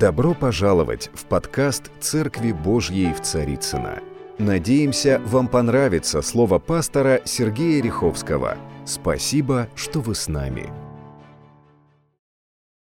Добро 0.00 0.32
пожаловать 0.32 1.10
в 1.12 1.26
подкаст 1.26 1.90
«Церкви 2.00 2.52
Божьей 2.52 3.12
в 3.12 3.20
Царицына. 3.20 4.02
Надеемся, 4.38 5.20
вам 5.26 5.46
понравится 5.46 6.22
слово 6.22 6.58
пастора 6.58 7.20
Сергея 7.26 7.82
Риховского. 7.82 8.56
Спасибо, 8.86 9.68
что 9.76 10.00
вы 10.00 10.14
с 10.14 10.26
нами. 10.26 10.72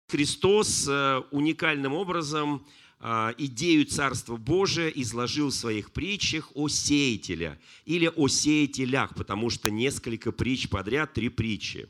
Христос 0.10 0.88
э, 0.90 1.22
уникальным 1.30 1.94
образом 1.94 2.66
э, 3.00 3.34
идею 3.38 3.86
Царства 3.86 4.38
Божия 4.38 4.88
изложил 4.88 5.50
в 5.50 5.54
своих 5.54 5.92
притчах 5.92 6.50
о 6.56 6.68
сеятеле 6.68 7.60
или 7.86 8.08
о 8.08 8.28
сеятелях, 8.28 9.14
потому 9.14 9.52
что 9.52 9.70
несколько 9.70 10.32
притч 10.32 10.68
подряд, 10.68 11.14
три 11.14 11.30
притчи. 11.30 11.90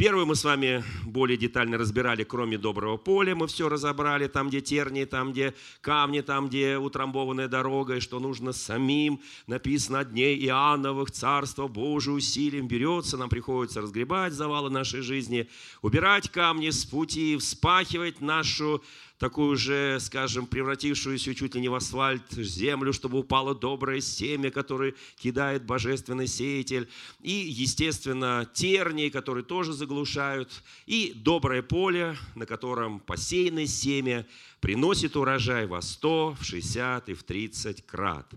Первую 0.00 0.24
мы 0.24 0.34
с 0.34 0.44
вами 0.44 0.82
более 1.04 1.36
детально 1.36 1.76
разбирали, 1.76 2.24
кроме 2.24 2.56
доброго 2.56 2.96
поля, 2.96 3.36
мы 3.36 3.46
все 3.46 3.68
разобрали, 3.68 4.28
там, 4.28 4.48
где 4.48 4.62
тернии, 4.62 5.04
там, 5.04 5.32
где 5.32 5.52
камни, 5.82 6.22
там, 6.22 6.48
где 6.48 6.78
утрамбованная 6.78 7.48
дорога, 7.48 7.96
и 7.96 8.00
что 8.00 8.18
нужно 8.18 8.52
самим, 8.52 9.20
написано 9.46 9.98
о 9.98 10.04
дне 10.06 10.34
Иоанновых, 10.36 11.10
Царство 11.10 11.68
Божие 11.68 12.14
усилием 12.14 12.66
берется, 12.66 13.18
нам 13.18 13.28
приходится 13.28 13.82
разгребать 13.82 14.32
завалы 14.32 14.70
нашей 14.70 15.02
жизни, 15.02 15.50
убирать 15.82 16.30
камни 16.30 16.70
с 16.70 16.86
пути, 16.86 17.36
вспахивать 17.36 18.22
нашу 18.22 18.82
такую 19.20 19.54
же, 19.58 19.98
скажем, 20.00 20.46
превратившуюся 20.46 21.34
чуть 21.34 21.54
ли 21.54 21.60
не 21.60 21.68
в 21.68 21.74
асфальт 21.74 22.32
землю, 22.32 22.94
чтобы 22.94 23.18
упало 23.18 23.54
доброе 23.54 24.00
семя, 24.00 24.50
которое 24.50 24.94
кидает 25.16 25.62
божественный 25.66 26.26
сеятель, 26.26 26.88
и, 27.20 27.30
естественно, 27.30 28.50
тернии, 28.54 29.10
которые 29.10 29.44
тоже 29.44 29.74
заглушают, 29.74 30.62
и 30.86 31.12
доброе 31.14 31.62
поле, 31.62 32.16
на 32.34 32.46
котором 32.46 32.98
посеянное 32.98 33.66
семя 33.66 34.26
приносит 34.60 35.14
урожай 35.16 35.66
во 35.66 35.82
100, 35.82 36.36
в 36.40 36.42
60 36.42 37.10
и 37.10 37.14
в 37.14 37.22
30 37.22 37.86
крат. 37.86 38.32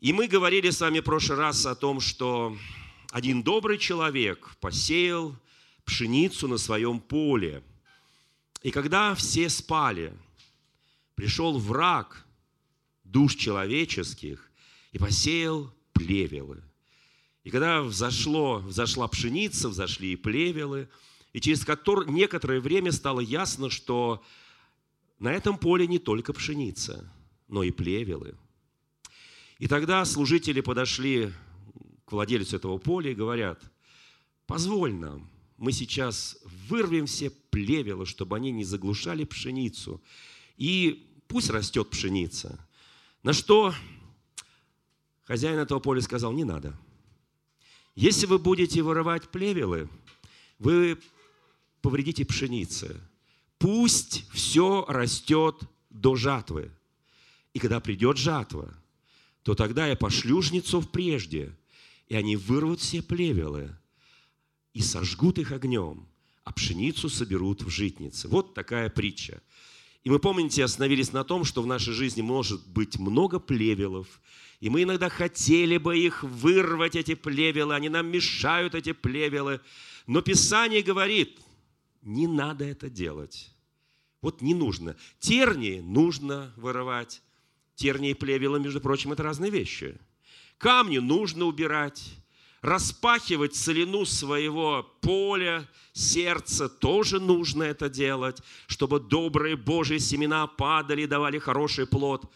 И 0.00 0.12
мы 0.12 0.28
говорили 0.28 0.68
с 0.68 0.82
вами 0.82 1.00
в 1.00 1.04
прошлый 1.04 1.38
раз 1.38 1.64
о 1.64 1.74
том, 1.74 2.00
что 2.00 2.54
один 3.10 3.42
добрый 3.42 3.78
человек 3.78 4.54
посеял 4.60 5.34
пшеницу 5.86 6.46
на 6.46 6.58
своем 6.58 7.00
поле– 7.00 7.62
и 8.62 8.70
когда 8.70 9.14
все 9.14 9.48
спали, 9.48 10.12
пришел 11.14 11.58
враг 11.58 12.24
душ 13.04 13.34
человеческих 13.34 14.50
и 14.92 14.98
посеял 14.98 15.72
плевелы. 15.92 16.62
И 17.44 17.50
когда 17.50 17.82
взошло, 17.82 18.58
взошла 18.58 19.08
пшеница, 19.08 19.68
взошли 19.68 20.12
и 20.12 20.16
плевелы, 20.16 20.88
и 21.32 21.40
через 21.40 21.64
которое, 21.64 22.10
некоторое 22.10 22.60
время 22.60 22.92
стало 22.92 23.20
ясно, 23.20 23.70
что 23.70 24.22
на 25.18 25.32
этом 25.32 25.56
поле 25.56 25.86
не 25.86 25.98
только 25.98 26.32
пшеница, 26.32 27.10
но 27.48 27.62
и 27.62 27.70
плевелы. 27.70 28.36
И 29.58 29.66
тогда 29.66 30.04
служители 30.04 30.60
подошли 30.60 31.32
к 32.04 32.12
владельцу 32.12 32.56
этого 32.56 32.78
поля 32.78 33.10
и 33.10 33.14
говорят, 33.14 33.62
позволь 34.46 34.94
нам, 34.94 35.30
мы 35.58 35.72
сейчас 35.72 36.38
вырвем 36.68 37.06
все 37.06 37.30
плевела, 37.30 38.06
чтобы 38.06 38.36
они 38.36 38.52
не 38.52 38.64
заглушали 38.64 39.24
пшеницу. 39.24 40.00
И 40.56 41.20
пусть 41.26 41.50
растет 41.50 41.90
пшеница. 41.90 42.64
На 43.24 43.32
что 43.32 43.74
хозяин 45.24 45.58
этого 45.58 45.80
поля 45.80 46.00
сказал, 46.00 46.32
не 46.32 46.44
надо. 46.44 46.78
Если 47.96 48.26
вы 48.26 48.38
будете 48.38 48.82
вырывать 48.82 49.28
плевелы, 49.30 49.90
вы 50.60 50.96
повредите 51.82 52.24
пшенице. 52.24 53.00
Пусть 53.58 54.30
все 54.30 54.84
растет 54.88 55.56
до 55.90 56.14
жатвы. 56.14 56.70
И 57.52 57.58
когда 57.58 57.80
придет 57.80 58.16
жатва, 58.16 58.72
то 59.42 59.56
тогда 59.56 59.88
я 59.88 59.96
пошлю 59.96 60.40
жнецов 60.40 60.88
прежде, 60.92 61.52
и 62.06 62.14
они 62.14 62.36
вырвут 62.36 62.78
все 62.78 63.02
плевелы 63.02 63.74
и 64.78 64.80
сожгут 64.80 65.40
их 65.40 65.50
огнем, 65.50 66.06
а 66.44 66.52
пшеницу 66.52 67.08
соберут 67.08 67.62
в 67.64 67.68
житнице. 67.68 68.28
Вот 68.28 68.54
такая 68.54 68.88
притча. 68.88 69.42
И 70.04 70.08
мы, 70.08 70.20
помните, 70.20 70.62
остановились 70.62 71.12
на 71.12 71.24
том, 71.24 71.42
что 71.42 71.62
в 71.62 71.66
нашей 71.66 71.92
жизни 71.92 72.22
может 72.22 72.64
быть 72.68 72.96
много 72.96 73.40
плевелов, 73.40 74.06
и 74.60 74.70
мы 74.70 74.84
иногда 74.84 75.08
хотели 75.08 75.78
бы 75.78 75.98
их 75.98 76.22
вырвать, 76.22 76.94
эти 76.94 77.16
плевелы, 77.16 77.74
они 77.74 77.88
нам 77.88 78.06
мешают, 78.06 78.76
эти 78.76 78.92
плевелы. 78.92 79.60
Но 80.06 80.22
Писание 80.22 80.82
говорит, 80.82 81.40
не 82.02 82.28
надо 82.28 82.64
это 82.64 82.88
делать. 82.88 83.52
Вот 84.22 84.42
не 84.42 84.54
нужно. 84.54 84.94
Тернии 85.18 85.80
нужно 85.80 86.54
вырывать. 86.56 87.20
Тернии 87.74 88.12
и 88.12 88.14
плевелы, 88.14 88.60
между 88.60 88.80
прочим, 88.80 89.10
это 89.12 89.24
разные 89.24 89.50
вещи. 89.50 89.98
Камни 90.56 90.98
нужно 90.98 91.46
убирать 91.46 92.14
распахивать 92.60 93.54
целину 93.54 94.04
своего 94.04 94.82
поля, 95.00 95.68
сердца, 95.92 96.68
тоже 96.68 97.20
нужно 97.20 97.62
это 97.62 97.88
делать, 97.88 98.42
чтобы 98.66 99.00
добрые 99.00 99.56
Божьи 99.56 99.98
семена 99.98 100.46
падали 100.46 101.02
и 101.02 101.06
давали 101.06 101.38
хороший 101.38 101.86
плод. 101.86 102.30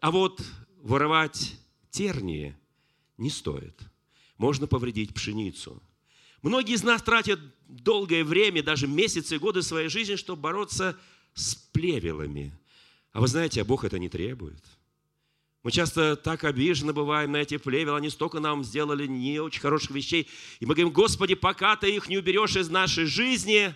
А 0.00 0.10
вот 0.10 0.42
вырывать 0.82 1.56
тернии 1.90 2.56
не 3.16 3.30
стоит. 3.30 3.80
Можно 4.36 4.66
повредить 4.66 5.14
пшеницу. 5.14 5.82
Многие 6.42 6.74
из 6.74 6.84
нас 6.84 7.02
тратят 7.02 7.40
долгое 7.66 8.24
время, 8.24 8.62
даже 8.62 8.86
месяцы 8.86 9.36
и 9.36 9.38
годы 9.38 9.62
своей 9.62 9.88
жизни, 9.88 10.14
чтобы 10.14 10.42
бороться 10.42 10.96
с 11.34 11.54
плевелами. 11.56 12.56
А 13.12 13.20
вы 13.20 13.26
знаете, 13.26 13.60
а 13.60 13.64
Бог 13.64 13.84
это 13.84 13.98
не 13.98 14.08
требует– 14.08 14.64
мы 15.64 15.72
часто 15.72 16.16
так 16.16 16.44
обижены 16.44 16.92
бываем 16.92 17.32
на 17.32 17.38
эти 17.38 17.56
плевела, 17.56 17.96
они 17.96 18.10
столько 18.10 18.38
нам 18.38 18.62
сделали 18.62 19.06
не 19.06 19.40
очень 19.40 19.60
хороших 19.60 19.90
вещей. 19.90 20.28
И 20.60 20.66
мы 20.66 20.74
говорим, 20.74 20.92
Господи, 20.92 21.34
пока 21.34 21.76
Ты 21.76 21.94
их 21.94 22.08
не 22.08 22.16
уберешь 22.16 22.56
из 22.56 22.68
нашей 22.68 23.06
жизни, 23.06 23.74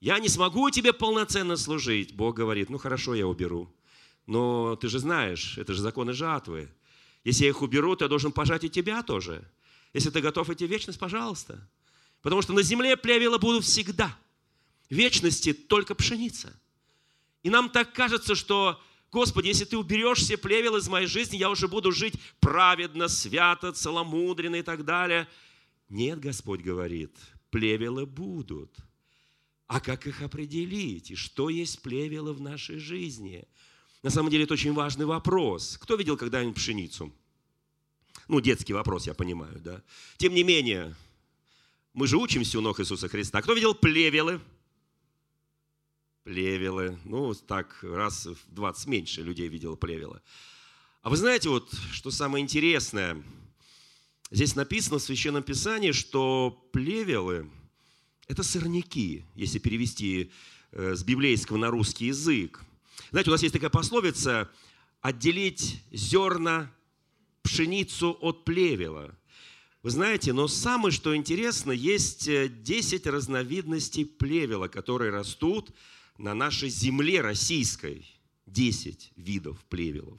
я 0.00 0.18
не 0.18 0.28
смогу 0.28 0.70
Тебе 0.70 0.92
полноценно 0.92 1.56
служить. 1.56 2.14
Бог 2.14 2.36
говорит, 2.36 2.70
ну 2.70 2.78
хорошо, 2.78 3.14
я 3.14 3.26
уберу. 3.26 3.72
Но 4.26 4.76
ты 4.76 4.88
же 4.88 4.98
знаешь, 4.98 5.58
это 5.58 5.74
же 5.74 5.82
законы 5.82 6.12
жатвы. 6.12 6.70
Если 7.24 7.44
я 7.44 7.50
их 7.50 7.60
уберу, 7.60 7.94
то 7.96 8.04
я 8.04 8.08
должен 8.08 8.32
пожать 8.32 8.64
и 8.64 8.70
тебя 8.70 9.02
тоже. 9.02 9.46
Если 9.92 10.10
ты 10.10 10.20
готов 10.20 10.48
идти 10.50 10.66
в 10.66 10.70
вечность, 10.70 10.98
пожалуйста. 10.98 11.68
Потому 12.22 12.42
что 12.42 12.52
на 12.52 12.62
земле 12.62 12.96
плевела 12.96 13.38
будут 13.38 13.64
всегда. 13.64 14.16
В 14.88 14.94
вечности 14.94 15.52
только 15.52 15.94
пшеница. 15.94 16.52
И 17.42 17.50
нам 17.50 17.70
так 17.70 17.92
кажется, 17.92 18.34
что 18.34 18.80
Господи, 19.10 19.48
если 19.48 19.64
Ты 19.64 19.78
уберешь 19.78 20.18
все 20.18 20.36
плевел 20.36 20.76
из 20.76 20.88
моей 20.88 21.06
жизни, 21.06 21.36
я 21.36 21.50
уже 21.50 21.66
буду 21.66 21.92
жить 21.92 22.14
праведно, 22.40 23.08
свято, 23.08 23.72
целомудренно 23.72 24.56
и 24.56 24.62
так 24.62 24.84
далее. 24.84 25.26
Нет, 25.88 26.20
Господь 26.20 26.60
говорит, 26.60 27.16
плевелы 27.50 28.04
будут. 28.04 28.76
А 29.66 29.80
как 29.80 30.06
их 30.06 30.22
определить? 30.22 31.10
И 31.10 31.14
что 31.14 31.48
есть 31.48 31.82
плевелы 31.82 32.32
в 32.32 32.40
нашей 32.40 32.78
жизни? 32.78 33.44
На 34.02 34.10
самом 34.10 34.30
деле 34.30 34.44
это 34.44 34.54
очень 34.54 34.72
важный 34.72 35.06
вопрос. 35.06 35.78
Кто 35.80 35.96
видел 35.96 36.16
когда-нибудь 36.16 36.56
пшеницу? 36.56 37.12
Ну, 38.28 38.40
детский 38.40 38.74
вопрос, 38.74 39.06
я 39.06 39.14
понимаю, 39.14 39.58
да. 39.60 39.82
Тем 40.18 40.34
не 40.34 40.42
менее, 40.42 40.94
мы 41.94 42.06
же 42.06 42.18
учимся 42.18 42.58
у 42.58 42.60
ног 42.60 42.78
Иисуса 42.80 43.08
Христа. 43.08 43.40
Кто 43.40 43.54
видел 43.54 43.74
плевелы? 43.74 44.38
плевелы. 44.38 44.57
Ну, 46.30 47.34
так, 47.46 47.78
раз 47.80 48.26
в 48.26 48.54
20 48.54 48.86
меньше 48.86 49.22
людей 49.22 49.48
видело 49.48 49.76
плевелы. 49.76 50.20
А 51.00 51.08
вы 51.08 51.16
знаете, 51.16 51.48
вот, 51.48 51.72
что 51.90 52.10
самое 52.10 52.42
интересное? 52.42 53.22
Здесь 54.30 54.54
написано 54.54 54.98
в 54.98 55.02
Священном 55.02 55.42
Писании, 55.42 55.92
что 55.92 56.68
плевелы– 56.70 57.48
это 58.28 58.42
сорняки, 58.42 59.24
если 59.36 59.58
перевести 59.58 60.30
э, 60.72 60.94
с 60.96 61.02
библейского 61.02 61.56
на 61.56 61.70
русский 61.70 62.08
язык. 62.08 62.62
Знаете, 63.10 63.30
у 63.30 63.32
нас 63.32 63.42
есть 63.42 63.54
такая 63.54 63.70
пословица 63.70 64.50
«отделить 65.00 65.82
зерна, 65.92 66.70
пшеницу 67.42 68.18
от 68.20 68.44
плевела». 68.44 69.14
Вы 69.82 69.90
знаете, 69.90 70.34
но 70.34 70.46
самое, 70.46 70.92
что 70.92 71.16
интересно, 71.16 71.72
есть 71.72 72.28
10 72.28 73.06
э, 73.06 73.10
разновидностей 73.10 74.04
плевела, 74.04 74.68
которые 74.68 75.10
растут– 75.10 75.70
на 76.18 76.34
нашей 76.34 76.68
земле 76.68 77.20
российской 77.20 78.04
10 78.46 79.12
видов 79.16 79.64
плевелов. 79.68 80.18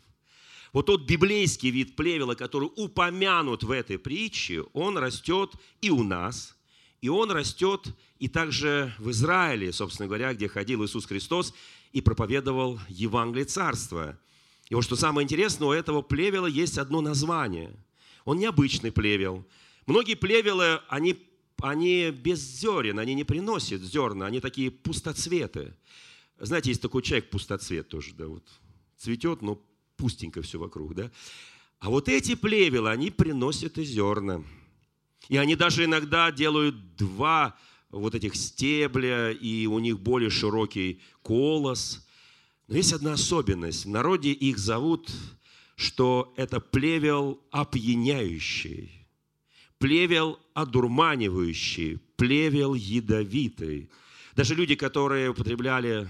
Вот 0.71 0.85
тот 0.85 1.05
библейский 1.05 1.71
вид 1.71 1.95
плевела, 1.95 2.35
который 2.35 2.69
упомянут 2.75 3.63
в 3.63 3.71
этой 3.71 3.97
притче, 3.97 4.61
он 4.73 4.97
растет 4.97 5.53
и 5.81 5.89
у 5.89 6.03
нас, 6.03 6.55
и 7.01 7.09
он 7.09 7.31
растет 7.31 7.87
и 8.19 8.27
также 8.27 8.93
в 8.99 9.09
Израиле, 9.11 9.73
собственно 9.73 10.07
говоря, 10.07 10.33
где 10.33 10.47
ходил 10.47 10.85
Иисус 10.85 11.05
Христос 11.05 11.53
и 11.91 12.01
проповедовал 12.01 12.79
Евангелие 12.87 13.45
Царства. 13.45 14.19
И 14.69 14.75
вот 14.75 14.83
что 14.83 14.95
самое 14.95 15.23
интересное, 15.23 15.67
у 15.67 15.71
этого 15.71 16.01
плевела 16.01 16.45
есть 16.45 16.77
одно 16.77 17.01
название. 17.01 17.75
Он 18.25 18.37
необычный 18.37 18.91
плевел. 18.91 19.45
Многие 19.87 20.13
плевелы, 20.13 20.81
они 20.87 21.17
они 21.61 22.11
без 22.11 22.39
зерен, 22.39 22.99
они 22.99 23.13
не 23.13 23.23
приносят 23.23 23.81
зерна, 23.81 24.25
они 24.25 24.39
такие 24.39 24.71
пустоцветы. 24.71 25.73
Знаете, 26.39 26.69
есть 26.69 26.81
такой 26.81 27.01
человек 27.01 27.29
пустоцвет 27.29 27.89
тоже, 27.89 28.13
да, 28.13 28.27
вот 28.27 28.43
цветет, 28.97 29.41
но 29.41 29.61
пустенько 29.97 30.41
все 30.41 30.57
вокруг, 30.57 30.95
да. 30.95 31.11
А 31.79 31.89
вот 31.89 32.09
эти 32.09 32.35
плевелы, 32.35 32.89
они 32.89 33.11
приносят 33.11 33.77
и 33.77 33.83
зерна. 33.83 34.43
И 35.27 35.37
они 35.37 35.55
даже 35.55 35.85
иногда 35.85 36.31
делают 36.31 36.95
два 36.95 37.57
вот 37.89 38.15
этих 38.15 38.35
стебля, 38.35 39.31
и 39.31 39.65
у 39.65 39.79
них 39.79 39.99
более 39.99 40.29
широкий 40.29 41.01
колос. 41.23 42.05
Но 42.67 42.75
есть 42.77 42.93
одна 42.93 43.13
особенность. 43.13 43.85
В 43.85 43.89
народе 43.89 44.31
их 44.31 44.57
зовут, 44.57 45.09
что 45.75 46.33
это 46.35 46.59
плевел 46.59 47.41
опьяняющий, 47.51 48.98
плевел 49.79 50.39
одурманивающий, 50.53 51.97
плевел 52.15 52.75
ядовитый. 52.75 53.89
Даже 54.35 54.53
люди, 54.53 54.75
которые 54.75 55.29
употребляли 55.29 56.07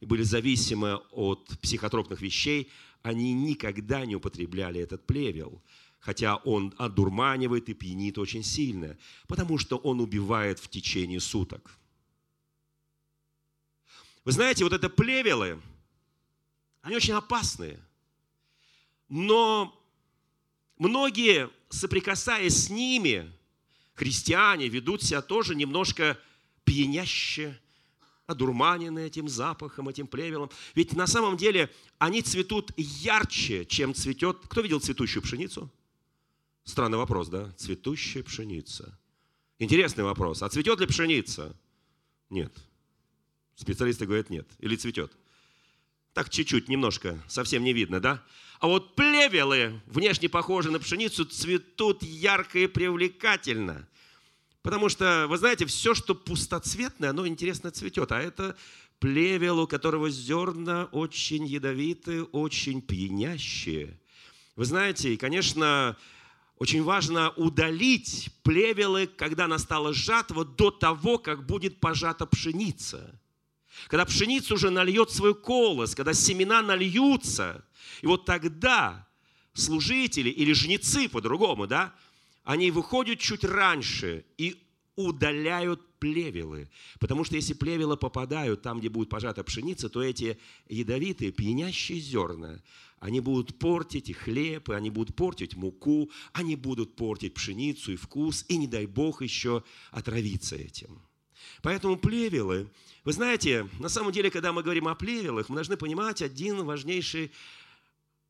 и 0.00 0.06
были 0.06 0.22
зависимы 0.22 0.96
от 1.10 1.58
психотропных 1.60 2.20
вещей, 2.20 2.70
они 3.02 3.32
никогда 3.32 4.04
не 4.06 4.16
употребляли 4.16 4.80
этот 4.80 5.06
плевел, 5.06 5.62
хотя 5.98 6.36
он 6.36 6.74
одурманивает 6.76 7.68
и 7.68 7.74
пьянит 7.74 8.18
очень 8.18 8.44
сильно, 8.44 8.96
потому 9.26 9.58
что 9.58 9.76
он 9.78 10.00
убивает 10.00 10.58
в 10.58 10.68
течение 10.68 11.20
суток. 11.20 11.76
Вы 14.24 14.32
знаете, 14.32 14.64
вот 14.64 14.72
это 14.72 14.90
плевелы, 14.90 15.60
они 16.82 16.96
очень 16.96 17.14
опасные. 17.14 17.80
Но 19.08 19.75
многие, 20.78 21.50
соприкасаясь 21.68 22.64
с 22.64 22.70
ними, 22.70 23.30
христиане 23.94 24.68
ведут 24.68 25.02
себя 25.02 25.22
тоже 25.22 25.54
немножко 25.54 26.18
пьяняще, 26.64 27.58
одурманены 28.26 29.06
этим 29.06 29.28
запахом, 29.28 29.88
этим 29.88 30.06
плевелом. 30.06 30.50
Ведь 30.74 30.94
на 30.94 31.06
самом 31.06 31.36
деле 31.36 31.70
они 31.98 32.22
цветут 32.22 32.72
ярче, 32.76 33.64
чем 33.64 33.94
цветет... 33.94 34.38
Кто 34.48 34.60
видел 34.60 34.80
цветущую 34.80 35.22
пшеницу? 35.22 35.70
Странный 36.64 36.98
вопрос, 36.98 37.28
да? 37.28 37.52
Цветущая 37.52 38.24
пшеница. 38.24 38.98
Интересный 39.58 40.04
вопрос. 40.04 40.42
А 40.42 40.48
цветет 40.48 40.80
ли 40.80 40.86
пшеница? 40.86 41.56
Нет. 42.28 42.52
Специалисты 43.54 44.04
говорят 44.04 44.28
нет. 44.28 44.48
Или 44.58 44.74
цветет? 44.76 45.16
Так 46.16 46.30
чуть-чуть, 46.30 46.70
немножко, 46.70 47.22
совсем 47.28 47.62
не 47.62 47.74
видно, 47.74 48.00
да? 48.00 48.24
А 48.58 48.68
вот 48.68 48.94
плевелы, 48.94 49.82
внешне 49.84 50.30
похожие 50.30 50.72
на 50.72 50.78
пшеницу, 50.78 51.26
цветут 51.26 52.02
ярко 52.02 52.58
и 52.58 52.66
привлекательно. 52.66 53.86
Потому 54.62 54.88
что, 54.88 55.26
вы 55.28 55.36
знаете, 55.36 55.66
все, 55.66 55.94
что 55.94 56.14
пустоцветное, 56.14 57.10
оно 57.10 57.26
интересно 57.26 57.70
цветет. 57.70 58.12
А 58.12 58.18
это 58.18 58.56
плевел, 58.98 59.58
у 59.58 59.66
которого 59.66 60.08
зерна 60.08 60.86
очень 60.86 61.44
ядовитые, 61.44 62.24
очень 62.24 62.80
пьянящие. 62.80 64.00
Вы 64.56 64.64
знаете, 64.64 65.12
и, 65.12 65.18
конечно, 65.18 65.98
очень 66.56 66.82
важно 66.82 67.28
удалить 67.32 68.30
плевелы, 68.42 69.06
когда 69.06 69.46
настала 69.46 69.92
жатва, 69.92 70.46
до 70.46 70.70
того, 70.70 71.18
как 71.18 71.44
будет 71.44 71.78
пожата 71.78 72.24
пшеница. 72.24 73.20
Когда 73.88 74.04
пшеница 74.04 74.54
уже 74.54 74.70
нальет 74.70 75.10
свой 75.10 75.34
колос, 75.34 75.94
когда 75.94 76.14
семена 76.14 76.62
нальются, 76.62 77.64
и 78.02 78.06
вот 78.06 78.24
тогда 78.24 79.06
служители 79.54 80.30
или 80.30 80.52
жнецы 80.52 81.08
по-другому, 81.08 81.66
да, 81.66 81.94
они 82.44 82.70
выходят 82.70 83.18
чуть 83.18 83.44
раньше 83.44 84.24
и 84.38 84.62
удаляют 84.96 85.80
плевелы. 85.98 86.70
Потому 86.98 87.24
что 87.24 87.36
если 87.36 87.54
плевелы 87.54 87.96
попадают 87.96 88.62
там, 88.62 88.80
где 88.80 88.88
будет 88.88 89.08
пожата 89.08 89.42
пшеница, 89.44 89.88
то 89.88 90.02
эти 90.02 90.38
ядовитые, 90.68 91.32
пьянящие 91.32 92.00
зерна, 92.00 92.62
они 92.98 93.20
будут 93.20 93.58
портить 93.58 94.08
и 94.08 94.12
хлеб, 94.12 94.70
и 94.70 94.74
они 94.74 94.90
будут 94.90 95.14
портить 95.14 95.54
муку, 95.54 96.10
они 96.32 96.56
будут 96.56 96.96
портить 96.96 97.34
пшеницу 97.34 97.92
и 97.92 97.96
вкус, 97.96 98.44
и 98.48 98.56
не 98.56 98.66
дай 98.66 98.86
Бог 98.86 99.22
еще 99.22 99.62
отравиться 99.90 100.56
этим. 100.56 101.02
Поэтому 101.62 101.96
плевелы, 101.96 102.68
вы 103.04 103.12
знаете, 103.12 103.68
на 103.78 103.88
самом 103.88 104.12
деле, 104.12 104.30
когда 104.30 104.52
мы 104.52 104.62
говорим 104.62 104.88
о 104.88 104.94
плевелах, 104.94 105.48
мы 105.48 105.54
должны 105.54 105.76
понимать 105.76 106.22
один 106.22 106.64
важнейший 106.64 107.30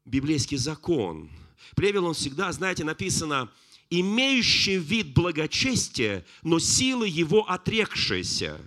библейский 0.05 0.57
закон. 0.57 1.31
Плевел, 1.75 2.05
он 2.07 2.15
всегда, 2.15 2.53
знаете, 2.53 2.85
написано, 2.85 3.51
имеющий 3.91 4.77
вид 4.77 5.15
благочестия, 5.15 6.25
но 6.43 6.59
силы 6.59 7.09
его 7.09 7.49
отрекшиеся. 7.51 8.61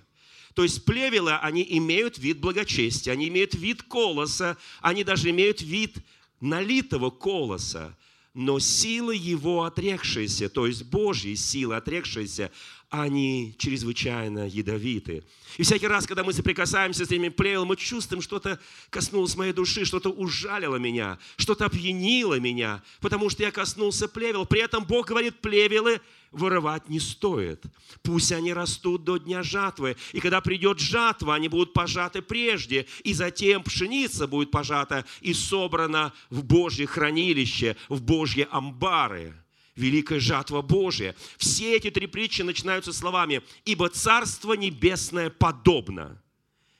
То 0.55 0.63
есть 0.63 0.83
плевелы, 0.83 1.35
они 1.37 1.65
имеют 1.69 2.17
вид 2.17 2.39
благочестия, 2.39 3.13
они 3.13 3.27
имеют 3.27 3.53
вид 3.53 3.83
колоса, 3.83 4.57
они 4.81 5.03
даже 5.03 5.29
имеют 5.29 5.61
вид 5.61 5.97
налитого 6.41 7.09
колоса, 7.11 7.95
но 8.33 8.59
силы 8.59 9.15
его 9.15 9.63
отрекшиеся, 9.63 10.49
то 10.49 10.65
есть 10.65 10.83
Божьи 10.83 11.35
силы 11.35 11.75
отрекшиеся, 11.75 12.51
они 12.89 13.55
чрезвычайно 13.59 14.47
ядовиты. 14.47 15.23
И 15.57 15.63
всякий 15.63 15.87
раз, 15.87 16.07
когда 16.07 16.23
мы 16.23 16.33
соприкасаемся 16.33 17.05
с 17.05 17.11
этими 17.11 17.29
плевелами, 17.29 17.69
мы 17.69 17.75
чувствуем, 17.75 18.21
что-то 18.21 18.59
коснулось 18.89 19.35
моей 19.35 19.53
души, 19.53 19.85
что-то 19.85 20.09
ужалило 20.09 20.77
меня, 20.77 21.19
что-то 21.37 21.65
опьянило 21.65 22.39
меня, 22.39 22.81
потому 22.99 23.29
что 23.29 23.43
я 23.43 23.51
коснулся 23.51 24.07
плевел. 24.07 24.45
При 24.45 24.61
этом 24.61 24.85
Бог 24.85 25.07
говорит, 25.07 25.39
плевелы 25.39 26.01
вырывать 26.31 26.89
не 26.89 26.99
стоит. 26.99 27.63
Пусть 28.01 28.31
они 28.31 28.53
растут 28.53 29.03
до 29.03 29.17
дня 29.17 29.43
жатвы. 29.43 29.95
И 30.11 30.19
когда 30.19 30.41
придет 30.41 30.79
жатва, 30.79 31.35
они 31.35 31.47
будут 31.47 31.73
пожаты 31.73 32.21
прежде. 32.23 32.87
И 33.03 33.13
затем 33.13 33.63
пшеница 33.63 34.27
будет 34.27 34.49
пожата 34.49 35.05
и 35.21 35.33
собрана 35.33 36.13
в 36.29 36.43
Божье 36.43 36.87
хранилище, 36.87 37.75
в 37.87 38.01
Божьи 38.01 38.47
амбары 38.49 39.35
великая 39.79 40.19
жатва 40.19 40.61
Божия. 40.61 41.15
Все 41.37 41.75
эти 41.75 41.89
три 41.89 42.07
притчи 42.07 42.41
начинаются 42.41 42.93
словами 42.93 43.41
«Ибо 43.65 43.89
Царство 43.89 44.53
Небесное 44.53 45.29
подобно 45.29 46.21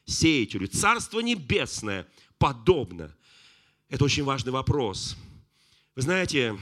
сеятелю». 0.06 0.68
Царство 0.68 1.22
Небесное 1.22 2.08
подобно. 2.38 3.16
Это 3.90 4.06
очень 4.06 4.24
важный 4.24 4.52
вопрос. 4.52 5.18
Вы 5.96 6.04
знаете, 6.04 6.58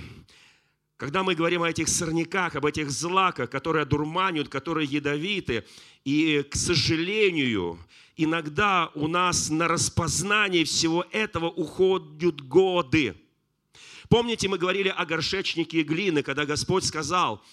когда 0.95 1.23
мы 1.23 1.35
говорим 1.35 1.63
о 1.63 1.69
этих 1.69 1.89
сорняках, 1.89 2.55
об 2.55 2.65
этих 2.65 2.89
злаках, 2.89 3.49
которые 3.49 3.83
одурманивают, 3.83 4.49
которые 4.49 4.87
ядовиты, 4.87 5.65
и, 6.05 6.43
к 6.49 6.55
сожалению, 6.55 7.79
иногда 8.15 8.91
у 8.95 9.07
нас 9.07 9.49
на 9.49 9.67
распознание 9.67 10.63
всего 10.63 11.05
этого 11.11 11.47
уходят 11.49 12.41
годы– 12.41 13.15
Помните, 14.09 14.47
мы 14.47 14.57
говорили 14.57 14.89
о 14.89 15.05
горшечнике 15.05 15.79
и 15.79 15.83
глины, 15.83 16.23
когда 16.23 16.45
Господь 16.45 16.85
сказал 16.85 17.43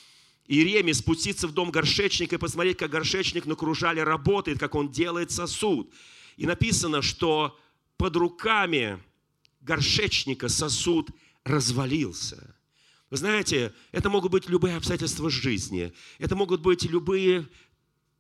Иереме 0.47 0.93
спуститься 0.93 1.49
в 1.49 1.53
дом 1.53 1.71
горшечника 1.71 2.37
и 2.37 2.39
посмотреть, 2.39 2.77
как 2.77 2.91
горшечник 2.91 3.47
на 3.47 3.55
кружале 3.55 4.03
работает, 4.03 4.59
как 4.59 4.75
он 4.75 4.91
делает 4.91 5.31
сосуд. 5.31 5.93
И 6.37 6.47
написано, 6.47 7.01
что 7.01 7.59
под 7.97 8.17
руками 8.17 9.03
горшечника 9.63 10.49
сосуд 10.49 11.09
развалился. 11.45 12.55
Вы 13.11 13.17
знаете, 13.17 13.73
это 13.93 14.11
могут 14.11 14.33
быть 14.33 14.49
любые 14.49 14.77
обстоятельства 14.77 15.31
жизни, 15.31 15.93
это 16.19 16.37
могут 16.37 16.61
быть 16.61 16.83
любые 16.85 17.49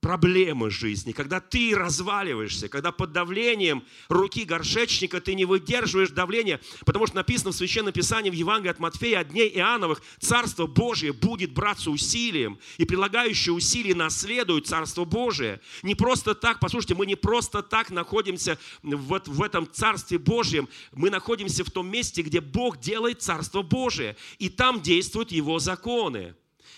проблемы 0.04 0.68
жизни, 0.68 1.12
когда 1.12 1.40
ты 1.40 1.74
разваливаешься, 1.74 2.68
когда 2.68 2.92
под 2.92 3.12
давлением 3.12 3.82
руки 4.10 4.44
горшечника 4.44 5.18
ты 5.18 5.34
не 5.34 5.46
выдерживаешь 5.46 6.10
давления, 6.10 6.60
потому 6.84 7.06
что 7.06 7.16
написано 7.16 7.52
в 7.52 7.54
Священном 7.54 7.94
Писании 7.94 8.28
в 8.28 8.34
Евангелии 8.34 8.70
от 8.70 8.78
Матфея, 8.80 9.20
от 9.20 9.30
дней 9.30 9.48
Иоанновых, 9.48 10.02
Царство 10.20 10.66
Божие 10.66 11.14
будет 11.14 11.54
браться 11.54 11.90
усилием, 11.90 12.58
и 12.76 12.84
прилагающие 12.84 13.54
усилия 13.54 13.94
наследуют 13.94 14.66
Царство 14.66 15.06
Божие. 15.06 15.62
Не 15.82 15.94
просто 15.94 16.34
так, 16.34 16.60
послушайте, 16.60 16.94
мы 16.94 17.06
не 17.06 17.16
просто 17.16 17.62
так 17.62 17.88
находимся 17.88 18.58
вот 18.82 19.26
в 19.26 19.42
этом 19.42 19.66
Царстве 19.72 20.18
Божьем, 20.18 20.68
мы 20.92 21.08
находимся 21.08 21.64
в 21.64 21.70
том 21.70 21.88
месте, 21.88 22.20
где 22.20 22.42
Бог 22.42 22.78
делает 22.78 23.22
Царство 23.22 23.62
Божие, 23.62 24.18
и 24.38 24.50
там 24.50 24.82
действуют 24.82 25.32
Его 25.32 25.58
законы. 25.60 26.34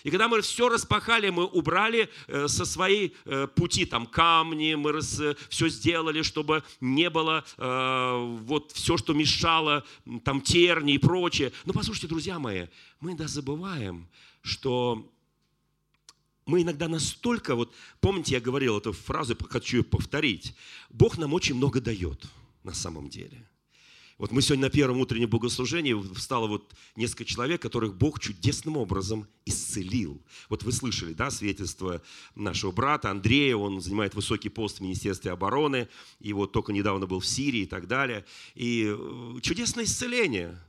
И 0.07 0.09
когда 0.09 0.29
мы 0.29 0.39
все 0.39 0.69
распахали, 0.69 1.29
мы 1.29 1.43
убрали 1.43 2.09
э, 2.27 2.47
со 2.47 2.63
своей 2.63 3.13
э, 3.25 3.45
пути 3.47 3.83
там 3.83 4.05
камни, 4.05 4.73
мы 4.75 4.91
э, 4.91 5.35
все 5.49 5.67
сделали, 5.67 6.21
чтобы 6.21 6.63
не 6.79 7.09
было 7.09 7.43
вот 8.47 8.71
все, 8.71 8.95
что 8.95 9.13
мешало, 9.13 9.83
там 10.23 10.39
терни 10.39 10.93
и 10.93 10.97
прочее. 10.97 11.51
Но 11.65 11.73
послушайте, 11.73 12.07
друзья 12.07 12.39
мои, 12.39 12.67
мы 13.01 13.09
иногда 13.09 13.27
забываем, 13.27 14.07
что 14.43 15.11
мы 16.45 16.61
иногда 16.61 16.87
настолько, 16.87 17.55
вот 17.55 17.73
помните, 17.99 18.35
я 18.35 18.39
говорил 18.39 18.77
эту 18.77 18.93
фразу, 18.93 19.35
хочу 19.49 19.77
ее 19.77 19.83
повторить. 19.83 20.55
Бог 20.89 21.17
нам 21.17 21.33
очень 21.33 21.55
много 21.55 21.81
дает 21.81 22.25
на 22.63 22.73
самом 22.73 23.09
деле. 23.09 23.45
Вот 24.17 24.31
мы 24.31 24.41
сегодня 24.41 24.63
на 24.65 24.69
первом 24.71 24.99
утреннем 24.99 25.29
богослужении 25.29 25.93
встало 26.15 26.47
вот 26.47 26.73
несколько 26.95 27.23
человек, 27.23 27.61
которых 27.61 27.95
Бог 27.95 28.19
чудесным 28.19 28.75
образом 28.75 29.27
исцелил. 29.45 30.19
Вот 30.49 30.63
вы 30.63 30.71
слышали, 30.71 31.13
да, 31.13 31.29
свидетельство 31.29 32.01
нашего 32.33 32.71
брата 32.71 33.11
Андрея, 33.11 33.55
он 33.55 33.79
занимает 33.79 34.15
высокий 34.15 34.49
пост 34.49 34.79
в 34.79 34.81
Министерстве 34.81 35.29
обороны, 35.29 35.87
и 36.19 36.33
вот 36.33 36.51
только 36.51 36.73
недавно 36.73 37.05
был 37.05 37.19
в 37.19 37.27
Сирии 37.27 37.61
и 37.61 37.65
так 37.67 37.87
далее. 37.87 38.25
И 38.55 38.87
э, 38.87 39.39
чудесное 39.43 39.83
исцеление, 39.83 40.59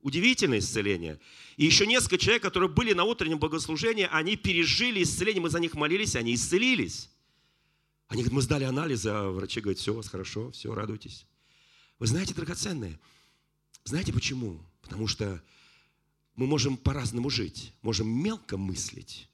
удивительное 0.00 0.58
исцеление. 0.58 1.20
И 1.56 1.64
еще 1.64 1.86
несколько 1.86 2.18
человек, 2.18 2.42
которые 2.42 2.68
были 2.68 2.94
на 2.94 3.04
утреннем 3.04 3.38
богослужении, 3.38 4.08
они 4.10 4.34
пережили 4.34 5.04
исцеление, 5.04 5.40
мы 5.40 5.50
за 5.50 5.60
них 5.60 5.74
молились, 5.74 6.16
они 6.16 6.34
исцелились. 6.34 7.10
Они 8.08 8.22
говорят, 8.22 8.34
мы 8.34 8.42
сдали 8.42 8.64
анализы, 8.64 9.08
а 9.10 9.30
врачи 9.30 9.60
говорят, 9.60 9.78
все 9.78 9.92
у 9.92 9.96
вас 9.96 10.08
хорошо, 10.08 10.50
все, 10.50 10.74
радуйтесь. 10.74 11.26
Вы 12.02 12.08
знаете, 12.08 12.34
драгоценные, 12.34 12.98
знаете 13.84 14.12
почему? 14.12 14.58
Потому 14.80 15.06
что 15.06 15.40
мы 16.34 16.48
можем 16.48 16.76
по-разному 16.76 17.30
жить. 17.30 17.72
Можем 17.80 18.08
мелко 18.08 18.56
мыслить, 18.56 19.28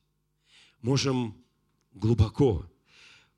можем 0.82 1.34
глубоко, 1.94 2.70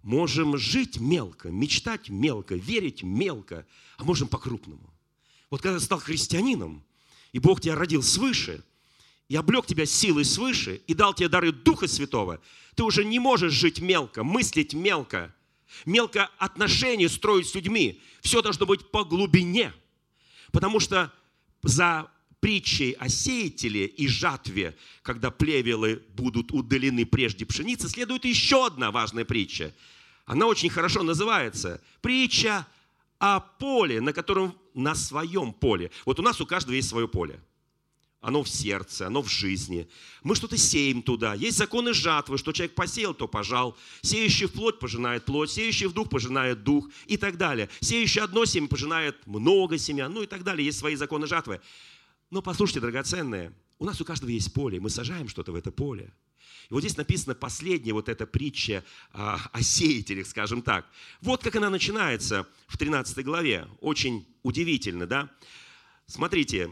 можем 0.03 0.59
жить 0.59 0.99
мелко, 0.99 1.49
мечтать 1.49 2.09
мелко, 2.09 2.57
верить 2.57 3.05
мелко, 3.05 3.65
а 3.99 4.03
можем 4.03 4.27
по-крупному. 4.27 4.93
Вот 5.49 5.63
когда 5.63 5.79
ты 5.79 5.85
стал 5.85 6.01
христианином, 6.01 6.83
и 7.31 7.39
Бог 7.39 7.61
тебя 7.61 7.77
родил 7.77 8.03
свыше, 8.03 8.65
и 9.29 9.37
облег 9.37 9.65
тебя 9.65 9.87
силой 9.87 10.25
свыше, 10.25 10.83
и 10.89 10.95
дал 10.95 11.15
тебе 11.15 11.29
дары 11.29 11.53
Духа 11.53 11.87
Святого, 11.87 12.41
ты 12.75 12.83
уже 12.83 13.05
не 13.05 13.21
можешь 13.21 13.53
жить 13.53 13.79
мелко, 13.79 14.25
мыслить 14.25 14.75
мелко– 14.75 15.33
мелко 15.87 16.31
отношения 16.39 17.09
строить 17.09 17.49
с 17.49 17.55
людьми. 17.55 18.01
Все 18.21 18.43
должно 18.43 18.67
быть 18.67 18.91
по 18.91 19.05
глубине. 19.05 19.73
Потому 20.53 20.81
что 20.81 21.13
за 21.63 22.11
притчей 22.41 22.93
о 22.93 23.09
сеятеле 23.09 23.87
и 23.87 24.09
жатве, 24.09 24.77
когда 25.03 25.31
плевелы 25.31 26.03
будут 26.15 26.53
удалены 26.53 27.05
прежде 27.05 27.45
пшеницы, 27.45 27.89
следует 27.89 28.25
еще 28.25 28.67
одна 28.67 28.91
важная 28.91 29.25
притча. 29.25 29.75
Она 30.25 30.47
очень 30.47 30.71
хорошо 30.71 31.03
называется 31.03 31.83
«Притча 32.01 32.67
о 33.19 33.41
поле, 33.41 34.01
на 34.01 34.13
котором 34.13 34.57
на 34.75 34.95
своем 34.95 35.53
поле». 35.53 35.91
Вот 36.07 36.19
у 36.19 36.23
нас 36.23 36.41
у 36.41 36.47
каждого 36.47 36.75
есть 36.75 36.89
свое 36.89 37.09
поле– 37.09 37.41
оно 38.21 38.43
в 38.43 38.49
сердце, 38.49 39.07
оно 39.07 39.23
в 39.23 39.31
жизни. 39.31 39.89
Мы 40.23 40.35
что-то 40.35 40.59
сеем 40.59 41.03
туда. 41.03 41.35
Есть 41.35 41.57
законы 41.57 41.95
жатвы, 41.95 42.37
что 42.37 42.53
человек 42.53 42.75
посеял, 42.75 43.15
то 43.15 43.27
пожал. 43.27 43.77
Сеющий 44.03 44.47
в 44.47 44.53
плоть 44.53 44.79
пожинает 44.79 45.25
плоть, 45.25 45.51
сеющий 45.51 45.87
в 45.87 45.93
дух 45.93 46.11
пожинает 46.11 46.63
дух 46.63 46.89
и 47.07 47.17
так 47.17 47.39
далее. 47.39 47.71
Сеющий 47.81 48.21
одно 48.21 48.45
семя 48.45 48.69
пожинает 48.69 49.27
много 49.27 49.79
семян, 49.79 50.13
ну 50.13 50.23
и 50.23 50.27
так 50.27 50.45
далее. 50.45 50.67
Есть 50.67 50.79
свои 50.79 50.97
законы 50.97 51.27
жатвы. 51.27 51.61
Но 52.31 52.43
послушайте, 52.43 52.81
драгоценные, 52.81 53.53
у 53.79 53.87
нас 53.87 54.01
у 54.01 54.05
каждого 54.05 54.31
есть 54.31 54.53
поле, 54.53 54.79
мы 54.79 54.91
сажаем 54.91 55.29
что-то 55.29 55.53
в 55.53 55.55
это 55.55 55.73
поле. 55.73 56.13
И 56.69 56.75
вот 56.75 56.81
здесь 56.81 56.97
написано 56.97 57.35
последняя 57.35 57.95
вот 57.95 58.09
эта 58.09 58.27
притча 58.27 58.85
о, 59.13 59.39
о 59.51 59.63
сеятелях, 59.63 60.27
скажем 60.27 60.63
так. 60.63 60.87
Вот 61.23 61.43
как 61.43 61.57
она 61.57 61.71
начинается 61.71 62.47
в 62.69 62.77
13 62.77 63.25
главе. 63.25 63.67
Очень 63.81 64.27
удивительно, 64.43 65.07
да? 65.07 65.31
Смотрите, 66.07 66.71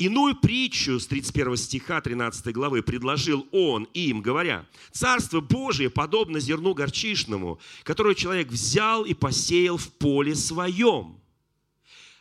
Иную 0.00 0.34
притчу 0.34 0.98
с 0.98 1.06
31 1.06 1.58
стиха 1.58 2.00
13 2.00 2.54
главы 2.54 2.82
предложил 2.82 3.46
он 3.52 3.84
им, 3.92 4.22
говоря, 4.22 4.64
«Царство 4.92 5.42
Божие 5.42 5.90
подобно 5.90 6.40
зерну 6.40 6.72
горчишному, 6.72 7.60
которое 7.82 8.14
человек 8.14 8.48
взял 8.48 9.04
и 9.04 9.12
посеял 9.12 9.76
в 9.76 9.92
поле 9.92 10.34
своем». 10.34 11.20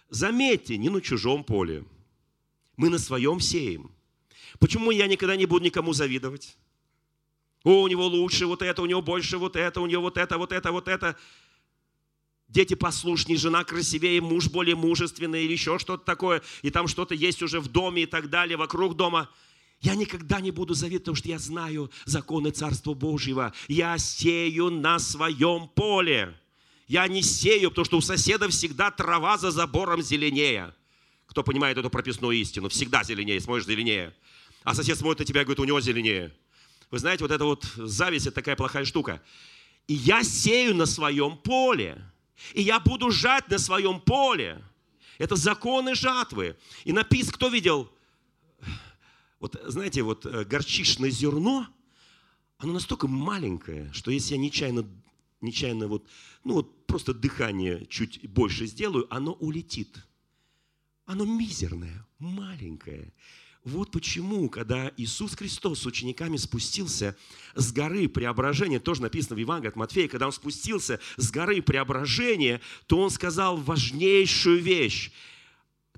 Заметьте, 0.09 0.75
не 0.75 0.89
на 0.89 0.99
чужом 0.99 1.45
поле. 1.45 1.85
Мы 2.75 2.89
на 2.89 2.99
своем 2.99 3.39
сеем. 3.39 3.89
Почему 4.59 4.91
я 4.91 5.07
никогда 5.07 5.37
не 5.37 5.45
буду 5.45 5.63
никому 5.63 5.93
завидовать? 5.93 6.57
О, 7.63 7.83
у 7.83 7.87
него 7.87 8.07
лучше 8.07 8.45
вот 8.45 8.61
это, 8.61 8.81
у 8.81 8.87
него 8.87 9.01
больше 9.01 9.37
вот 9.37 9.55
это, 9.55 9.79
у 9.79 9.85
него 9.85 10.01
вот 10.01 10.17
это, 10.17 10.37
вот 10.37 10.51
это, 10.51 10.73
вот 10.73 10.89
это 10.89 11.15
дети 12.49 12.73
послушнее, 12.73 13.37
жена 13.37 13.63
красивее, 13.63 14.21
муж 14.21 14.49
более 14.49 14.75
мужественный 14.75 15.45
или 15.45 15.53
еще 15.53 15.79
что-то 15.79 16.03
такое, 16.03 16.41
и 16.61 16.69
там 16.69 16.87
что-то 16.87 17.15
есть 17.15 17.41
уже 17.41 17.59
в 17.59 17.67
доме 17.67 18.03
и 18.03 18.05
так 18.05 18.29
далее, 18.29 18.57
вокруг 18.57 18.95
дома. 18.95 19.29
Я 19.81 19.95
никогда 19.95 20.41
не 20.41 20.51
буду 20.51 20.73
завидовать, 20.73 21.03
потому 21.03 21.15
что 21.15 21.29
я 21.29 21.39
знаю 21.39 21.89
законы 22.05 22.51
Царства 22.51 22.93
Божьего. 22.93 23.53
Я 23.69 23.97
сею 23.97 24.69
на 24.69 24.99
своем 24.99 25.69
поле. 25.69 26.37
Я 26.87 27.07
не 27.07 27.21
сею, 27.21 27.69
потому 27.69 27.85
что 27.85 27.97
у 27.97 28.01
соседа 28.01 28.49
всегда 28.49 28.91
трава 28.91 29.37
за 29.37 29.51
забором 29.51 30.01
зеленее. 30.01 30.73
Кто 31.27 31.43
понимает 31.43 31.77
эту 31.77 31.89
прописную 31.89 32.37
истину? 32.39 32.67
Всегда 32.67 33.03
зеленее, 33.03 33.39
смотришь 33.39 33.67
зеленее. 33.67 34.13
А 34.63 34.73
сосед 34.73 34.97
смотрит 34.97 35.19
на 35.19 35.25
тебя 35.25 35.41
и 35.41 35.43
говорит, 35.45 35.59
у 35.59 35.65
него 35.65 35.79
зеленее. 35.79 36.33
Вы 36.91 36.99
знаете, 36.99 37.23
вот 37.23 37.31
эта 37.31 37.45
вот 37.45 37.63
зависть, 37.77 38.25
это 38.25 38.35
такая 38.35 38.55
плохая 38.55 38.83
штука. 38.83 39.21
И 39.87 39.93
я 39.93 40.23
сею 40.23 40.75
на 40.75 40.85
своем 40.85 41.37
поле. 41.37 42.03
И 42.53 42.61
я 42.61 42.79
буду 42.79 43.11
жать 43.11 43.49
на 43.49 43.57
своем 43.57 43.99
поле. 43.99 44.63
Это 45.17 45.35
законы 45.35 45.95
жатвы. 45.95 46.55
И 46.85 46.93
написано, 46.93 47.33
кто 47.33 47.49
видел, 47.49 47.91
вот 49.39 49.59
знаете, 49.65 50.01
вот 50.01 50.25
э, 50.25 50.43
горчичное 50.45 51.09
зерно, 51.09 51.67
оно 52.57 52.73
настолько 52.73 53.07
маленькое, 53.07 53.91
что 53.93 54.11
если 54.11 54.33
я 54.33 54.39
нечаянно, 54.39 54.85
нечаянно 55.41 55.87
вот, 55.87 56.05
ну 56.43 56.55
вот 56.55 56.85
просто 56.87 57.13
дыхание 57.13 57.85
чуть 57.85 58.27
больше 58.29 58.65
сделаю, 58.65 59.07
оно 59.13 59.33
улетит. 59.33 60.05
Оно 61.05 61.25
мизерное, 61.25 62.05
маленькое. 62.19 63.13
Вот 63.69 63.91
почему, 63.91 64.49
когда 64.49 64.91
Иисус 64.97 65.35
Христос 65.35 65.81
с 65.81 65.85
учениками 65.85 66.37
спустился 66.37 67.15
с 67.53 67.71
горы 67.71 68.09
преображения, 68.09 68.79
тоже 68.79 69.03
написано 69.03 69.35
в 69.35 69.39
Евангелии 69.39 69.69
от 69.69 69.75
Матфея, 69.75 70.07
когда 70.07 70.25
он 70.25 70.31
спустился 70.31 70.99
с 71.17 71.29
горы 71.29 71.61
преображения, 71.61 72.61
то 72.87 72.99
он 72.99 73.11
сказал 73.11 73.57
важнейшую 73.57 74.59
вещь. 74.59 75.11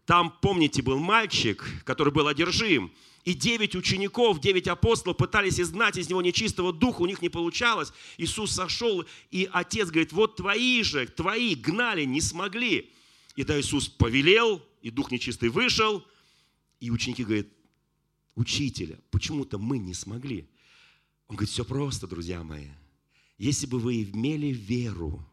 Там, 0.05 0.33
помните, 0.41 0.81
был 0.81 0.99
мальчик, 0.99 1.65
который 1.85 2.11
был 2.11 2.27
одержим, 2.27 2.91
и 3.23 3.33
девять 3.33 3.75
учеников, 3.75 4.41
девять 4.41 4.67
апостолов 4.67 5.15
пытались 5.15 5.59
изгнать 5.59 5.97
из 5.97 6.09
него 6.09 6.21
нечистого 6.21 6.73
духа, 6.73 7.01
у 7.01 7.05
них 7.05 7.21
не 7.21 7.29
получалось. 7.29 7.93
Иисус 8.17 8.51
сошел, 8.51 9.05
и 9.29 9.47
отец 9.53 9.89
говорит, 9.89 10.11
вот 10.11 10.35
твои 10.35 10.83
же, 10.83 11.07
твои 11.07 11.55
гнали, 11.55 12.03
не 12.03 12.19
смогли. 12.19 12.91
И 13.35 13.43
да, 13.43 13.59
Иисус 13.59 13.87
повелел, 13.87 14.61
и 14.81 14.89
дух 14.89 15.11
нечистый 15.11 15.49
вышел, 15.49 16.03
и 16.79 16.89
ученики 16.89 17.23
говорят, 17.23 17.47
учителя, 18.35 18.97
почему-то 19.11 19.57
мы 19.57 19.77
не 19.77 19.93
смогли. 19.93 20.47
Он 21.27 21.35
говорит, 21.35 21.49
все 21.49 21.65
просто, 21.65 22.07
друзья 22.07 22.43
мои. 22.43 22.67
Если 23.37 23.65
бы 23.65 23.79
вы 23.79 24.03
имели 24.03 24.47
веру 24.47 25.25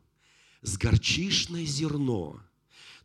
с 0.63 0.77
горчишное 0.79 1.65
зерно, 1.65 2.41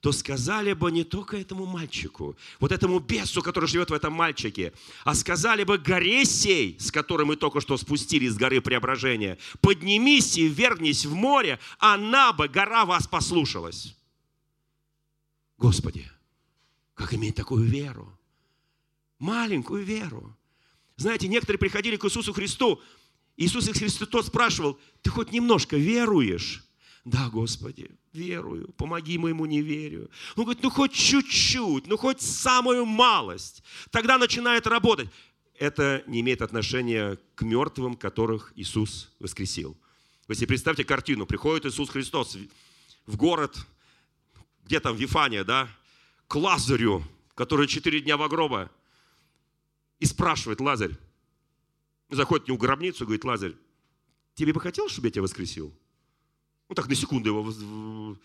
то 0.04 0.12
сказали 0.12 0.74
бы 0.74 0.92
не 0.92 1.06
только 1.06 1.38
этому 1.38 1.66
мальчику, 1.66 2.36
вот 2.60 2.74
этому 2.74 3.00
бесу, 3.00 3.42
который 3.42 3.70
живет 3.70 3.90
в 3.90 3.94
этом 3.94 4.12
мальчике, 4.12 4.74
а 5.06 5.16
сказали 5.16 5.64
бы 5.64 5.78
горе 5.78 6.26
сей, 6.26 6.78
с 6.78 6.92
которой 6.92 7.26
мы 7.26 7.38
только 7.38 7.62
что 7.62 7.78
спустились 7.78 8.34
с 8.34 8.38
горы 8.38 8.60
преображения, 8.60 9.38
поднимись 9.62 10.38
и 10.38 10.48
вернись 10.48 11.06
в 11.06 11.14
море, 11.14 11.58
она 11.80 12.34
бы, 12.34 12.50
гора 12.50 12.86
вас 12.86 13.08
послушалась. 13.08 13.96
Господи, 15.58 16.06
как 16.96 17.14
иметь 17.14 17.36
такую 17.36 17.64
веру? 17.64 18.20
Маленькую 19.24 19.84
веру. 19.84 20.36
Знаете, 20.98 21.28
некоторые 21.28 21.58
приходили 21.58 21.96
к 21.96 22.06
Иисусу 22.06 22.34
Христу, 22.34 22.82
Иисус 23.38 23.68
Христос 23.68 24.28
спрашивал, 24.28 24.78
ты 25.02 25.10
хоть 25.10 25.32
немножко 25.32 25.76
веруешь? 25.78 26.64
Да, 27.06 27.30
Господи, 27.30 27.90
верую, 28.14 28.72
помоги 28.74 29.18
моему 29.18 29.46
неверию. 29.46 30.10
Он 30.36 30.44
говорит, 30.44 30.62
ну 30.62 30.70
хоть 30.70 30.94
чуть-чуть, 30.94 31.88
ну 31.88 31.98
хоть 31.98 32.22
самую 32.22 32.86
малость. 32.86 33.64
Тогда 33.92 34.18
начинает 34.18 34.68
работать. 34.68 35.10
Это 35.58 36.04
не 36.08 36.20
имеет 36.22 36.42
отношения 36.42 37.18
к 37.36 37.42
мертвым, 37.42 37.96
которых 37.96 38.54
Иисус 38.56 39.10
воскресил. 39.20 39.78
Вы 40.28 40.36
себе 40.36 40.48
представьте 40.48 40.84
картину. 40.84 41.26
Приходит 41.26 41.66
Иисус 41.66 41.90
Христос 41.90 42.38
в 43.06 43.18
город, 43.18 43.58
где 44.66 44.80
там 44.80 44.96
Вифания, 44.96 45.44
да, 45.44 45.68
к 46.28 46.36
Лазарю, 46.36 47.04
который 47.36 47.68
четыре 47.68 48.00
дня 48.00 48.16
в 48.18 48.28
гроба 48.30 48.70
и 50.00 50.06
спрашивает 50.06 50.60
Лазарь, 50.60 50.98
заходит 52.10 52.46
к 52.46 52.48
нему 52.48 52.58
в 52.58 52.62
гробницу, 52.62 53.06
говорит, 53.06 53.24
Лазарь, 53.24 53.56
тебе 54.36 54.54
бы 54.54 54.60
хотелось, 54.60 54.92
чтобы 54.92 55.08
я 55.08 55.12
тебя 55.12 55.24
воскресил? 55.24 55.74
Ну 56.70 56.76
так 56.76 56.88
на 56.88 56.96
секунду 56.96 57.30
его... 57.30 58.18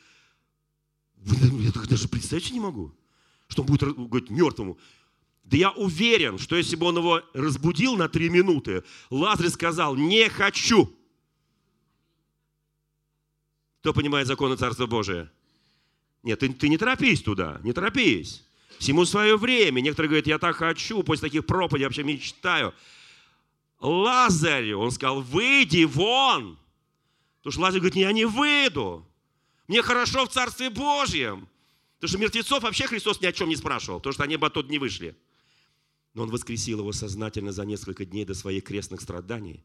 Я 1.24 1.72
даже 1.72 2.08
представить 2.08 2.50
не 2.52 2.60
могу, 2.60 2.94
что 3.48 3.62
он 3.62 3.68
будет 3.68 3.82
говорить 3.82 4.30
мертвому. 4.30 4.78
Да 5.44 5.56
я 5.56 5.70
уверен, 5.70 6.38
что 6.38 6.56
если 6.56 6.76
бы 6.76 6.86
он 6.86 6.98
его 6.98 7.22
разбудил 7.32 7.96
на 7.96 8.08
три 8.08 8.28
минуты, 8.28 8.84
Лазарь 9.10 9.48
сказал, 9.48 9.96
не 9.96 10.28
хочу. 10.28 10.94
Кто 13.80 13.94
понимает 13.94 14.26
законы 14.26 14.56
Царства 14.56 14.86
Божия? 14.86 15.32
Нет, 16.22 16.40
ты, 16.40 16.52
ты 16.52 16.68
не 16.68 16.76
торопись 16.76 17.22
туда, 17.22 17.60
не 17.62 17.72
торопись. 17.72 18.44
Всему 18.78 19.04
свое 19.04 19.36
время. 19.36 19.80
Некоторые 19.80 20.08
говорят, 20.08 20.26
я 20.26 20.38
так 20.38 20.56
хочу, 20.56 21.02
после 21.02 21.28
таких 21.28 21.46
проповедей 21.46 21.86
вообще 21.86 22.04
мечтаю. 22.04 22.72
Лазарь, 23.80 24.72
он 24.74 24.90
сказал, 24.90 25.20
выйди 25.20 25.84
вон. 25.84 26.58
Потому 27.38 27.52
что 27.52 27.60
Лазарь 27.62 27.80
говорит, 27.80 27.96
я 27.96 28.12
не 28.12 28.24
выйду. 28.24 29.04
Мне 29.66 29.82
хорошо 29.82 30.26
в 30.26 30.30
Царстве 30.30 30.70
Божьем. 30.70 31.48
Потому 31.96 32.08
что 32.08 32.18
мертвецов 32.18 32.62
вообще 32.62 32.86
Христос 32.86 33.20
ни 33.20 33.26
о 33.26 33.32
чем 33.32 33.48
не 33.48 33.56
спрашивал, 33.56 33.98
потому 33.98 34.12
что 34.12 34.22
они 34.22 34.36
бы 34.36 34.46
оттуда 34.46 34.70
не 34.70 34.78
вышли. 34.78 35.16
Но 36.14 36.22
Он 36.22 36.30
воскресил 36.30 36.78
его 36.78 36.92
сознательно 36.92 37.52
за 37.52 37.64
несколько 37.64 38.04
дней 38.04 38.24
до 38.24 38.34
своих 38.34 38.64
крестных 38.64 39.00
страданий, 39.00 39.64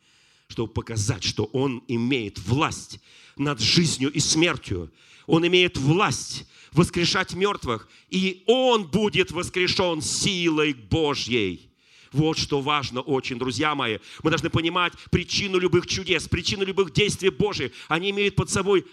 чтобы 0.53 0.71
показать, 0.71 1.23
что 1.23 1.45
Он 1.45 1.83
имеет 1.87 2.37
власть 2.37 2.99
над 3.37 3.59
жизнью 3.59 4.11
и 4.11 4.19
смертью. 4.19 4.93
Он 5.25 5.47
имеет 5.47 5.77
власть 5.77 6.45
воскрешать 6.73 7.33
мертвых, 7.33 7.89
и 8.09 8.43
Он 8.45 8.85
будет 8.85 9.31
воскрешен 9.31 10.03
силой 10.03 10.75
Божьей. 10.75 11.71
Вот 12.11 12.37
что 12.37 12.61
важно 12.61 13.01
очень, 13.01 13.39
друзья 13.39 13.73
мои. 13.73 13.97
Мы 14.21 14.29
должны 14.29 14.51
понимать 14.51 14.93
причину 15.09 15.57
любых 15.57 15.87
чудес, 15.87 16.27
причину 16.27 16.63
любых 16.63 16.93
действий 16.93 17.31
Божьих. 17.31 17.71
Они 17.87 18.11
имеют 18.11 18.35
под 18.35 18.51
собой 18.51 18.85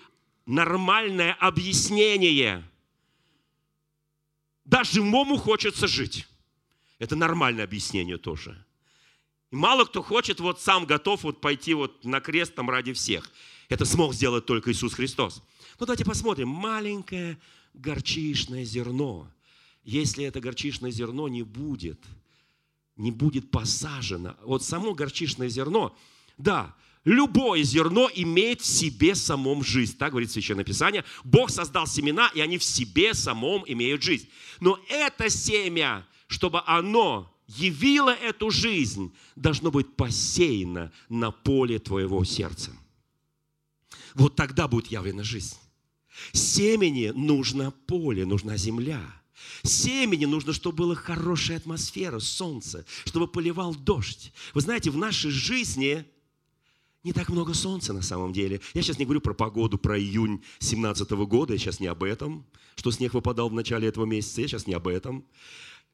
нормальное 0.46 1.34
объяснение. 1.34 2.64
Даже 4.64 5.02
мому 5.02 5.36
хочется 5.36 5.86
жить. 5.86 6.26
Это 6.98 7.16
нормальное 7.16 7.64
объяснение 7.64 8.16
тоже. 8.16 8.64
Мало 9.50 9.84
кто 9.84 10.02
хочет, 10.02 10.40
вот 10.40 10.60
сам 10.60 10.86
готов 10.86 11.24
вот 11.24 11.40
пойти 11.40 11.74
вот 11.74 12.04
на 12.04 12.20
крест 12.20 12.54
там 12.54 12.70
ради 12.70 12.92
всех. 12.92 13.30
Это 13.68 13.84
смог 13.84 14.14
сделать 14.14 14.46
только 14.46 14.72
Иисус 14.72 14.94
Христос. 14.94 15.42
Ну 15.78 15.86
давайте 15.86 16.04
посмотрим. 16.04 16.48
Маленькое 16.48 17.38
горчичное 17.74 18.64
зерно. 18.64 19.28
Если 19.82 20.24
это 20.24 20.40
горчичное 20.40 20.90
зерно 20.90 21.28
не 21.28 21.42
будет– 21.42 22.00
не 23.00 23.10
будет 23.10 23.50
посажено. 23.50 24.36
Вот 24.42 24.62
само 24.62 24.94
горчичное 24.94 25.48
зерно, 25.48 25.96
да, 26.38 26.76
любое 27.04 27.62
зерно 27.62 28.10
имеет 28.14 28.60
в 28.60 28.66
себе 28.66 29.14
самом 29.14 29.64
жизнь. 29.64 29.96
Так 29.96 30.10
говорит 30.10 30.30
Священное 30.30 30.64
Писание. 30.64 31.04
Бог 31.24 31.50
создал 31.50 31.86
семена, 31.86 32.30
и 32.34 32.40
они 32.40 32.58
в 32.58 32.64
себе 32.64 33.14
самом 33.14 33.64
имеют 33.66 34.02
жизнь. 34.02 34.28
Но 34.60 34.78
это 34.88 35.30
семя, 35.30 36.06
чтобы 36.26 36.62
оно 36.66 37.34
явило 37.56 38.10
эту 38.10 38.50
жизнь, 38.50 39.12
должно 39.36 39.70
быть 39.70 39.94
посеяно 39.96 40.92
на 41.08 41.30
поле 41.30 41.78
твоего 41.78 42.24
сердца. 42.24 42.72
Вот 44.14 44.36
тогда 44.36 44.68
будет 44.68 44.88
явлена 44.88 45.22
жизнь. 45.22 45.56
Семени 46.32 47.12
нужно 47.14 47.70
поле, 47.86 48.24
нужна 48.24 48.56
земля– 48.56 49.00
Семени 49.62 50.24
нужно, 50.24 50.52
чтобы 50.52 50.76
была 50.76 50.94
хорошая 50.94 51.58
атмосфера, 51.58 52.18
солнце, 52.18 52.84
чтобы 53.04 53.28
поливал 53.28 53.74
дождь. 53.74 54.32
Вы 54.54 54.60
знаете, 54.60 54.90
в 54.90 54.96
нашей 54.96 55.30
жизни 55.30 56.04
не 57.02 57.12
так 57.12 57.28
много 57.30 57.54
солнца 57.54 57.92
на 57.92 58.02
самом 58.02 58.32
деле. 58.32 58.60
Я 58.74 58.82
сейчас 58.82 58.98
не 58.98 59.04
говорю 59.04 59.20
про 59.20 59.34
погоду, 59.34 59.78
про 59.78 59.98
июнь 59.98 60.42
17 60.58 61.10
года, 61.10 61.54
я 61.54 61.58
сейчас 61.58 61.80
не 61.80 61.86
об 61.86 62.02
этом, 62.02 62.46
что 62.76 62.90
снег 62.90 63.14
выпадал 63.14 63.48
в 63.48 63.54
начале 63.54 63.88
этого 63.88 64.04
месяца, 64.04 64.42
я 64.42 64.48
сейчас 64.48 64.66
не 64.66 64.74
об 64.74 64.86
этом. 64.86 65.24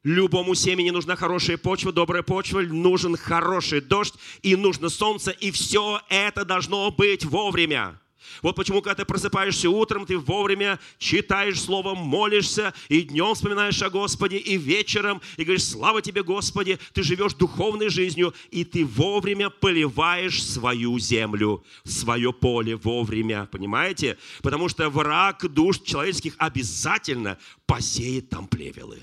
Любому 0.04 0.54
семени 0.54 0.90
нужна 0.90 1.16
хорошая 1.16 1.56
почва, 1.56 1.92
добрая 1.92 2.22
почва, 2.22 2.60
нужен 2.60 3.16
хороший 3.16 3.80
дождь 3.80 4.14
и 4.42 4.54
нужно 4.54 4.88
солнце, 4.88 5.32
и 5.32 5.50
все 5.50 6.00
это 6.08 6.44
должно 6.44 6.90
быть 6.90 7.24
вовремя. 7.24 8.00
Вот 8.42 8.56
почему, 8.56 8.82
когда 8.82 8.96
ты 8.96 9.04
просыпаешься 9.04 9.70
утром, 9.70 10.06
ты 10.06 10.18
вовремя 10.18 10.78
читаешь 10.98 11.60
Слово, 11.60 11.94
молишься, 11.94 12.74
и 12.88 13.02
днем 13.02 13.34
вспоминаешь 13.34 13.82
о 13.82 13.90
Господе, 13.90 14.36
и 14.36 14.56
вечером, 14.56 15.20
и 15.36 15.44
говоришь, 15.44 15.64
слава 15.64 16.02
тебе, 16.02 16.22
Господи, 16.22 16.78
ты 16.92 17.02
живешь 17.02 17.34
духовной 17.34 17.88
жизнью, 17.88 18.34
и 18.50 18.64
ты 18.64 18.84
вовремя 18.84 19.50
поливаешь 19.50 20.42
свою 20.44 20.98
землю, 20.98 21.64
свое 21.84 22.32
поле 22.32 22.76
вовремя, 22.76 23.48
понимаете? 23.50 24.18
Потому 24.42 24.68
что 24.68 24.88
враг 24.90 25.46
душ 25.48 25.80
человеческих 25.80 26.34
обязательно 26.38 27.38
посеет 27.66 28.28
там 28.28 28.46
плевелы. 28.46 29.02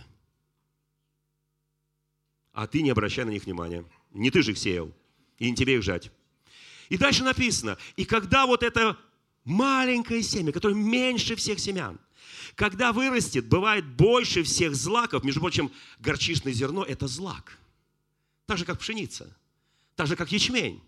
А 2.54 2.68
ты 2.68 2.82
не 2.82 2.92
обращай 2.92 3.26
на 3.26 3.32
них 3.32 3.46
внимания. 3.46 3.84
Не 4.12 4.32
ты 4.32 4.42
же 4.44 4.52
их 4.52 4.58
сеял, 4.58 4.92
и 5.40 5.50
не 5.50 5.56
тебе 5.56 5.76
их 5.76 5.84
жать. 5.84 6.12
И 6.90 6.98
дальше 6.98 7.24
написано, 7.24 7.78
и 7.96 8.06
когда 8.06 8.46
вот 8.46 8.62
это 8.64 8.98
маленькое 9.44 10.24
семя, 10.24 10.52
которое 10.52 10.76
меньше 10.76 11.36
всех 11.36 11.60
семян. 11.60 12.00
Когда 12.56 12.94
вырастет, 12.94 13.48
бывает 13.48 13.86
больше 13.86 14.44
всех 14.44 14.76
злаков. 14.76 15.24
Между 15.24 15.40
прочим, 15.40 15.72
горчичное 16.00 16.54
зерно– 16.54 16.84
это 16.88 17.08
злак. 17.08 17.58
Так 18.46 18.58
же, 18.58 18.66
как 18.66 18.80
пшеница. 18.80 19.36
Так 19.96 20.08
же, 20.08 20.16
как 20.16 20.32
ячмень. 20.32 20.82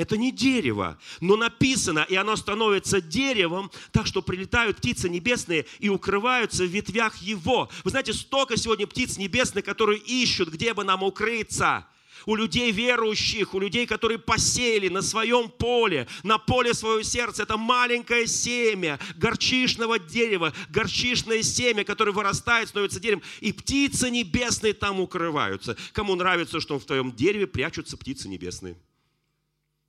Это 0.00 0.16
не 0.16 0.32
дерево, 0.32 0.98
но 1.20 1.36
написано, 1.36 2.06
и 2.08 2.14
оно 2.14 2.34
становится 2.34 3.02
деревом, 3.02 3.70
так 3.92 4.06
что 4.06 4.22
прилетают 4.22 4.78
птицы 4.78 5.10
небесные 5.10 5.66
и 5.78 5.90
укрываются 5.90 6.64
в 6.64 6.68
ветвях 6.68 7.18
его. 7.18 7.68
Вы 7.84 7.90
знаете, 7.90 8.14
столько 8.14 8.56
сегодня 8.56 8.86
птиц 8.86 9.18
небесных, 9.18 9.62
которые 9.62 9.98
ищут, 9.98 10.48
где 10.48 10.72
бы 10.72 10.84
нам 10.84 11.02
укрыться– 11.02 11.86
у 12.26 12.34
людей 12.34 12.70
верующих, 12.70 13.54
у 13.54 13.60
людей, 13.60 13.86
которые 13.86 14.18
посеяли 14.18 14.88
на 14.88 15.00
своем 15.00 15.48
поле, 15.48 16.06
на 16.22 16.36
поле 16.36 16.74
своего 16.74 17.02
сердца. 17.02 17.44
Это 17.44 17.56
маленькое 17.56 18.26
семя 18.26 18.98
горчишного 19.16 19.98
дерева, 19.98 20.52
горчишное 20.68 21.42
семя, 21.42 21.82
которое 21.82 22.12
вырастает, 22.12 22.68
становится 22.68 23.00
деревом. 23.00 23.22
И 23.40 23.52
птицы 23.52 24.10
небесные 24.10 24.74
там 24.74 25.00
укрываются. 25.00 25.78
Кому 25.92 26.14
нравится, 26.14 26.60
что 26.60 26.78
в 26.78 26.84
твоем 26.84 27.10
дереве 27.12 27.46
прячутся 27.46 27.96
птицы 27.96 28.28
небесные. 28.28 28.76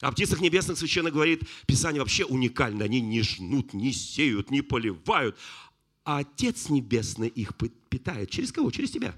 О 0.02 0.12
птицах 0.12 0.42
небесных 0.42 0.80
священно 0.80 1.12
говорит, 1.12 1.44
Писание 1.68 2.02
вообще 2.02 2.26
уникально. 2.26 2.86
Они 2.86 3.00
не 3.02 3.22
жнут, 3.22 3.74
не 3.74 3.94
сеют, 3.94 4.50
не 4.50 4.62
поливают. 4.62 5.38
А 6.04 6.20
Отец 6.20 6.70
Небесный 6.70 7.28
их 7.28 7.54
питает. 7.90 8.32
Через 8.32 8.52
кого? 8.52 8.72
Через 8.72 8.90
тебя. 8.90 9.16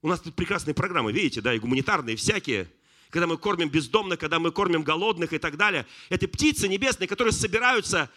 У 0.00 0.08
нас 0.08 0.20
тут 0.22 0.34
прекрасные 0.34 0.74
программы, 0.74 1.12
видите, 1.12 1.42
да, 1.42 1.52
и 1.52 1.58
гуманитарные, 1.58 2.16
всякие. 2.16 2.70
Когда 3.10 3.26
мы 3.26 3.36
кормим 3.36 3.68
бездомных, 3.68 4.18
когда 4.18 4.38
мы 4.38 4.50
кормим 4.50 4.82
голодных 4.82 5.34
и 5.34 5.38
так 5.38 5.58
далее. 5.58 5.86
Это 6.08 6.26
птицы 6.26 6.66
небесные, 6.66 7.06
которые 7.06 7.32
собираются 7.32 8.10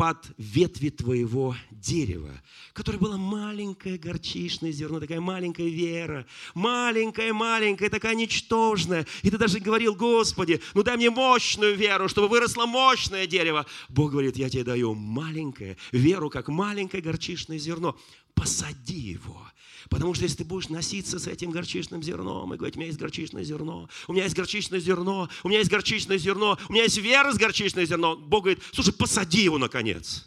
под 0.00 0.16
ветви 0.38 0.88
твоего 0.88 1.54
дерева, 1.70 2.30
которое 2.72 2.96
было 2.96 3.18
маленькое 3.18 3.98
горчичное 3.98 4.72
зерно, 4.72 4.98
такая 4.98 5.20
маленькая 5.20 5.68
вера, 5.68 6.26
маленькая-маленькая, 6.54 7.90
такая 7.90 8.14
ничтожная. 8.14 9.06
И 9.22 9.30
ты 9.30 9.36
даже 9.36 9.60
говорил, 9.60 9.94
Господи, 9.94 10.62
ну 10.72 10.82
дай 10.82 10.96
мне 10.96 11.10
мощную 11.10 11.76
веру, 11.76 12.08
чтобы 12.08 12.28
выросло 12.28 12.64
мощное 12.64 13.26
дерево. 13.26 13.66
Бог 13.90 14.12
говорит, 14.12 14.38
я 14.38 14.48
тебе 14.48 14.64
даю 14.64 14.94
маленькое 14.94 15.76
веру, 15.92 16.30
как 16.30 16.48
маленькое 16.48 17.02
горчичное 17.02 17.58
зерно. 17.58 17.94
Посади 18.40 18.94
его. 18.94 19.46
Потому 19.90 20.14
что 20.14 20.22
если 20.22 20.38
ты 20.38 20.44
будешь 20.44 20.70
носиться 20.70 21.18
с 21.18 21.26
этим 21.26 21.50
горчичным 21.50 22.02
зерном 22.02 22.54
и 22.54 22.56
говорить, 22.56 22.76
у 22.76 22.78
меня 22.78 22.86
есть 22.86 22.98
горчичное 22.98 23.44
зерно, 23.44 23.86
у 24.08 24.14
меня 24.14 24.24
есть 24.24 24.34
горчичное 24.34 24.80
зерно, 24.80 25.28
у 25.42 25.48
меня 25.48 25.58
есть 25.58 25.70
горчичное 25.70 26.16
зерно, 26.16 26.58
у 26.68 26.72
меня 26.72 26.84
есть 26.84 26.96
вера 26.96 27.32
с 27.32 27.36
горчичное 27.36 27.84
зерно, 27.84 28.16
Бог 28.16 28.44
говорит, 28.44 28.62
слушай, 28.72 28.94
посади 28.94 29.42
его 29.42 29.58
наконец. 29.58 30.26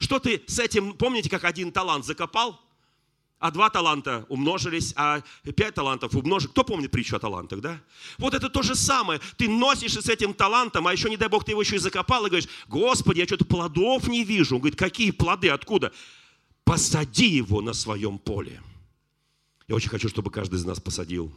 Что 0.00 0.18
ты 0.18 0.42
с 0.46 0.58
этим, 0.58 0.92
помните, 0.92 1.30
как 1.30 1.44
один 1.44 1.72
талант 1.72 2.04
закопал, 2.04 2.60
а 3.38 3.50
два 3.50 3.70
таланта 3.70 4.26
умножились, 4.28 4.92
а 4.94 5.22
пять 5.56 5.74
талантов 5.74 6.14
умножили. 6.14 6.50
Кто 6.50 6.62
помнит 6.62 6.90
притчу 6.90 7.16
о 7.16 7.20
талантах, 7.20 7.60
да? 7.60 7.80
Вот 8.18 8.34
это 8.34 8.50
то 8.50 8.62
же 8.62 8.74
самое. 8.74 9.20
Ты 9.38 9.48
носишься 9.48 10.02
с 10.02 10.10
этим 10.10 10.34
талантом, 10.34 10.86
а 10.86 10.92
еще, 10.92 11.08
не 11.08 11.16
дай 11.16 11.30
Бог, 11.30 11.44
ты 11.44 11.52
его 11.52 11.62
еще 11.62 11.76
и 11.76 11.78
закопал, 11.78 12.26
и 12.26 12.28
говоришь, 12.28 12.50
Господи, 12.68 13.20
я 13.20 13.26
что-то 13.26 13.46
плодов 13.46 14.08
не 14.08 14.24
вижу. 14.24 14.56
Он 14.56 14.60
говорит, 14.60 14.78
какие 14.78 15.10
плоды, 15.10 15.48
откуда? 15.48 15.90
Посади 16.64 17.28
его 17.28 17.60
на 17.60 17.72
своем 17.72 18.18
поле. 18.18 18.60
Я 19.68 19.74
очень 19.74 19.90
хочу, 19.90 20.08
чтобы 20.08 20.30
каждый 20.30 20.56
из 20.56 20.64
нас 20.64 20.80
посадил 20.80 21.32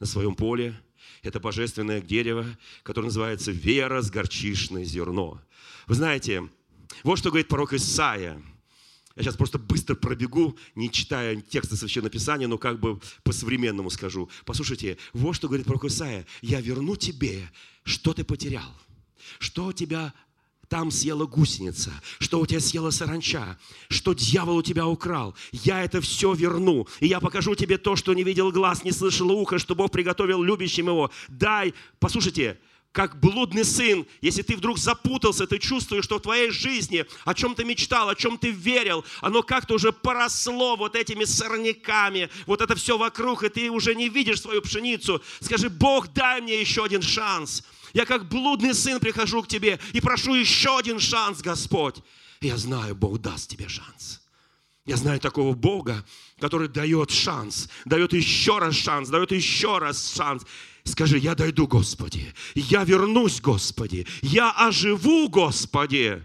на 0.00 0.06
своем 0.06 0.34
поле 0.34 0.74
это 1.22 1.40
божественное 1.40 2.00
дерево, 2.00 2.46
которое 2.82 3.06
называется 3.06 3.52
вера 3.52 4.02
с 4.02 4.10
горчишное 4.10 4.84
зерно. 4.84 5.40
Вы 5.86 5.94
знаете, 5.94 6.48
вот 7.04 7.18
что 7.18 7.30
говорит 7.30 7.48
пророк 7.48 7.72
Исаия. 7.72 8.42
Я 9.14 9.22
сейчас 9.22 9.36
просто 9.36 9.58
быстро 9.58 9.94
пробегу, 9.94 10.56
не 10.74 10.90
читая 10.90 11.36
тексты 11.36 11.76
Священного 11.76 12.10
Писания, 12.10 12.48
но 12.48 12.56
как 12.56 12.80
бы 12.80 12.98
по-современному 13.24 13.90
скажу. 13.90 14.30
Послушайте, 14.46 14.96
вот 15.12 15.34
что 15.34 15.48
говорит 15.48 15.66
пророк 15.66 15.84
Исаия. 15.84 16.26
«Я 16.40 16.60
верну 16.60 16.96
тебе, 16.96 17.48
что 17.84 18.14
ты 18.14 18.24
потерял, 18.24 18.74
что 19.38 19.72
тебя 19.72 20.14
там 20.72 20.90
съела 20.90 21.26
гусеница, 21.26 21.92
что 22.18 22.40
у 22.40 22.46
тебя 22.46 22.58
съела 22.58 22.88
саранча, 22.88 23.58
что 23.90 24.14
дьявол 24.14 24.56
у 24.56 24.62
тебя 24.62 24.86
украл. 24.86 25.34
Я 25.52 25.84
это 25.84 26.00
все 26.00 26.32
верну, 26.32 26.88
и 26.98 27.08
я 27.08 27.20
покажу 27.20 27.54
тебе 27.54 27.76
то, 27.76 27.94
что 27.94 28.14
не 28.14 28.24
видел 28.24 28.50
глаз, 28.50 28.82
не 28.82 28.90
слышал 28.90 29.30
ухо, 29.30 29.58
что 29.58 29.74
Бог 29.74 29.90
приготовил 29.90 30.42
любящим 30.42 30.86
его. 30.86 31.10
Дай, 31.28 31.74
послушайте, 32.00 32.58
как 32.92 33.18
блудный 33.18 33.64
сын, 33.64 34.06
если 34.20 34.42
ты 34.42 34.54
вдруг 34.54 34.78
запутался, 34.78 35.46
ты 35.46 35.58
чувствуешь, 35.58 36.04
что 36.04 36.18
в 36.18 36.22
твоей 36.22 36.50
жизни, 36.50 37.06
о 37.24 37.34
чем 37.34 37.54
ты 37.54 37.64
мечтал, 37.64 38.10
о 38.10 38.14
чем 38.14 38.36
ты 38.36 38.50
верил, 38.50 39.04
оно 39.22 39.42
как-то 39.42 39.74
уже 39.74 39.92
поросло 39.92 40.76
вот 40.76 40.94
этими 40.94 41.24
сорняками, 41.24 42.28
вот 42.46 42.60
это 42.60 42.74
все 42.74 42.98
вокруг, 42.98 43.44
и 43.44 43.48
ты 43.48 43.70
уже 43.70 43.94
не 43.94 44.10
видишь 44.10 44.42
свою 44.42 44.60
пшеницу. 44.60 45.22
Скажи, 45.40 45.70
Бог, 45.70 46.12
дай 46.12 46.42
мне 46.42 46.60
еще 46.60 46.84
один 46.84 47.00
шанс. 47.00 47.64
Я 47.94 48.04
как 48.04 48.28
блудный 48.28 48.74
сын 48.74 49.00
прихожу 49.00 49.42
к 49.42 49.48
тебе 49.48 49.80
и 49.92 50.00
прошу 50.00 50.34
еще 50.34 50.78
один 50.78 51.00
шанс, 51.00 51.40
Господь. 51.40 51.96
Я 52.42 52.58
знаю, 52.58 52.94
Бог 52.94 53.20
даст 53.20 53.48
тебе 53.48 53.68
шанс. 53.68 54.20
Я 54.84 54.96
знаю 54.96 55.20
такого 55.20 55.54
Бога, 55.54 56.04
который 56.40 56.66
дает 56.66 57.10
шанс, 57.10 57.68
дает 57.84 58.12
еще 58.12 58.58
раз 58.58 58.74
шанс, 58.74 59.08
дает 59.08 59.30
еще 59.30 59.78
раз 59.78 60.12
шанс. 60.12 60.42
Скажи, 60.84 61.18
я 61.18 61.34
дойду, 61.34 61.66
Господи, 61.66 62.32
я 62.54 62.84
вернусь, 62.84 63.40
Господи, 63.40 64.06
я 64.20 64.50
оживу, 64.50 65.28
Господи. 65.28 66.24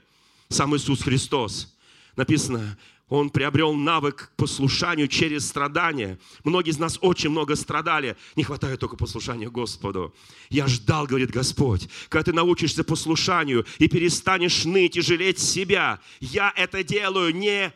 Сам 0.50 0.76
Иисус 0.76 1.04
Христос. 1.04 1.76
Написано, 2.16 2.78
он 3.10 3.30
приобрел 3.30 3.74
навык 3.74 4.32
к 4.34 4.36
послушанию 4.36 5.08
через 5.08 5.48
страдания. 5.48 6.20
Многие 6.44 6.72
из 6.72 6.80
нас 6.80 6.98
очень 7.02 7.30
много 7.30 7.56
страдали. 7.56 8.18
Не 8.36 8.44
хватает 8.44 8.80
только 8.80 8.98
послушания 8.98 9.50
Господу. 9.50 10.14
Я 10.50 10.68
ждал, 10.68 11.06
говорит 11.06 11.32
Господь, 11.32 11.88
когда 12.10 12.32
ты 12.32 12.34
научишься 12.34 12.84
послушанию 12.84 13.66
и 13.78 13.88
перестанешь 13.88 14.66
ныть 14.66 14.98
и 14.98 15.02
жалеть 15.02 15.40
себя. 15.40 16.02
Я 16.20 16.52
это 16.56 16.84
делаю 16.84 17.34
не 17.34 17.72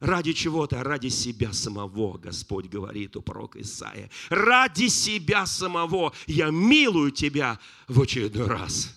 Ради 0.00 0.32
чего-то, 0.32 0.84
ради 0.84 1.08
себя 1.08 1.52
самого, 1.52 2.18
Господь 2.18 2.66
говорит 2.66 3.16
у 3.16 3.22
пророка 3.22 3.60
Исаия. 3.60 4.10
Ради 4.28 4.88
себя 4.88 5.44
самого 5.44 6.12
я 6.26 6.50
милую 6.50 7.10
тебя 7.10 7.58
в 7.88 8.00
очередной 8.00 8.46
раз. 8.46 8.94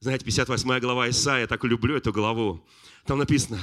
Знаете, 0.00 0.26
58 0.26 0.80
глава 0.80 1.08
Исаия, 1.08 1.46
так 1.46 1.64
люблю 1.64 1.96
эту 1.96 2.12
главу. 2.12 2.62
Там 3.06 3.18
написано, 3.18 3.58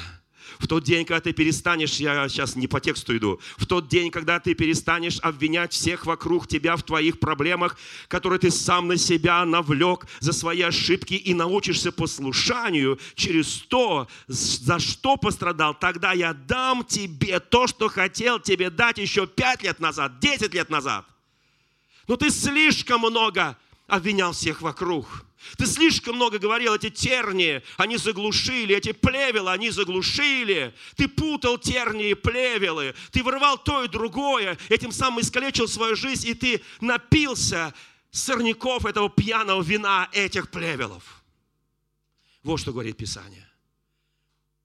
в 0.60 0.68
тот 0.68 0.84
день, 0.84 1.06
когда 1.06 1.22
ты 1.22 1.34
перестанешь, 1.34 1.96
я 1.96 2.28
сейчас 2.30 2.56
не 2.56 2.68
по 2.68 2.80
тексту 2.80 3.16
иду, 3.16 3.40
в 3.58 3.66
тот 3.66 3.88
день, 3.88 4.12
когда 4.12 4.40
ты 4.40 4.54
перестанешь 4.54 5.20
обвинять 5.20 5.74
всех 5.74 6.06
вокруг 6.06 6.48
тебя 6.48 6.76
в 6.76 6.84
твоих 6.84 7.20
проблемах, 7.20 7.78
которые 8.08 8.40
ты 8.40 8.52
сам 8.52 8.88
на 8.88 8.98
себя 8.98 9.46
навлек 9.46 10.06
за 10.20 10.34
свои 10.34 10.62
ошибки 10.62 11.14
и 11.14 11.34
научишься 11.34 11.92
послушанию 11.92 13.00
через 13.16 13.58
то, 13.68 14.08
за 14.28 14.80
что 14.80 15.18
пострадал, 15.18 15.74
тогда 15.74 16.14
я 16.14 16.34
дам 16.34 16.84
тебе 16.86 17.40
то, 17.40 17.68
что 17.68 17.90
хотел 17.90 18.40
тебе 18.40 18.70
дать 18.70 18.98
еще 18.98 19.28
пять 19.28 19.64
лет 19.64 19.80
назад, 19.80 20.20
десять 20.20 20.54
лет 20.54 20.70
назад. 20.70 21.06
Но 22.08 22.18
ты 22.18 22.30
слишком 22.30 23.02
много 23.02 23.58
обвинял 23.88 24.34
всех 24.34 24.62
вокруг. 24.62 25.26
Ты 25.58 25.66
слишком 25.66 26.16
много 26.16 26.40
говорил, 26.40 26.76
эти 26.76 26.90
тернии, 26.90 27.62
они 27.78 27.98
заглушили, 27.98 28.76
эти 28.76 28.92
плевелы, 28.92 29.52
они 29.52 29.70
заглушили. 29.70 30.74
Ты 30.96 31.08
путал 31.08 31.58
тернии 31.58 32.12
и 32.12 32.14
плевелы, 32.14 32.96
ты 33.12 33.24
вырывал 33.24 33.58
то 33.58 33.84
и 33.84 33.88
другое, 33.88 34.58
этим 34.70 34.92
самым 34.92 35.22
искалечил 35.22 35.68
свою 35.68 35.96
жизнь, 35.96 36.28
и 36.28 36.34
ты 36.34 36.62
напился 36.80 37.74
сорняков 38.12 38.86
этого 38.86 39.10
пьяного 39.10 39.62
вина 39.62 40.10
этих 40.12 40.50
плевелов. 40.50 41.24
Вот 42.44 42.58
что 42.60 42.72
говорит 42.72 42.98
Писание. 42.98 43.48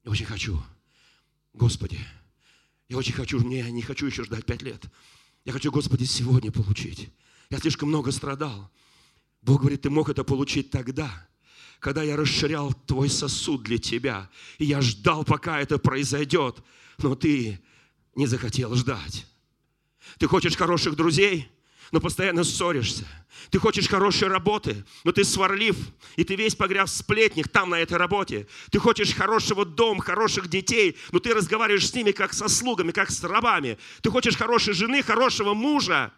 Я 0.04 0.10
очень 0.10 0.26
хочу, 0.26 0.62
Господи, 1.52 1.98
я 2.88 2.96
очень 2.96 3.12
хочу, 3.12 3.40
не, 3.40 3.62
не 3.70 3.82
хочу 3.82 4.06
еще 4.06 4.24
ждать 4.24 4.46
пять 4.46 4.62
лет. 4.62 4.84
Я 5.44 5.52
хочу, 5.52 5.70
Господи, 5.70 6.04
сегодня 6.04 6.52
получить. 6.52 7.08
Я 7.50 7.58
слишком 7.58 7.88
много 7.88 8.12
страдал. 8.12 8.70
Бог 9.46 9.60
говорит, 9.60 9.82
ты 9.82 9.90
мог 9.90 10.08
это 10.08 10.24
получить 10.24 10.72
тогда, 10.72 11.08
когда 11.78 12.02
я 12.02 12.16
расширял 12.16 12.74
твой 12.84 13.08
сосуд 13.08 13.62
для 13.62 13.78
тебя. 13.78 14.28
И 14.58 14.64
я 14.64 14.80
ждал, 14.80 15.24
пока 15.24 15.60
это 15.60 15.78
произойдет. 15.78 16.56
Но 16.98 17.14
ты 17.14 17.60
не 18.16 18.26
захотел 18.26 18.74
ждать. 18.74 19.24
Ты 20.18 20.26
хочешь 20.26 20.56
хороших 20.56 20.96
друзей, 20.96 21.48
но 21.92 22.00
постоянно 22.00 22.42
ссоришься. 22.42 23.06
Ты 23.50 23.60
хочешь 23.60 23.86
хорошей 23.86 24.26
работы, 24.26 24.84
но 25.04 25.12
ты 25.12 25.22
сварлив, 25.22 25.76
и 26.16 26.24
ты 26.24 26.34
весь 26.34 26.56
погряз 26.56 26.90
в 26.90 26.96
сплетнях 26.96 27.48
там, 27.48 27.70
на 27.70 27.76
этой 27.76 27.98
работе. 27.98 28.48
Ты 28.72 28.80
хочешь 28.80 29.14
хорошего 29.14 29.64
дома, 29.64 30.02
хороших 30.02 30.48
детей, 30.48 30.96
но 31.12 31.20
ты 31.20 31.32
разговариваешь 31.32 31.88
с 31.88 31.94
ними 31.94 32.10
как 32.10 32.32
со 32.32 32.48
слугами, 32.48 32.90
как 32.90 33.12
с 33.12 33.22
рабами. 33.22 33.78
Ты 34.02 34.10
хочешь 34.10 34.36
хорошей 34.36 34.74
жены, 34.74 35.04
хорошего 35.04 35.54
мужа, 35.54 36.12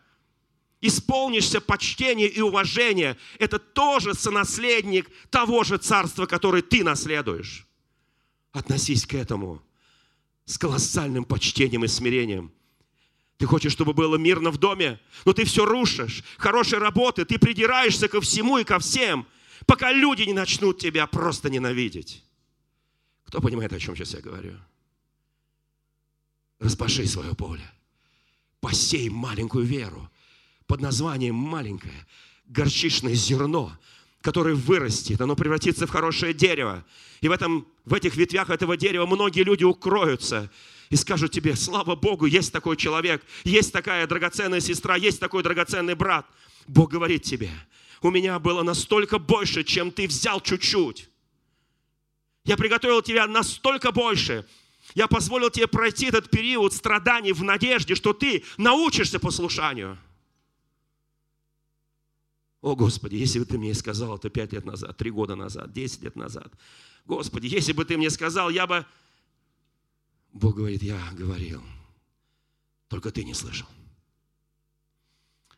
исполнишься 0.81 1.61
почтения 1.61 2.27
и 2.27 2.41
уважения, 2.41 3.17
это 3.39 3.59
тоже 3.59 4.15
сонаследник 4.15 5.11
того 5.31 5.65
же 5.65 5.79
царства, 5.79 6.27
которое 6.27 6.63
ты 6.63 6.85
наследуешь. 6.85 7.67
Относись 8.53 9.07
к 9.07 9.15
этому 9.15 9.63
с 10.45 10.57
колоссальным 10.57 11.25
почтением 11.25 11.85
и 11.85 11.89
смирением. 11.89 12.53
Ты 13.37 13.47
хочешь, 13.47 13.73
чтобы 13.73 13.93
было 13.93 14.17
мирно 14.17 14.51
в 14.51 14.59
доме, 14.59 14.99
но 15.25 15.33
ты 15.33 15.45
все 15.45 15.65
рушишь. 15.65 16.25
Хорошей 16.39 16.79
работы, 16.79 17.25
ты 17.25 17.39
придираешься 17.39 18.09
ко 18.09 18.21
всему 18.21 18.59
и 18.59 18.65
ко 18.65 18.79
всем, 18.79 19.27
пока 19.67 19.93
люди 19.93 20.23
не 20.23 20.33
начнут 20.33 20.79
тебя 20.79 21.07
просто 21.07 21.51
ненавидеть. 21.51 22.25
Кто 23.25 23.41
понимает, 23.41 23.73
о 23.73 23.79
чем 23.79 23.95
сейчас 23.95 24.15
я 24.15 24.21
говорю? 24.21 24.57
Распаши 26.59 27.07
свое 27.07 27.35
поле. 27.35 27.71
Посей 28.61 29.09
маленькую 29.09 29.65
веру 29.65 30.11
под 30.69 30.81
названием 30.81 31.35
маленькое 31.35 32.07
горчичное 32.47 33.15
зерно, 33.15 33.73
которое 34.21 34.55
вырастет, 34.55 35.21
оно 35.21 35.35
превратится 35.35 35.87
в 35.87 35.91
хорошее 35.91 36.35
дерево. 36.35 36.85
И 37.21 37.29
в, 37.29 37.33
этом, 37.33 37.67
в 37.85 37.95
этих 37.95 38.17
ветвях 38.17 38.51
этого 38.51 38.77
дерева 38.77 39.07
многие 39.07 39.43
люди 39.43 39.65
укроются 39.65 40.51
и 40.91 40.97
скажут 40.97 41.33
тебе, 41.33 41.57
слава 41.57 41.97
Богу, 41.97 42.27
есть 42.27 42.53
такой 42.53 42.77
человек, 42.77 43.23
есть 43.45 43.73
такая 43.73 44.07
драгоценная 44.07 44.61
сестра, 44.61 44.97
есть 44.97 45.19
такой 45.19 45.43
драгоценный 45.43 45.95
брат. 45.95 46.27
Бог 46.67 46.91
говорит 46.91 47.23
тебе, 47.23 47.51
у 48.03 48.11
меня 48.11 48.39
было 48.39 48.63
настолько 48.63 49.19
больше, 49.19 49.65
чем 49.65 49.91
ты 49.91 50.07
взял 50.07 50.41
чуть-чуть. 50.41 51.09
Я 52.45 52.57
приготовил 52.57 53.03
тебя 53.03 53.27
настолько 53.27 53.91
больше. 53.91 54.47
Я 54.95 55.07
позволил 55.07 55.51
тебе 55.51 55.67
пройти 55.67 56.07
этот 56.07 56.31
период 56.31 56.73
страданий 56.73 57.33
в 57.33 57.43
надежде, 57.43 57.95
что 57.95 58.13
ты 58.13 58.45
научишься 58.57 59.19
послушанию. 59.19 59.99
О, 62.61 62.75
Господи, 62.75 63.15
если 63.15 63.39
бы 63.39 63.45
ты 63.45 63.59
мне 63.59 63.73
сказал 63.75 64.17
это 64.17 64.31
пять 64.31 64.53
лет 64.53 64.65
назад, 64.65 64.97
три 64.97 65.11
года 65.11 65.37
назад, 65.37 65.73
десять 65.73 66.03
лет 66.03 66.17
назад. 66.17 66.53
Господи, 67.05 67.47
если 67.47 67.73
бы 67.73 67.85
ты 67.85 67.97
мне 67.97 68.11
сказал, 68.11 68.51
я 68.51 68.67
бы... 68.67 68.85
Бог 70.33 70.57
говорит, 70.57 70.83
я 70.83 71.01
говорил, 71.13 71.63
только 72.89 73.11
ты 73.11 73.25
не 73.25 73.35
слышал. 73.35 73.69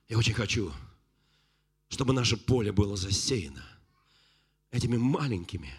Я 0.08 0.18
очень 0.18 0.34
хочу, 0.34 0.72
чтобы 1.88 2.12
наше 2.12 2.36
поле 2.36 2.72
было 2.72 2.96
засеяно 2.96 3.64
этими 4.70 4.96
маленькими 4.96 5.72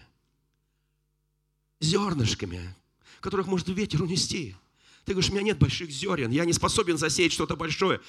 зернышками, 1.80 2.74
которых 3.20 3.46
может 3.46 3.68
ветер 3.68 4.02
унести. 4.02 4.56
Ты 5.04 5.12
говоришь, 5.12 5.30
у 5.30 5.34
меня 5.34 5.42
нет 5.42 5.58
больших 5.58 5.90
зерен, 5.90 6.30
я 6.30 6.44
не 6.44 6.52
способен 6.52 6.96
засеять 6.96 7.32
что-то 7.32 7.56
большое. 7.56 8.00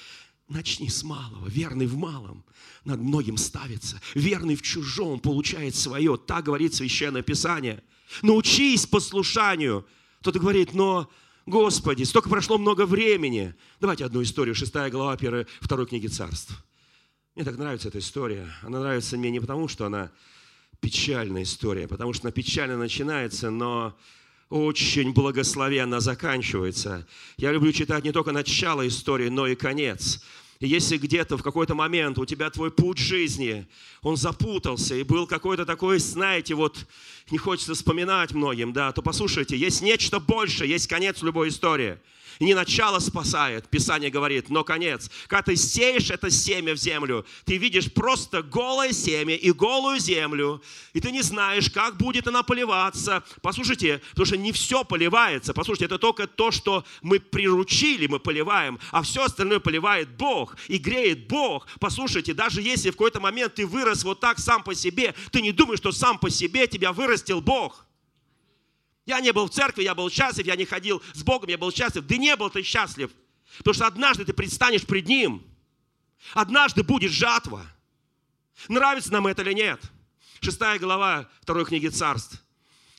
Начни 0.48 0.90
с 0.90 1.02
малого. 1.02 1.48
Верный 1.48 1.86
в 1.86 1.96
малом 1.96 2.44
над 2.84 3.00
многим 3.00 3.38
ставится. 3.38 4.00
Верный 4.14 4.56
в 4.56 4.62
чужом 4.62 5.18
получает 5.18 5.74
свое. 5.74 6.18
Так 6.18 6.44
говорит 6.44 6.74
Священное 6.74 7.22
Писание. 7.22 7.82
Научись 8.20 8.86
послушанию. 8.86 9.86
Кто-то 10.20 10.38
говорит, 10.38 10.74
но, 10.74 11.10
Господи, 11.46 12.02
столько 12.02 12.28
прошло 12.28 12.58
много 12.58 12.84
времени. 12.84 13.54
Давайте 13.80 14.04
одну 14.04 14.22
историю. 14.22 14.54
Шестая 14.54 14.90
глава 14.90 15.16
первой, 15.16 15.46
второй 15.60 15.86
книги 15.86 16.08
царств. 16.08 16.52
Мне 17.34 17.44
так 17.44 17.56
нравится 17.56 17.88
эта 17.88 17.98
история. 17.98 18.52
Она 18.62 18.80
нравится 18.80 19.16
мне 19.16 19.30
не 19.30 19.40
потому, 19.40 19.66
что 19.66 19.86
она 19.86 20.12
печальная 20.80 21.44
история, 21.44 21.88
потому 21.88 22.12
что 22.12 22.26
она 22.26 22.32
печально 22.32 22.76
начинается, 22.76 23.50
но 23.50 23.96
очень 24.50 25.12
благословенно 25.12 26.00
заканчивается. 26.00 27.06
Я 27.36 27.52
люблю 27.52 27.72
читать 27.72 28.04
не 28.04 28.12
только 28.12 28.32
начало 28.32 28.86
истории, 28.86 29.28
но 29.28 29.46
и 29.46 29.54
конец. 29.54 30.22
Если 30.66 30.96
где-то 30.96 31.36
в 31.36 31.42
какой-то 31.42 31.74
момент 31.74 32.18
у 32.18 32.24
тебя 32.24 32.50
твой 32.50 32.70
путь 32.70 32.98
жизни, 32.98 33.66
он 34.02 34.16
запутался, 34.16 34.94
и 34.94 35.02
был 35.02 35.26
какой-то 35.26 35.66
такой, 35.66 35.98
знаете, 35.98 36.54
вот 36.54 36.86
не 37.30 37.38
хочется 37.38 37.74
вспоминать 37.74 38.32
многим, 38.32 38.72
да, 38.72 38.92
то 38.92 39.02
послушайте, 39.02 39.56
есть 39.56 39.82
нечто 39.82 40.20
большее, 40.20 40.70
есть 40.70 40.86
конец 40.86 41.22
любой 41.22 41.48
истории– 41.48 41.98
не 42.40 42.54
начало 42.54 42.98
спасает, 42.98 43.68
Писание 43.68 44.10
говорит, 44.10 44.50
но 44.50 44.64
конец. 44.64 45.10
Когда 45.26 45.42
ты 45.42 45.56
сеешь 45.56 46.10
это 46.10 46.30
семя 46.30 46.74
в 46.74 46.78
землю, 46.78 47.24
ты 47.44 47.56
видишь 47.56 47.92
просто 47.92 48.42
голое 48.42 48.92
семя 48.92 49.34
и 49.36 49.52
голую 49.52 49.98
землю, 49.98 50.62
и 50.92 51.00
ты 51.00 51.10
не 51.10 51.22
знаешь, 51.22 51.70
как 51.70 51.96
будет 51.96 52.26
она 52.26 52.42
поливаться. 52.42 53.22
Послушайте, 53.42 54.00
потому 54.10 54.26
что 54.26 54.36
не 54.36 54.52
все 54.52 54.84
поливается. 54.84 55.54
Послушайте, 55.54 55.86
это 55.86 55.98
только 55.98 56.26
то, 56.26 56.50
что 56.50 56.84
мы 57.02 57.20
приручили, 57.20 58.06
мы 58.06 58.18
поливаем, 58.18 58.78
а 58.90 59.02
все 59.02 59.24
остальное 59.24 59.60
поливает 59.60 60.08
Бог. 60.10 60.53
И 60.68 60.78
греет 60.78 61.28
Бог. 61.28 61.66
Послушайте, 61.80 62.34
даже 62.34 62.62
если 62.62 62.90
в 62.90 62.94
какой-то 62.94 63.20
момент 63.20 63.54
ты 63.54 63.66
вырос 63.66 64.04
вот 64.04 64.20
так 64.20 64.38
сам 64.38 64.62
по 64.62 64.74
себе, 64.74 65.14
ты 65.30 65.40
не 65.40 65.52
думаешь, 65.52 65.80
что 65.80 65.92
сам 65.92 66.18
по 66.18 66.30
себе 66.30 66.66
тебя 66.66 66.92
вырастил 66.92 67.40
Бог. 67.40 67.86
Я 69.06 69.20
не 69.20 69.32
был 69.32 69.46
в 69.46 69.50
церкви, 69.50 69.82
я 69.82 69.94
был 69.94 70.10
счастлив, 70.10 70.46
я 70.46 70.56
не 70.56 70.64
ходил 70.64 71.02
с 71.12 71.22
Богом, 71.22 71.50
я 71.50 71.58
был 71.58 71.72
счастлив. 71.72 72.06
Да 72.06 72.16
не 72.16 72.34
был 72.36 72.50
ты 72.50 72.62
счастлив. 72.62 73.10
Потому 73.58 73.74
что 73.74 73.86
однажды 73.86 74.24
ты 74.24 74.32
предстанешь 74.32 74.86
пред 74.86 75.06
Ним. 75.06 75.42
Однажды 76.32 76.82
будет 76.82 77.12
жатва. 77.12 77.66
Нравится 78.68 79.12
нам 79.12 79.26
это 79.26 79.42
или 79.42 79.52
нет? 79.52 79.80
Шестая 80.40 80.78
глава 80.78 81.28
второй 81.40 81.64
книги 81.64 81.88
царств. 81.88 82.43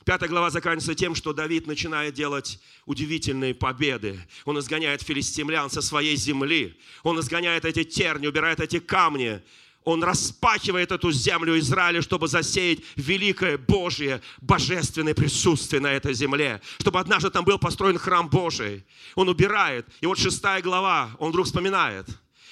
Пятая 0.06 0.28
глава 0.28 0.50
заканчивается 0.50 0.94
тем, 0.94 1.16
что 1.16 1.32
Давид 1.32 1.66
начинает 1.66 2.14
делать 2.14 2.60
удивительные 2.84 3.56
победы. 3.56 4.20
Он 4.44 4.56
изгоняет 4.56 5.02
филистимлян 5.02 5.68
со 5.68 5.82
своей 5.82 6.14
земли. 6.14 6.78
Он 7.02 7.18
изгоняет 7.18 7.64
эти 7.64 7.82
терни, 7.82 8.28
убирает 8.28 8.60
эти 8.60 8.78
камни. 8.78 9.42
Он 9.82 10.04
распахивает 10.04 10.92
эту 10.92 11.10
землю 11.10 11.58
Израиля, 11.58 12.02
чтобы 12.02 12.28
засеять 12.28 12.82
великое 12.94 13.58
Божье, 13.58 14.22
божественное 14.40 15.12
присутствие 15.12 15.80
на 15.80 15.92
этой 15.92 16.14
земле. 16.14 16.60
Чтобы 16.78 17.00
однажды 17.00 17.28
там 17.30 17.44
был 17.44 17.58
построен 17.58 17.98
храм 17.98 18.28
Божий. 18.28 18.84
Он 19.16 19.28
убирает. 19.28 19.88
И 20.00 20.06
вот 20.06 20.20
шестая 20.20 20.62
глава, 20.62 21.16
он 21.18 21.30
вдруг 21.30 21.46
вспоминает. 21.46 22.06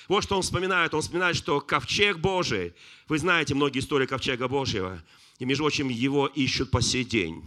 Вот 0.09 0.25
что 0.25 0.35
он 0.35 0.43
вспоминает. 0.43 0.93
Он 0.93 1.03
вспоминает, 1.03 1.37
что 1.37 1.61
ковчег 1.61 2.19
Божий, 2.19 2.75
вы 3.07 3.17
знаете 3.17 3.55
многие 3.55 3.79
истории 3.79 4.07
ковчега 4.07 4.49
Божьего– 4.49 5.01
и, 5.39 5.45
между 5.45 5.65
прочим, 5.65 5.89
его 5.89 6.27
ищут 6.27 6.71
по 6.71 6.81
сей 6.81 7.05
день. 7.05 7.43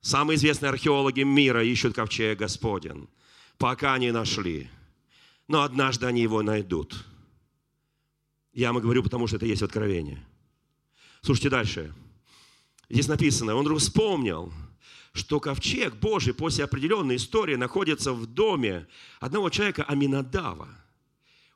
Самые 0.00 0.36
известные 0.36 0.70
археологи 0.70 1.22
мира 1.22 1.64
ищут 1.64 1.94
ковчег 1.94 2.38
Господен. 2.38 3.08
Пока 3.58 3.96
не 3.98 4.12
нашли. 4.12 4.68
Но 5.48 5.62
однажды 5.62 6.06
они 6.06 6.22
его 6.22 6.42
найдут. 6.42 7.06
Я 8.52 8.72
вам 8.72 8.82
говорю, 8.82 9.02
потому 9.02 9.26
что 9.26 9.36
это 9.36 9.46
есть 9.46 9.62
откровение. 9.62 10.24
Слушайте 11.22 11.50
дальше. 11.50 11.94
Здесь 12.88 13.08
написано, 13.08 13.54
он 13.54 13.64
вдруг 13.64 13.80
вспомнил, 13.80 14.52
что 15.12 15.40
ковчег 15.40 15.94
Божий 15.94 16.34
после 16.34 16.64
определенной 16.64 17.16
истории 17.16 17.54
находится 17.54 18.12
в 18.12 18.26
доме 18.26 18.86
одного 19.20 19.48
человека 19.48 19.84
Аминадава. 19.84 20.68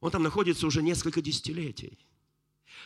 Он 0.01 0.11
там 0.11 0.23
находится 0.23 0.67
уже 0.67 0.83
несколько 0.83 1.21
десятилетий. 1.21 1.99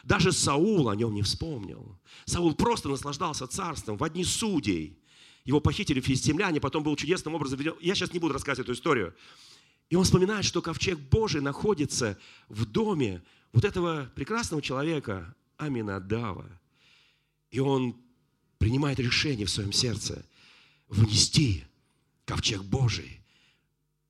Даже 0.03 0.33
Саул 0.33 0.89
о 0.89 0.97
нем 0.97 1.15
не 1.15 1.23
вспомнил. 1.23 1.99
Саул 2.25 2.55
просто 2.55 2.89
наслаждался 2.89 3.47
царством 3.47 3.97
в 3.97 4.05
одни 4.05 4.25
судей. 4.25 4.99
Его 5.45 5.61
похитили 5.61 6.01
филистимляне, 6.01 6.61
потом 6.61 6.83
был 6.83 6.97
чудесным 6.97 7.35
образом 7.35 7.59
введен. 7.59 7.75
Я 7.81 7.95
сейчас 7.95 8.13
не 8.13 8.19
буду 8.19 8.33
рассказывать 8.35 8.67
эту 8.67 8.77
историю. 8.77 9.15
И 9.91 9.97
он 9.97 10.05
вспоминает, 10.05 10.45
что 10.45 10.63
ковчег 10.63 10.99
Божий 10.99 11.41
находится 11.41 12.19
в 12.49 12.65
доме 12.65 13.23
вот 13.53 13.65
этого 13.65 14.11
прекрасного 14.15 14.63
человека 14.63 15.35
Аминадава. 15.57 16.49
И 17.51 17.61
он 17.61 17.97
принимает 18.59 18.99
решение 18.99 19.47
в 19.47 19.51
своем 19.51 19.73
сердце 19.73 20.25
внести 20.89 21.65
ковчег 22.25 22.63
Божий 22.63 23.21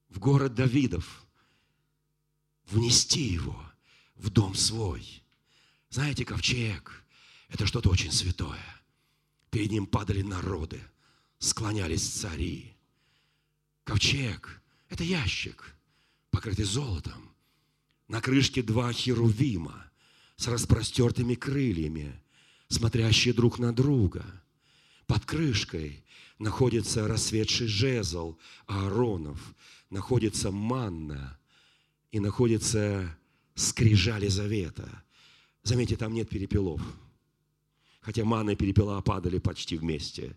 в 0.08 0.18
город 0.18 0.54
Давидов, 0.54 1.26
внести 2.66 3.22
его 3.22 3.60
в 4.14 4.30
дом 4.30 4.54
свой– 4.54 5.18
знаете, 5.92 6.24
ковчег– 6.24 7.04
это 7.50 7.66
что-то 7.66 7.90
очень 7.90 8.12
святое. 8.12 8.64
Перед 9.50 9.70
ним 9.70 9.86
падали 9.86 10.22
народы, 10.22 10.80
склонялись 11.38 12.08
цари. 12.08 12.74
Ковчег– 13.84 14.62
это 14.88 15.04
ящик, 15.04 15.76
покрытый 16.30 16.64
золотом. 16.64 17.34
На 18.08 18.22
крышке 18.22 18.62
два 18.62 18.90
херувима 18.90 19.90
с 20.36 20.48
распростертыми 20.48 21.34
крыльями, 21.34 22.18
смотрящие 22.68 23.34
друг 23.34 23.58
на 23.58 23.74
друга. 23.74 24.24
Под 25.06 25.26
крышкой 25.26 26.02
находится 26.38 27.06
рассветший 27.06 27.66
жезл 27.66 28.38
Ааронов, 28.66 29.54
находится 29.90 30.50
манна 30.50 31.38
и 32.12 32.18
находится 32.18 33.14
скрижали 33.54 34.28
завета– 34.28 35.04
Заметьте, 35.62 35.96
там 35.96 36.14
нет 36.14 36.28
перепелов. 36.28 36.80
Хотя 38.00 38.24
манна 38.24 38.50
и 38.50 38.56
перепела 38.56 39.00
падали 39.00 39.38
почти 39.38 39.76
вместе. 39.76 40.36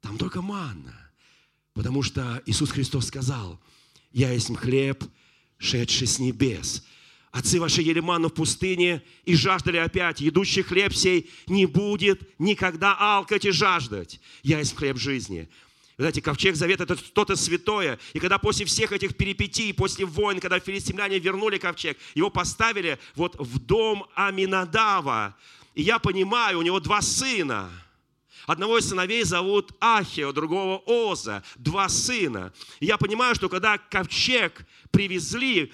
Там 0.00 0.18
только 0.18 0.42
манна. 0.42 0.94
Потому 1.74 2.02
что 2.02 2.42
Иисус 2.46 2.70
Христос 2.70 3.06
сказал, 3.06 3.60
«Я 4.10 4.32
есть 4.32 4.54
хлеб, 4.56 5.04
шедший 5.58 6.06
с 6.06 6.18
небес». 6.18 6.84
Отцы 7.30 7.58
ваши 7.58 7.80
ели 7.80 8.00
манну 8.00 8.28
в 8.28 8.34
пустыне 8.34 9.02
и 9.24 9.34
жаждали 9.34 9.78
опять. 9.78 10.20
Едущий 10.20 10.62
хлеб 10.62 10.94
сей 10.94 11.30
не 11.46 11.64
будет 11.64 12.38
никогда 12.38 12.94
алкать 12.94 13.46
и 13.46 13.50
жаждать. 13.50 14.20
Я 14.42 14.58
есть 14.58 14.76
хлеб 14.76 14.98
жизни. 14.98 15.48
Знаете, 16.02 16.20
ковчег 16.20 16.56
завета– 16.56 16.82
это 16.82 16.96
что-то 16.96 17.36
святое. 17.36 17.96
И 18.12 18.18
когда 18.18 18.38
после 18.38 18.66
всех 18.66 18.90
этих 18.90 19.16
перипетий, 19.16 19.72
после 19.72 20.04
войн, 20.04 20.40
когда 20.40 20.58
филистимляне 20.58 21.20
вернули 21.20 21.58
ковчег, 21.58 21.96
его 22.16 22.28
поставили 22.28 22.98
вот 23.14 23.36
в 23.38 23.60
дом 23.60 24.08
Аминадава. 24.16 25.36
И 25.76 25.82
я 25.82 26.00
понимаю, 26.00 26.58
у 26.58 26.62
него 26.62 26.80
два 26.80 27.02
сына. 27.02 27.70
Одного 28.48 28.78
из 28.78 28.88
сыновей 28.88 29.22
зовут 29.22 29.76
Ахио, 29.78 30.32
другого 30.32 30.82
Оза. 30.86 31.44
Два 31.54 31.88
сына. 31.88 32.52
И 32.80 32.86
я 32.86 32.98
понимаю, 32.98 33.36
что 33.36 33.48
когда 33.48 33.78
ковчег 33.78 34.66
привезли, 34.90 35.72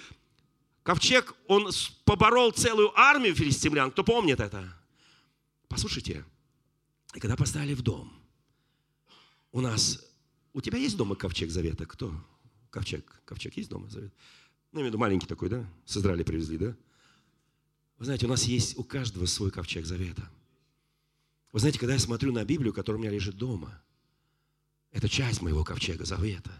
ковчег, 0.83 1.33
он 1.47 1.71
поборол 2.05 2.51
целую 2.51 2.93
армию 2.95 3.33
филистимлян. 3.33 3.89
Кто 3.89 4.03
помнит 4.03 4.39
это? 4.39 4.77
Послушайте, 5.67 6.23
и 7.15 7.19
когда 7.19 7.35
поставили 7.35 7.73
в 7.73 7.81
дом, 7.81 8.13
у 9.51 9.61
нас 9.61 10.05
у 10.59 10.61
тебя 10.61 10.77
есть 10.77 10.97
дома 10.97 11.15
ковчег 11.15 11.49
завета? 11.51 11.85
Кто? 11.85 12.13
Ковчег. 12.69 13.21
Ковчег 13.23 13.55
есть 13.55 13.69
дома 13.69 13.89
завета? 13.89 14.13
Ну, 14.73 14.79
я 14.79 14.81
имею 14.81 14.87
в 14.87 14.89
виду 14.89 14.97
маленький 14.97 15.25
такой, 15.25 15.47
да? 15.47 15.65
С 15.85 15.95
Израиля 15.95 16.25
привезли, 16.25 16.57
да? 16.57 16.75
Вы 17.97 18.05
знаете, 18.05 18.25
у 18.25 18.29
нас 18.29 18.43
есть 18.43 18.77
у 18.77 18.83
каждого 18.83 19.25
свой 19.25 19.51
ковчег 19.51 19.85
завета. 19.85 20.29
Вы 21.53 21.61
знаете, 21.61 21.79
когда 21.79 21.93
я 21.93 21.99
смотрю 21.99 22.33
на 22.33 22.43
Библию, 22.43 22.73
которая 22.73 22.99
у 22.99 23.01
меня 23.01 23.11
лежит 23.11 23.37
дома, 23.37 23.81
это 24.91 25.07
часть 25.07 25.41
моего 25.41 25.63
ковчега 25.63 26.03
завета. 26.03 26.51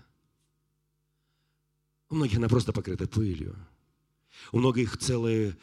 У 2.07 2.15
многих 2.15 2.37
она 2.37 2.47
просто 2.47 2.71
покрыта 2.71 3.05
пылью. 3.05 3.53
У 4.53 4.59
многих 4.59 4.97
целая 4.97 5.57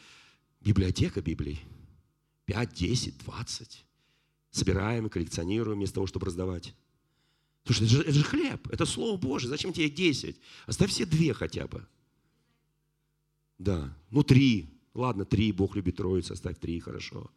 библиотека 0.60 1.22
Библий. 1.22 1.58
5, 2.44 2.74
10, 2.74 3.18
20. 3.24 3.86
Собираем, 4.50 5.08
коллекционируем 5.08 5.78
вместо 5.78 5.94
того, 5.94 6.06
чтобы 6.06 6.26
раздавать. 6.26 6.74
Слушай, 7.66 7.86
это 7.86 7.90
же, 7.90 8.02
это 8.02 8.12
же 8.12 8.24
хлеб, 8.24 8.68
это 8.68 8.86
Слово 8.86 9.16
Божие. 9.16 9.50
Зачем 9.50 9.72
тебе 9.72 9.90
10? 9.90 10.36
Оставь 10.66 10.90
все 10.90 11.04
две 11.04 11.34
хотя 11.34 11.66
бы. 11.66 11.84
Да, 13.58 13.92
ну 14.10 14.22
три. 14.22 14.70
Ладно, 14.94 15.24
три, 15.24 15.52
Бог 15.52 15.76
любит 15.76 15.96
троицу, 15.96 16.34
оставь 16.34 16.58
три, 16.58 16.78
хорошо. 16.80 17.30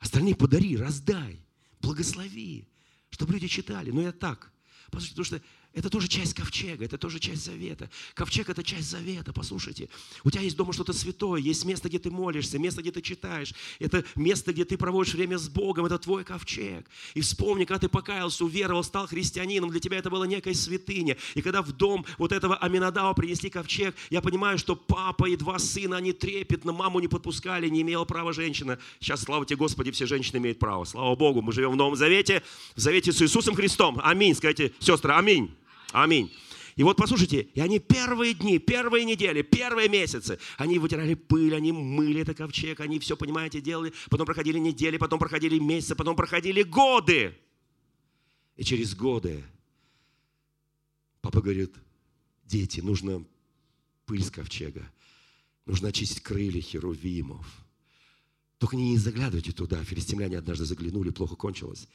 Остальные 0.00 0.34
подари, 0.34 0.76
раздай, 0.76 1.40
благослови, 1.80 2.68
чтобы 3.10 3.32
люди 3.34 3.46
читали. 3.46 3.90
Но 3.90 4.02
я 4.02 4.12
так. 4.12 4.52
Послушайте, 4.90 5.14
потому 5.14 5.24
что 5.24 5.48
это 5.74 5.90
тоже 5.90 6.06
часть 6.06 6.34
ковчега, 6.34 6.84
это 6.84 6.98
тоже 6.98 7.18
часть 7.18 7.44
завета. 7.44 7.90
Ковчег– 8.14 8.48
это 8.50 8.62
часть 8.62 8.88
завета, 8.88 9.32
послушайте. 9.32 9.88
У 10.22 10.30
тебя 10.30 10.42
есть 10.42 10.56
дома 10.56 10.72
что-то 10.72 10.92
святое, 10.92 11.40
есть 11.40 11.64
место, 11.64 11.88
где 11.88 11.98
ты 11.98 12.10
молишься, 12.10 12.58
место, 12.60 12.80
где 12.80 12.92
ты 12.92 13.02
читаешь. 13.02 13.52
Это 13.80 14.04
место, 14.14 14.52
где 14.52 14.64
ты 14.64 14.78
проводишь 14.78 15.14
время 15.14 15.36
с 15.36 15.48
Богом, 15.48 15.86
это 15.86 15.98
твой 15.98 16.22
ковчег. 16.22 16.86
И 17.14 17.20
вспомни, 17.20 17.64
когда 17.64 17.80
ты 17.80 17.88
покаялся, 17.88 18.44
уверовал, 18.44 18.84
стал 18.84 19.08
христианином, 19.08 19.70
для 19.70 19.80
тебя 19.80 19.98
это 19.98 20.10
было 20.10 20.24
некая 20.24 20.54
святыня. 20.54 21.16
И 21.34 21.42
когда 21.42 21.60
в 21.60 21.72
дом 21.72 22.06
вот 22.18 22.30
этого 22.30 22.56
Аминадава 22.56 23.12
принесли 23.14 23.50
ковчег, 23.50 23.96
я 24.10 24.20
понимаю, 24.20 24.58
что 24.58 24.76
папа 24.76 25.28
и 25.28 25.36
два 25.36 25.58
сына, 25.58 25.96
они 25.96 26.12
трепетно, 26.12 26.72
маму 26.72 27.00
не 27.00 27.08
подпускали, 27.08 27.68
не 27.68 27.82
имела 27.82 28.04
права 28.04 28.32
женщина. 28.32 28.78
Сейчас, 29.00 29.22
слава 29.22 29.44
тебе, 29.44 29.56
Господи, 29.56 29.90
все 29.90 30.06
женщины 30.06 30.36
имеют 30.36 30.60
право. 30.60 30.84
Слава 30.84 31.16
Богу, 31.16 31.42
мы 31.42 31.52
живем 31.52 31.72
в 31.72 31.76
Новом 31.76 31.96
Завете, 31.96 32.44
в 32.76 32.80
Завете 32.80 33.12
с 33.12 33.20
Иисусом 33.20 33.56
Христом. 33.56 34.00
Аминь. 34.02 34.36
Скажите, 34.36 34.72
сестры, 34.78 35.12
аминь. 35.14 35.50
Аминь. 35.94 36.32
И 36.74 36.82
вот 36.82 36.96
послушайте, 36.96 37.42
и 37.54 37.60
они 37.60 37.78
первые 37.78 38.34
дни, 38.34 38.58
первые 38.58 39.04
недели, 39.04 39.42
первые 39.42 39.88
месяцы, 39.88 40.40
они 40.58 40.80
вытирали 40.80 41.14
пыль, 41.14 41.54
они 41.54 41.70
мыли 41.70 42.22
этот 42.22 42.36
ковчег, 42.36 42.80
они 42.80 42.98
все, 42.98 43.16
понимаете, 43.16 43.60
делали. 43.60 43.92
Потом 44.10 44.26
проходили 44.26 44.58
недели, 44.58 44.96
потом 44.96 45.20
проходили 45.20 45.56
месяцы, 45.60 45.94
потом 45.94 46.16
проходили 46.16 46.64
годы. 46.64 47.38
И 48.56 48.64
через 48.64 48.96
годы 48.96 49.44
папа 51.20 51.40
говорит, 51.40 51.76
дети, 52.44 52.80
нужно 52.80 53.24
пыль 54.04 54.24
с 54.24 54.32
ковчега, 54.32 54.90
нужно 55.64 55.90
очистить 55.90 56.24
крылья 56.24 56.60
херувимов. 56.60 57.46
Только 58.58 58.74
не 58.74 58.98
заглядывайте 58.98 59.52
туда. 59.52 59.84
Филистимляне 59.84 60.38
однажды 60.38 60.64
заглянули, 60.64 61.10
плохо 61.10 61.36
кончилось. 61.36 61.86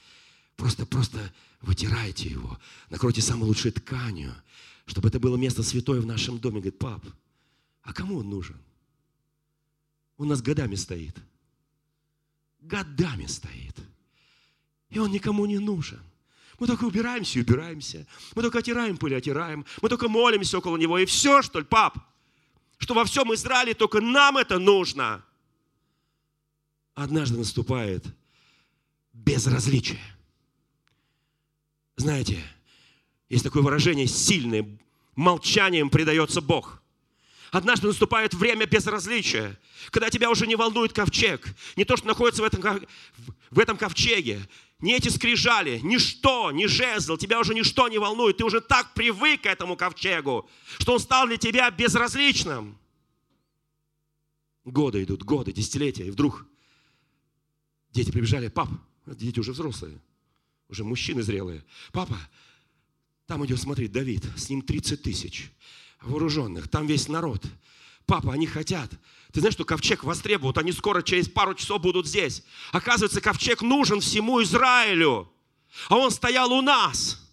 Просто, 0.60 0.86
просто 0.86 1.34
вытирайте 1.62 2.28
его, 2.28 2.60
накройте 2.90 3.22
самой 3.22 3.46
лучшей 3.46 3.72
тканью, 3.72 4.36
чтобы 4.88 5.08
это 5.08 5.18
было 5.18 5.38
место 5.38 5.64
святое 5.64 6.02
в 6.02 6.06
нашем 6.06 6.38
доме. 6.38 6.60
Говорит, 6.60 6.78
пап, 6.78 7.06
А 7.84 7.94
кому 7.94 8.18
он 8.18 8.30
нужен? 8.30 8.58
Он 10.18 10.26
у 10.28 10.30
нас 10.32 10.42
годами 10.42 10.76
стоит. 10.76 11.16
Годами 12.60 13.26
стоит. 13.26 13.78
И 14.90 15.00
он 15.00 15.12
никому 15.12 15.46
не 15.46 15.60
нужен. 15.60 16.02
Мы 16.60 16.68
только 16.68 16.84
убираемся 16.84 17.40
и 17.40 17.42
убираемся. 17.42 18.06
Мы 18.36 18.42
только 18.42 18.60
отираем 18.60 18.98
пыль, 18.98 19.16
отираем. 19.16 19.66
Мы 19.82 19.88
только 19.88 20.10
молимся 20.10 20.58
около 20.58 20.76
него. 20.76 20.98
И 20.98 21.06
все, 21.06 21.42
что 21.42 21.60
ли, 21.60 21.66
пап? 21.66 21.98
Что 22.80 22.94
во 22.94 23.06
всем 23.06 23.34
Израиле 23.34 23.74
только 23.76 24.02
нам 24.02 24.36
это 24.36 24.60
нужно. 24.60 25.24
Однажды 26.96 27.38
наступает 27.38 28.04
безразличие. 29.14 30.02
Знаете, 32.00 32.42
есть 33.28 33.44
такое 33.44 33.62
выражение 33.62 34.08
сильное. 34.08 34.66
Молчанием 35.18 35.90
предается 35.90 36.40
Бог. 36.40 36.82
Однажды 37.52 37.88
наступает 37.88 38.34
время 38.34 38.66
безразличия, 38.66 39.60
когда 39.92 40.10
тебя 40.10 40.30
уже 40.30 40.48
не 40.48 40.56
волнует 40.56 40.94
ковчег. 40.94 41.46
Не 41.76 41.84
то, 41.84 41.98
что 41.98 42.08
находится 42.08 42.42
в 42.42 42.46
этом, 42.46 42.88
в 43.52 43.60
этом 43.60 43.76
ковчеге. 43.76 44.40
Не 44.80 44.94
эти 44.94 45.10
скрижали, 45.10 45.80
ничто, 45.84 46.52
ни 46.52 46.68
жезл, 46.68 47.18
тебя 47.18 47.38
уже 47.38 47.54
ничто 47.54 47.90
не 47.90 47.98
волнует. 47.98 48.38
Ты 48.38 48.46
уже 48.46 48.62
так 48.62 48.94
привык 48.94 49.42
к 49.42 49.48
этому 49.48 49.76
ковчегу, 49.76 50.50
что 50.78 50.94
он 50.94 51.00
стал 51.02 51.28
для 51.28 51.36
тебя 51.36 51.70
безразличным. 51.70 52.78
Годы 54.64 55.04
идут, 55.04 55.24
годы, 55.24 55.52
десятилетия, 55.52 56.08
и 56.08 56.12
вдруг 56.12 56.46
дети 57.92 58.10
прибежали, 58.10 58.48
пап, 58.48 58.70
дети 59.06 59.42
уже 59.42 59.52
взрослые, 59.52 60.00
уже 60.70 60.84
мужчины 60.84 61.22
зрелые. 61.22 61.66
Папа, 61.92 62.18
там 63.26 63.46
идет, 63.46 63.60
смотри, 63.60 63.88
Давид, 63.88 64.26
с 64.38 64.50
ним 64.50 64.62
30 64.62 65.02
тысяч 65.02 65.52
вооруженных, 66.02 66.68
там 66.70 66.88
весь 66.88 67.08
народ. 67.08 67.44
Папа, 68.06 68.34
они 68.34 68.48
хотят. 68.48 68.90
Ты 69.32 69.42
знаешь, 69.42 69.54
что 69.54 69.66
ковчег 69.66 70.04
востребуют, 70.04 70.58
они 70.58 70.72
скоро, 70.72 71.02
через 71.02 71.28
пару 71.28 71.54
часов 71.54 71.82
будут 71.82 72.08
здесь. 72.08 72.44
Оказывается, 72.72 73.22
ковчег 73.22 73.62
нужен 73.62 74.00
всему 74.00 74.42
Израилю. 74.42 75.32
А 75.90 75.98
он 75.98 76.10
стоял 76.10 76.52
у 76.52 76.62
нас. 76.62 77.24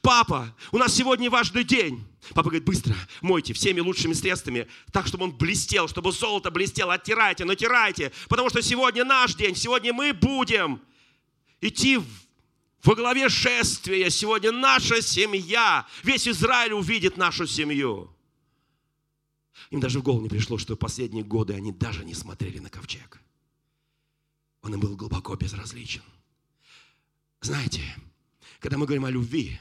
Папа, 0.00 0.54
у 0.72 0.78
нас 0.78 0.94
сегодня 0.94 1.30
важный 1.30 1.64
день. 1.64 2.02
Папа 2.30 2.48
говорит, 2.48 2.64
быстро 2.64 2.94
мойте 3.20 3.52
всеми 3.52 3.80
лучшими 3.80 4.12
средствами, 4.14 4.66
так, 4.90 5.06
чтобы 5.06 5.24
он 5.24 5.32
блестел, 5.32 5.86
чтобы 5.86 6.12
золото 6.12 6.50
блестело. 6.50 6.94
Оттирайте, 6.94 7.44
натирайте, 7.44 8.10
потому 8.28 8.50
что 8.50 8.62
сегодня 8.62 9.04
наш 9.04 9.34
день, 9.34 9.54
сегодня 9.54 9.92
мы 9.92 10.12
будем 10.12 10.80
идти 11.60 12.00
во 12.86 12.94
главе 12.94 13.28
шествия. 13.28 14.08
Сегодня 14.10 14.52
наша 14.52 15.02
семья, 15.02 15.86
весь 16.04 16.28
Израиль 16.28 16.72
увидит 16.72 17.16
нашу 17.16 17.46
семью. 17.46 18.10
Им 19.70 19.80
даже 19.80 19.98
в 19.98 20.02
голову 20.02 20.22
не 20.22 20.28
пришло, 20.28 20.56
что 20.56 20.76
последние 20.76 21.24
годы 21.24 21.54
они 21.54 21.72
даже 21.72 22.04
не 22.04 22.14
смотрели 22.14 22.60
на 22.60 22.70
ковчег. 22.70 23.20
Он 24.62 24.74
им 24.74 24.80
был 24.80 24.96
глубоко 24.96 25.34
безразличен. 25.34 26.02
Знаете, 27.40 27.82
когда 28.60 28.78
мы 28.78 28.86
говорим 28.86 29.04
о 29.04 29.10
любви, 29.10 29.58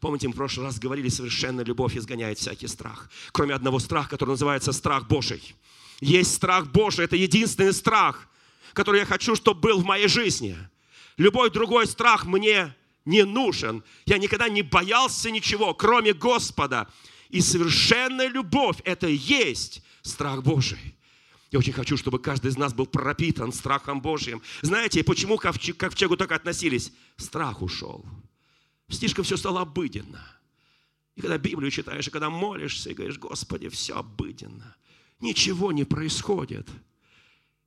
помните, 0.00 0.28
мы 0.28 0.34
в 0.34 0.36
прошлый 0.36 0.66
раз 0.66 0.78
говорили, 0.78 1.08
совершенно 1.08 1.62
любовь 1.62 1.96
изгоняет 1.96 2.38
всякий 2.38 2.66
страх. 2.66 3.10
Кроме 3.32 3.54
одного 3.54 3.78
страха, 3.78 4.10
который 4.10 4.30
называется 4.30 4.72
страх 4.72 5.08
Божий. 5.08 5.54
Есть 6.00 6.34
страх 6.34 6.70
Божий, 6.70 7.06
это 7.06 7.16
единственный 7.16 7.72
страх, 7.72 8.28
который 8.74 9.00
я 9.00 9.06
хочу, 9.06 9.34
чтобы 9.34 9.60
был 9.60 9.80
в 9.80 9.84
моей 9.84 10.08
жизни. 10.08 10.56
Любой 11.18 11.50
другой 11.50 11.86
страх 11.86 12.24
мне 12.24 12.74
не 13.04 13.24
нужен. 13.24 13.84
Я 14.06 14.18
никогда 14.18 14.48
не 14.48 14.62
боялся 14.62 15.30
ничего, 15.30 15.74
кроме 15.74 16.14
Господа. 16.14 16.88
И 17.28 17.40
совершенная 17.40 18.28
любовь– 18.28 18.78
это 18.84 19.08
и 19.08 19.16
есть 19.16 19.82
страх 20.02 20.42
Божий. 20.42 20.94
Я 21.50 21.58
очень 21.58 21.72
хочу, 21.72 21.96
чтобы 21.96 22.18
каждый 22.18 22.50
из 22.50 22.56
нас 22.56 22.72
был 22.72 22.86
пропитан 22.86 23.52
страхом 23.52 24.00
Божьим. 24.00 24.42
Знаете, 24.62 25.02
почему 25.02 25.36
к 25.38 25.42
ковчегу 25.76 26.16
так 26.16 26.30
относились? 26.32 26.92
Страх 27.16 27.62
ушел. 27.62 28.04
Слишком 28.88 29.24
все 29.24 29.36
стало 29.36 29.62
обыденно. 29.62 30.24
И 31.16 31.20
когда 31.20 31.36
Библию 31.36 31.70
читаешь, 31.70 32.06
и 32.06 32.10
когда 32.10 32.30
молишься, 32.30 32.90
и 32.90 32.94
говоришь, 32.94 33.18
Господи, 33.18 33.68
все 33.68 33.96
обыденно. 33.96 34.76
Ничего 35.20 35.72
не 35.72 35.84
происходит. 35.84 36.68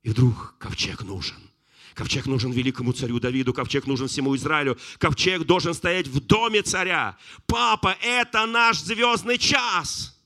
И 0.02 0.08
вдруг 0.08 0.56
ковчег 0.58 1.02
нужен. 1.02 1.51
Ковчег 1.94 2.26
нужен 2.26 2.52
великому 2.52 2.92
царю 2.92 3.20
Давиду, 3.20 3.52
ковчег 3.52 3.86
нужен 3.86 4.08
всему 4.08 4.34
Израилю. 4.36 4.78
Ковчег 4.98 5.44
должен 5.44 5.74
стоять 5.74 6.08
в 6.08 6.20
доме 6.20 6.62
царя. 6.62 7.18
Папа, 7.46 7.96
это 8.02 8.46
наш 8.46 8.78
звездный 8.78 9.38
час. 9.38 10.18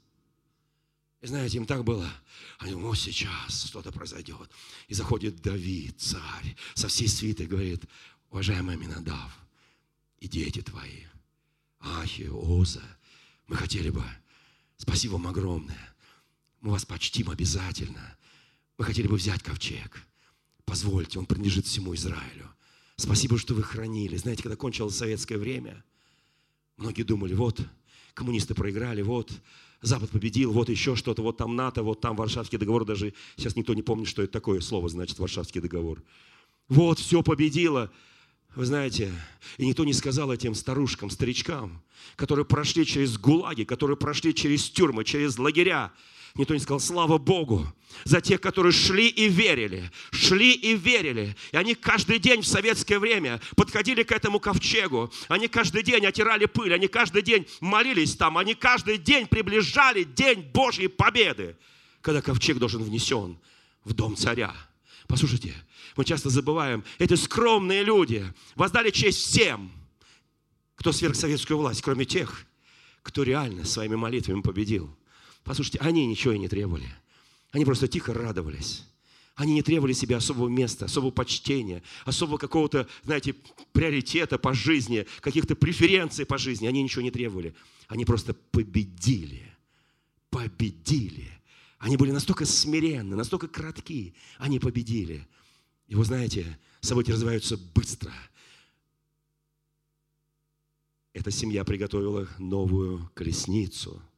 И 1.20 1.26
знаете, 1.26 1.56
им 1.56 1.66
так 1.66 1.84
было. 1.84 2.08
Они 2.58 2.72
думают, 2.72 2.90
вот 2.90 2.98
сейчас 2.98 3.64
что-то 3.64 3.92
произойдет. 3.92 4.50
И 4.88 4.94
заходит 4.94 5.42
Давид, 5.42 6.00
царь, 6.00 6.56
со 6.74 6.88
всей 6.88 7.08
свитой, 7.08 7.46
говорит, 7.46 7.84
уважаемый 8.30 8.76
Минадав, 8.76 9.36
и 10.20 10.28
дети 10.28 10.62
твои, 10.62 11.04
Ахи, 11.80 12.28
Оза, 12.30 12.82
мы 13.46 13.56
хотели 13.56 13.90
бы, 13.90 14.04
спасибо 14.76 15.12
вам 15.12 15.26
огромное, 15.26 15.94
мы 16.60 16.70
вас 16.70 16.84
почтим 16.84 17.30
обязательно. 17.30 18.16
Мы 18.78 18.84
хотели 18.84 19.06
бы 19.06 19.16
взять 19.16 19.42
ковчег. 19.42 20.02
Позвольте, 20.66 21.18
он 21.18 21.26
принадлежит 21.26 21.64
всему 21.64 21.94
Израилю. 21.94 22.50
Спасибо, 22.96 23.38
что 23.38 23.54
вы 23.54 23.62
хранили. 23.62 24.16
Знаете, 24.16 24.42
когда 24.42 24.56
кончилось 24.56 24.96
советское 24.96 25.38
время, 25.38 25.84
многие 26.76 27.02
думали, 27.02 27.34
вот, 27.34 27.60
коммунисты 28.14 28.54
проиграли, 28.54 29.02
вот, 29.02 29.32
Запад 29.82 30.10
победил, 30.10 30.52
вот 30.52 30.68
еще 30.68 30.96
что-то, 30.96 31.22
вот 31.22 31.36
там 31.36 31.54
НАТО, 31.54 31.82
вот 31.82 32.00
там 32.00 32.16
Варшавский 32.16 32.58
договор, 32.58 32.84
даже 32.84 33.14
сейчас 33.36 33.56
никто 33.56 33.74
не 33.74 33.82
помнит, 33.82 34.08
что 34.08 34.22
это 34.22 34.32
такое 34.32 34.60
слово 34.60 34.88
значит, 34.88 35.18
Варшавский 35.18 35.60
договор. 35.60 36.02
Вот, 36.68 36.98
все 36.98 37.22
победило. 37.22 37.92
Вы 38.56 38.64
знаете, 38.64 39.12
и 39.58 39.66
никто 39.66 39.84
не 39.84 39.92
сказал 39.92 40.32
этим 40.32 40.54
старушкам, 40.54 41.10
старичкам, 41.10 41.82
которые 42.16 42.46
прошли 42.46 42.86
через 42.86 43.18
гулаги, 43.18 43.64
которые 43.64 43.98
прошли 43.98 44.34
через 44.34 44.70
тюрьмы, 44.70 45.04
через 45.04 45.38
лагеря, 45.38 45.92
Никто 46.34 46.52
не 46.52 46.60
сказал, 46.60 46.80
слава 46.80 47.16
Богу, 47.16 47.66
за 48.04 48.20
тех, 48.20 48.42
которые 48.42 48.70
шли 48.70 49.08
и 49.08 49.26
верили, 49.26 49.90
шли 50.10 50.52
и 50.52 50.76
верили. 50.76 51.34
И 51.52 51.56
они 51.56 51.74
каждый 51.74 52.18
день 52.18 52.42
в 52.42 52.46
советское 52.46 52.98
время 52.98 53.40
подходили 53.56 54.02
к 54.02 54.12
этому 54.12 54.38
ковчегу. 54.38 55.10
Они 55.28 55.48
каждый 55.48 55.82
день 55.82 56.04
отирали 56.04 56.44
пыль, 56.44 56.74
они 56.74 56.88
каждый 56.88 57.22
день 57.22 57.46
молились 57.60 58.16
там, 58.16 58.36
они 58.36 58.54
каждый 58.54 58.98
день 58.98 59.26
приближали 59.26 60.02
день 60.04 60.42
Божьей 60.42 60.88
победы, 60.88 61.56
когда 62.02 62.20
ковчег 62.20 62.58
должен 62.58 62.82
внесен 62.82 63.38
в 63.84 63.94
дом 63.94 64.14
царя. 64.14 64.54
Послушайте, 65.06 65.54
мы 65.96 66.04
часто 66.04 66.30
забываем, 66.30 66.84
эти 66.98 67.14
скромные 67.14 67.84
люди 67.84 68.24
воздали 68.54 68.90
честь 68.90 69.18
всем, 69.18 69.70
кто 70.74 70.92
сверх 70.92 71.14
советскую 71.14 71.58
власть, 71.58 71.82
кроме 71.82 72.04
тех, 72.04 72.44
кто 73.02 73.22
реально 73.22 73.64
своими 73.64 73.94
молитвами 73.94 74.40
победил. 74.40 74.94
Послушайте, 75.44 75.78
они 75.78 76.06
ничего 76.06 76.32
и 76.34 76.38
не 76.38 76.48
требовали. 76.48 76.92
Они 77.52 77.64
просто 77.64 77.86
тихо 77.86 78.12
радовались. 78.12 78.84
Они 79.36 79.52
не 79.52 79.62
требовали 79.62 79.92
себе 79.92 80.16
особого 80.16 80.48
места, 80.48 80.86
особого 80.86 81.10
почтения, 81.10 81.82
особого 82.04 82.38
какого-то, 82.38 82.88
знаете, 83.04 83.34
приоритета 83.72 84.38
по 84.38 84.54
жизни, 84.54 85.06
каких-то 85.20 85.54
преференций 85.54 86.24
по 86.24 86.38
жизни. 86.38 86.66
Они 86.66 86.82
ничего 86.82 87.02
не 87.02 87.10
требовали. 87.10 87.54
Они 87.86 88.04
просто 88.04 88.34
победили. 88.34 89.54
Победили. 90.30 91.35
Они 91.86 91.96
были 91.96 92.10
настолько 92.10 92.44
смиренны, 92.44 93.16
настолько 93.16 93.48
кратки. 93.48 94.14
Они 94.38 94.58
победили. 94.58 95.26
И 95.86 95.94
вы 95.94 96.04
знаете, 96.04 96.58
события 96.80 97.12
развиваются 97.12 97.56
быстро. 97.56 98.12
Эта 101.14 101.30
семья 101.30 101.64
приготовила 101.64 102.28
новую 102.38 103.10
колесницу– 103.14 104.02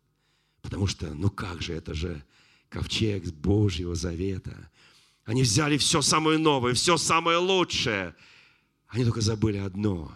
Потому 0.69 0.87
что, 0.87 1.15
ну 1.15 1.31
как 1.31 1.63
же, 1.63 1.73
это 1.73 1.95
же 1.95 2.23
ковчег 2.69 3.25
Божьего 3.33 3.95
завета. 3.95 4.71
Они 5.25 5.43
взяли 5.43 5.79
все 5.79 6.03
самое 6.03 6.39
новое, 6.39 6.75
все 6.75 6.97
самое 6.97 7.39
лучшее. 7.39 8.15
Они 8.89 9.05
только 9.05 9.23
забыли 9.23 9.59
одно, 9.59 10.15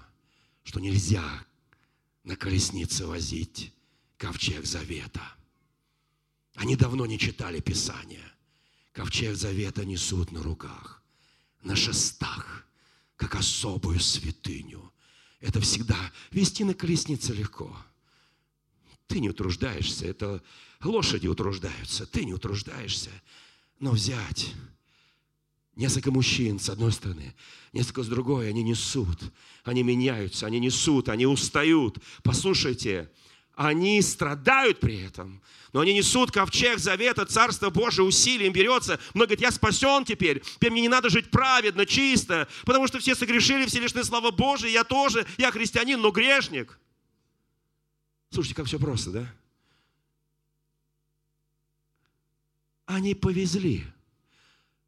что 0.63 0.81
нельзя 0.81 1.25
на 2.25 2.37
колеснице 2.37 3.07
возить 3.07 3.73
ковчег 4.17 4.67
завета. 4.67 5.23
Они 6.55 6.77
давно 6.77 7.07
не 7.07 7.19
читали 7.19 7.61
Писания. 7.61 8.33
Ковчег 8.93 9.37
завета 9.37 9.85
несут 9.85 10.33
на 10.33 10.43
руках, 10.43 11.03
на 11.63 11.77
шестах, 11.77 12.67
как 13.17 13.35
особую 13.37 14.01
святыню. 14.01 14.93
Это 15.41 15.61
всегда 15.61 15.99
вести 16.31 16.65
на 16.65 16.75
колеснице 16.75 17.33
легко– 17.33 17.77
ты 19.13 19.21
не 19.21 19.29
утруждаешься, 19.29 20.07
это 20.07 20.43
лошади 20.83 21.27
утруждаются, 21.27 22.07
ты 22.07 22.25
не 22.25 22.33
утруждаешься. 22.33 23.11
Но 23.79 23.91
взять 23.91 24.55
несколько 25.77 26.11
мужчин 26.11 26.59
с 26.59 26.71
одной 26.71 26.93
стороны, 26.93 27.35
несколько 27.75 28.05
с 28.05 28.09
другой, 28.09 28.49
они 28.49 28.63
несут, 28.63 29.19
они 29.65 29.83
меняются, 29.83 30.47
они 30.47 30.61
несут, 30.61 31.11
они 31.11 31.27
устают. 31.27 31.99
Послушайте, 32.23 33.11
они 33.55 34.01
страдают 34.03 34.81
при 34.81 35.03
этом, 35.05 35.43
но 35.73 35.81
они 35.81 35.95
несут 35.95 36.31
ковчег 36.31 36.79
завета, 36.79 37.27
Царство 37.27 37.71
Божие 37.71 38.05
усилием 38.05 38.53
берется. 38.53 38.99
Много 39.15 39.29
говорит, 39.29 39.41
я 39.41 39.51
спасен 39.51 40.05
теперь, 40.05 40.41
теперь 40.41 40.71
мне 40.71 40.83
не 40.83 40.89
надо 40.89 41.09
жить 41.11 41.31
праведно, 41.31 41.87
чисто, 41.87 42.49
потому 42.65 42.87
что 42.87 42.99
все 42.99 43.15
согрешили, 43.15 43.67
все 43.67 43.81
лишены 43.81 44.05
славы 44.05 44.33
Божией, 44.33 44.73
я 44.73 44.85
тоже, 44.85 45.27
я 45.39 45.51
христианин, 45.51 46.01
но 46.01 46.11
грешник. 46.11 46.79
Слушайте, 48.31 48.55
как 48.55 48.67
все 48.67 48.79
просто, 48.79 49.11
да? 49.11 49.35
Они 52.87 53.15
повезли, 53.15 53.85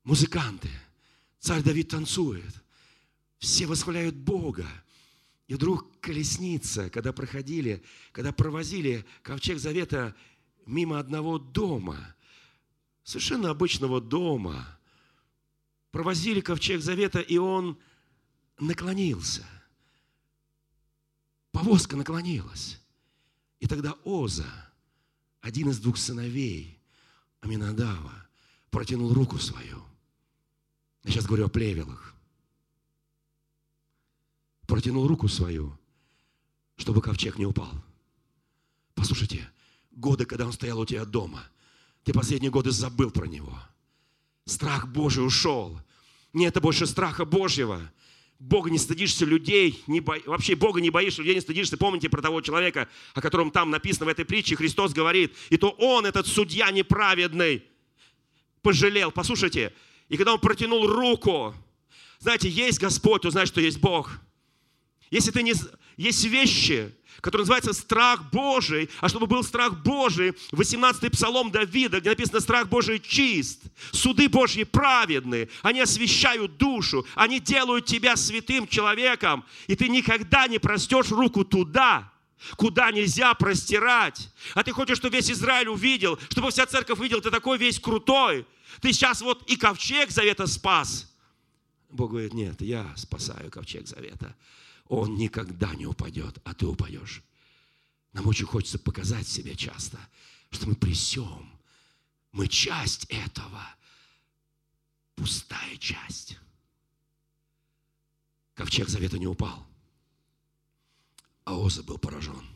музыканты, 0.03 0.69
царь 1.39 1.63
Давид 1.63 1.89
танцует, 1.89 2.55
все 3.39 3.67
восхваляют 3.67 4.15
Бога, 4.15 4.67
и 5.47 5.55
вдруг 5.55 6.01
колесница, 6.01 6.89
когда 6.91 7.13
проходили, 7.13 7.83
когда 8.13 8.33
провозили 8.33 9.05
ковчег 9.23 9.59
завета 9.59 10.15
мимо 10.65 10.99
одного 10.99 11.39
дома, 11.39 12.17
совершенно 13.03 13.51
обычного 13.51 14.01
дома, 14.01 14.79
провозили 15.91 16.41
ковчег 16.41 16.81
завета, 16.81 17.21
и 17.21 17.37
он 17.37 17.79
наклонился. 18.59 19.47
Повозка 21.53 21.97
наклонилась. 21.97 22.81
И 23.61 23.67
тогда 23.67 23.93
Оза, 24.05 24.73
один 25.41 25.71
из 25.71 25.79
двух 25.79 25.99
сыновей 25.99 26.81
Аминадава, 27.41 28.27
протянул 28.71 29.13
руку 29.13 29.39
свою. 29.39 29.83
Я 31.05 31.13
сейчас 31.13 31.27
говорю 31.27 31.47
о 31.47 31.51
плевелах 31.51 32.14
протянул 34.75 35.07
руку 35.07 35.29
свою, 35.29 35.79
чтобы 36.75 37.01
ковчег 37.01 37.39
не 37.39 37.47
упал. 37.47 37.71
Послушайте, 38.97 39.49
годы, 39.93 40.25
когда 40.25 40.47
он 40.47 40.53
стоял 40.53 40.81
у 40.81 40.85
тебя 40.85 41.05
дома, 41.05 41.49
ты 42.03 42.13
последние 42.13 42.51
годы 42.51 42.73
забыл 42.73 43.13
про 43.13 43.27
него. 43.27 43.57
Страх 44.47 44.89
Божий 44.89 45.25
ушел. 45.25 45.81
Нет 46.33 46.61
больше 46.61 46.87
страха 46.89 47.25
Божьего. 47.25 47.81
Бога 48.41 48.69
не 48.69 48.79
стыдишься 48.79 49.25
людей, 49.25 49.81
не 49.87 50.01
бо... 50.01 50.17
вообще 50.27 50.57
Бога 50.57 50.81
не 50.81 50.91
боишься, 50.91 51.23
людей 51.23 51.37
не 51.37 51.41
стыдишься. 51.41 51.77
Помните 51.77 52.09
про 52.09 52.21
того 52.21 52.41
человека, 52.41 52.89
о 53.15 53.21
котором 53.21 53.53
там 53.53 53.71
написано 53.71 54.07
в 54.07 54.09
этой 54.09 54.25
притче, 54.25 54.57
Христос 54.57 54.93
говорит, 54.93 55.37
и 55.51 55.57
то 55.57 55.71
он, 55.71 56.05
этот 56.05 56.27
судья 56.27 56.73
неправедный, 56.73 57.63
пожалел. 58.61 59.13
Послушайте, 59.13 59.73
и 60.09 60.17
когда 60.17 60.35
он 60.35 60.41
протянул 60.41 60.85
руку, 60.89 61.55
знаете, 62.19 62.49
есть 62.49 62.81
Господь, 62.81 63.23
знаешь, 63.23 63.51
что 63.51 63.61
есть 63.61 63.79
Бог. 63.79 64.19
Если 65.11 65.31
ты 65.31 65.43
не... 65.43 65.55
Есть 65.97 66.25
вещи, 66.25 66.93
которые 67.21 67.43
называются 67.43 67.73
страх 67.73 68.31
Божий, 68.31 68.91
а 69.01 69.09
чтобы 69.09 69.27
был 69.27 69.43
страх 69.43 69.83
Божий, 69.83 70.33
18-й 70.53 71.11
псалом 71.11 71.51
Давида, 71.51 72.01
где 72.01 72.11
написано 72.11 72.41
страх 72.41 72.69
Божий 72.69 72.99
чист, 73.01 73.63
суды 73.93 74.29
Божьи 74.29 74.65
праведны, 74.65 75.49
они 75.63 75.81
освещают 75.81 76.57
душу, 76.57 77.07
они 77.15 77.41
делают 77.41 77.87
тебя 77.87 78.17
святым 78.17 78.67
человеком, 78.69 79.45
и 79.69 79.77
ты 79.77 79.89
никогда 79.89 80.49
не 80.49 80.59
простешь 80.59 81.11
руку 81.11 81.45
туда, 81.45 82.13
куда 82.57 82.91
нельзя 82.91 83.33
простирать. 83.35 84.29
А 84.55 84.63
ты 84.63 84.73
хочешь, 84.73 84.99
чтобы 84.99 85.17
весь 85.17 85.31
Израиль 85.31 85.69
увидел, 85.69 86.19
чтобы 86.29 86.51
вся 86.51 86.67
церковь 86.67 86.99
видела, 86.99 87.23
ты 87.23 87.31
такой 87.31 87.57
весь 87.57 87.79
крутой. 87.79 88.47
Ты 88.81 88.93
сейчас 88.93 89.23
вот 89.23 89.49
и 89.49 89.57
ковчег 89.57 90.11
завета 90.11 90.47
спас. 90.47 91.11
Бог 91.91 92.11
говорит, 92.11 92.35
нет, 92.35 92.61
я 92.61 92.93
спасаю 92.97 93.51
ковчег 93.51 93.87
завета 93.87 94.35
он 94.89 95.17
никогда 95.17 95.75
не 95.75 95.87
упадет, 95.87 96.39
а 96.45 96.55
ты 96.55 96.67
упадешь. 96.67 97.23
Нам 98.13 98.27
очень 98.27 98.47
хочется 98.47 98.79
показать 98.79 99.27
себе 99.27 99.57
часто, 99.57 99.99
что 100.51 100.69
мы 100.69 100.77
присем. 100.77 101.51
Мы 102.33 102.49
часть 102.49 103.07
этого. 103.07 103.67
Пустая 105.17 105.77
часть. 105.79 106.39
Ковчег 108.55 108.89
завета 108.89 109.19
не 109.19 109.27
упал. 109.27 109.67
А 111.45 111.57
Оза 111.57 111.83
был 111.83 111.99
поражен. 111.99 112.47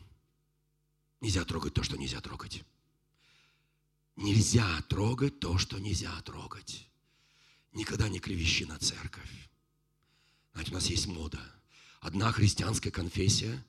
Нельзя 1.21 1.43
трогать 1.45 1.73
то, 1.73 1.83
что 1.83 1.97
нельзя 1.97 2.21
трогать. 2.21 2.63
Нельзя 4.15 4.81
трогать 4.83 5.39
то, 5.39 5.57
что 5.57 5.79
нельзя 5.79 6.19
трогать. 6.21 6.87
Никогда 7.73 8.09
не 8.09 8.19
клевещи 8.19 8.63
на 8.63 8.77
церковь. 8.77 9.49
Знаете, 10.53 10.71
у 10.71 10.75
нас 10.75 10.87
есть 10.87 11.07
мода– 11.07 11.39
одна 11.99 12.31
христианская 12.31 12.91
конфессия 12.91 13.63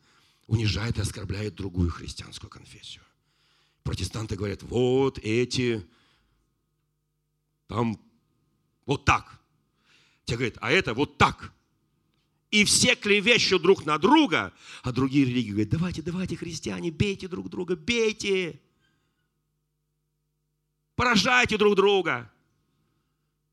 унижает 0.46 0.98
и 0.98 1.00
оскорбляет 1.00 1.54
другую 1.54 1.90
христианскую 1.90 2.50
конфессию. 2.50 3.02
Протестанты 3.82 4.36
говорят, 4.36 4.62
вот 4.62 5.18
эти 5.18 5.86
там 7.66 8.00
вот 8.86 9.04
так. 9.04 9.40
Те 10.24 10.36
говорят, 10.36 10.58
а 10.60 10.70
это 10.70 10.94
вот 10.94 11.18
так. 11.18 11.52
И 12.50 12.64
все 12.64 12.96
клевещут 12.96 13.62
друг 13.62 13.86
на 13.86 13.96
друга, 13.98 14.52
а 14.82 14.92
другие 14.92 15.24
религии 15.24 15.50
говорят, 15.50 15.70
давайте, 15.70 16.02
давайте, 16.02 16.36
христиане, 16.36 16.90
бейте 16.90 17.28
друг 17.28 17.48
друга, 17.48 17.76
бейте. 17.76 18.60
Поражайте 20.96 21.56
друг 21.56 21.76
друга. 21.76 22.30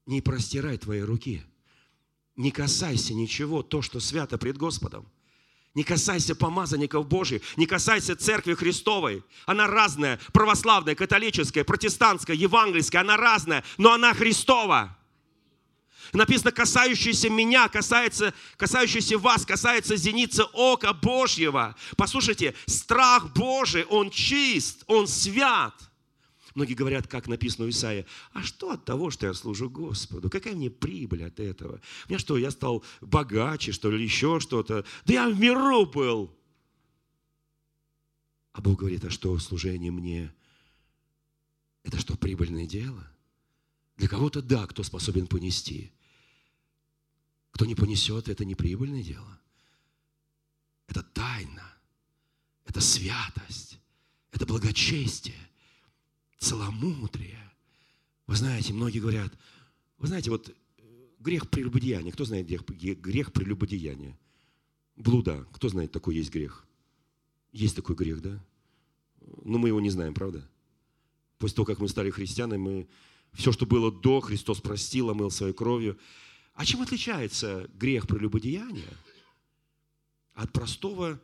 Не 0.07 0.21
простирай 0.21 0.77
твои 0.77 1.01
руки– 1.01 1.43
не 2.37 2.51
касайся 2.51 3.13
ничего, 3.13 3.63
то, 3.63 3.81
что 3.81 3.99
свято 3.99 4.37
пред 4.37 4.57
Господом. 4.57 5.05
Не 5.73 5.83
касайся 5.83 6.35
помазанников 6.35 7.07
Божьих, 7.07 7.41
не 7.57 7.65
касайся 7.65 8.15
церкви 8.15 8.53
Христовой. 8.53 9.23
Она 9.45 9.67
разная, 9.67 10.19
православная, 10.33 10.95
католическая, 10.95 11.63
протестантская, 11.63 12.35
евангельская, 12.35 13.01
она 13.01 13.17
разная, 13.17 13.63
но 13.77 13.93
она 13.93 14.13
Христова. 14.13 14.97
Написано, 16.13 16.51
касающийся 16.51 17.29
меня, 17.29 17.67
касается, 17.67 18.33
касающийся 18.55 19.17
вас, 19.17 19.45
касается 19.45 19.97
зеницы 19.97 20.43
ока 20.53 20.93
Божьего. 20.93 21.75
Послушайте, 21.97 22.55
страх 22.65 23.33
Божий, 23.33 23.83
он 23.83 24.09
чист, 24.09 24.83
он 24.87 25.07
свят. 25.07 25.73
Многие 26.57 26.73
говорят, 26.73 27.05
как 27.05 27.27
написано 27.27 27.67
у 27.67 27.69
Исаия, 27.69 28.07
а 28.33 28.41
что 28.41 28.71
от 28.71 28.83
того, 28.83 29.11
что 29.11 29.27
я 29.27 29.35
служу 29.35 29.69
Господу? 29.69 30.27
Какая 30.27 30.55
мне 30.55 30.71
прибыль 30.71 31.23
от 31.23 31.39
этого? 31.39 31.79
У 32.05 32.09
меня 32.09 32.17
что, 32.17 32.35
я 32.35 32.49
стал 32.49 32.83
богаче, 32.99 33.71
что 33.71 33.91
ли, 33.91 34.03
еще 34.03 34.39
что-то? 34.39 34.83
Да 35.05 35.13
я 35.13 35.29
в 35.29 35.39
миру 35.39 35.85
был. 35.85 36.35
А 38.53 38.61
Бог 38.61 38.79
говорит, 38.79 39.05
а 39.05 39.11
что 39.11 39.37
служение 39.37 39.91
мне? 39.91 40.33
Это 41.83 41.99
что, 41.99 42.17
прибыльное 42.17 42.65
дело? 42.65 43.07
Для 43.97 44.07
кого-то 44.07 44.41
да, 44.41 44.65
кто 44.65 44.81
способен 44.81 45.27
понести. 45.27 45.91
Кто 47.51 47.67
не 47.67 47.75
понесет, 47.75 48.29
это 48.29 48.45
не 48.45 48.55
прибыльное 48.55 49.03
дело. 49.03 49.39
Это 50.87 51.03
тайна, 51.03 51.71
это 52.65 52.81
святость, 52.81 53.77
это 54.31 54.47
благочестие 54.47 55.46
целомудрие. 56.37 57.39
Вы 58.25 58.35
знаете, 58.35 58.73
многие 58.73 58.99
говорят, 58.99 59.33
вы 59.97 60.07
знаете, 60.07 60.29
вот 60.29 60.49
э, 60.49 60.53
грех 61.19 61.49
прелюбодеяния. 61.49 62.11
Кто 62.11 62.25
знает 62.25 62.47
грех, 62.47 62.63
грех 62.65 63.33
прелюбодеяния? 63.33 64.17
Блуда. 64.95 65.45
Кто 65.53 65.69
знает, 65.69 65.91
такой 65.91 66.15
есть 66.15 66.31
грех? 66.31 66.65
Есть 67.51 67.75
такой 67.75 67.95
грех, 67.95 68.21
да? 68.21 68.43
Но 69.43 69.57
мы 69.57 69.69
его 69.69 69.79
не 69.79 69.89
знаем, 69.89 70.13
правда? 70.13 70.47
После 71.37 71.55
того, 71.55 71.65
как 71.65 71.79
мы 71.79 71.87
стали 71.87 72.09
христианами, 72.09 72.61
мы 72.61 72.87
все, 73.33 73.51
что 73.51 73.65
было 73.65 73.91
до, 73.91 74.19
Христос 74.19 74.61
простил, 74.61 75.09
омыл 75.09 75.31
своей 75.31 75.53
кровью. 75.53 75.97
А 76.53 76.65
чем 76.65 76.81
отличается 76.81 77.69
грех 77.75 78.07
прелюбодеяния 78.07 78.93
от 80.33 80.51
простого 80.51 81.19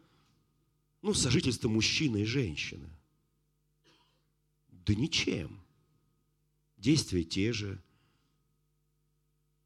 ну, 1.02 1.14
сожительства 1.14 1.70
мужчины 1.70 2.22
и 2.22 2.26
женщины? 2.26 2.88
Да 4.86 4.96
ничем. 4.96 5.60
Действия 6.78 7.24
те 7.24 7.54
же. 7.54 7.82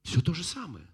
Все 0.03 0.22
то 0.22 0.34
же 0.34 0.43
самое. 0.43 0.86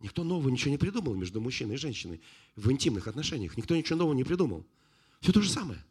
Никто 0.00 0.24
нового 0.24 0.48
ничего 0.48 0.70
не 0.70 0.78
придумал 0.78 1.14
между 1.14 1.40
мужчиной 1.40 1.74
и 1.74 1.78
женщиной 1.78 2.20
в 2.56 2.70
интимных 2.70 3.08
отношениях. 3.08 3.56
Никто 3.56 3.76
ничего 3.76 3.98
нового 3.98 4.14
не 4.14 4.24
придумал. 4.24 4.66
Все 5.20 5.32
то 5.32 5.42
же 5.42 5.50
самое. 5.50 5.84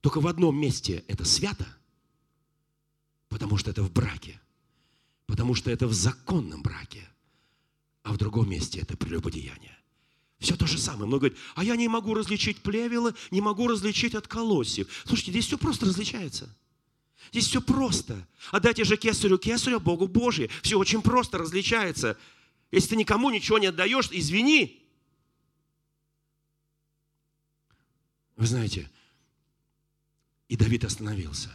Только 0.00 0.20
в 0.20 0.26
одном 0.26 0.58
месте 0.58 1.04
это 1.08 1.24
свято, 1.24 1.66
потому 3.28 3.56
что 3.56 3.70
это 3.70 3.82
в 3.82 3.92
браке, 3.92 4.40
потому 5.26 5.54
что 5.54 5.70
это 5.70 5.86
в 5.86 5.92
законном 5.92 6.62
браке, 6.62 7.08
а 8.02 8.12
в 8.12 8.18
другом 8.18 8.48
месте 8.48 8.80
это 8.80 8.96
прелюбодеяние. 8.96 9.77
Все 10.38 10.56
то 10.56 10.66
же 10.66 10.78
самое. 10.78 11.06
Много 11.06 11.28
говорит, 11.28 11.38
а 11.56 11.64
я 11.64 11.74
не 11.76 11.88
могу 11.88 12.14
различить 12.14 12.62
плевелы, 12.62 13.14
не 13.30 13.40
могу 13.40 13.66
различить 13.66 14.14
от 14.14 14.28
колосьев. 14.28 14.88
Слушайте, 15.04 15.32
здесь 15.32 15.46
все 15.46 15.58
просто 15.58 15.86
различается. 15.86 16.54
Здесь 17.32 17.46
все 17.46 17.60
просто. 17.60 18.26
Отдайте 18.52 18.84
же 18.84 18.96
кесарю 18.96 19.38
кесарю, 19.38 19.80
Богу 19.80 20.06
Божие. 20.06 20.48
Все 20.62 20.78
очень 20.78 21.02
просто 21.02 21.38
различается. 21.38 22.16
Если 22.70 22.90
ты 22.90 22.96
никому 22.96 23.30
ничего 23.30 23.58
не 23.58 23.66
отдаешь, 23.66 24.08
извини. 24.12 24.84
Вы 28.36 28.46
знаете, 28.46 28.88
И 30.48 30.56
Давид 30.56 30.84
остановился. 30.84 31.50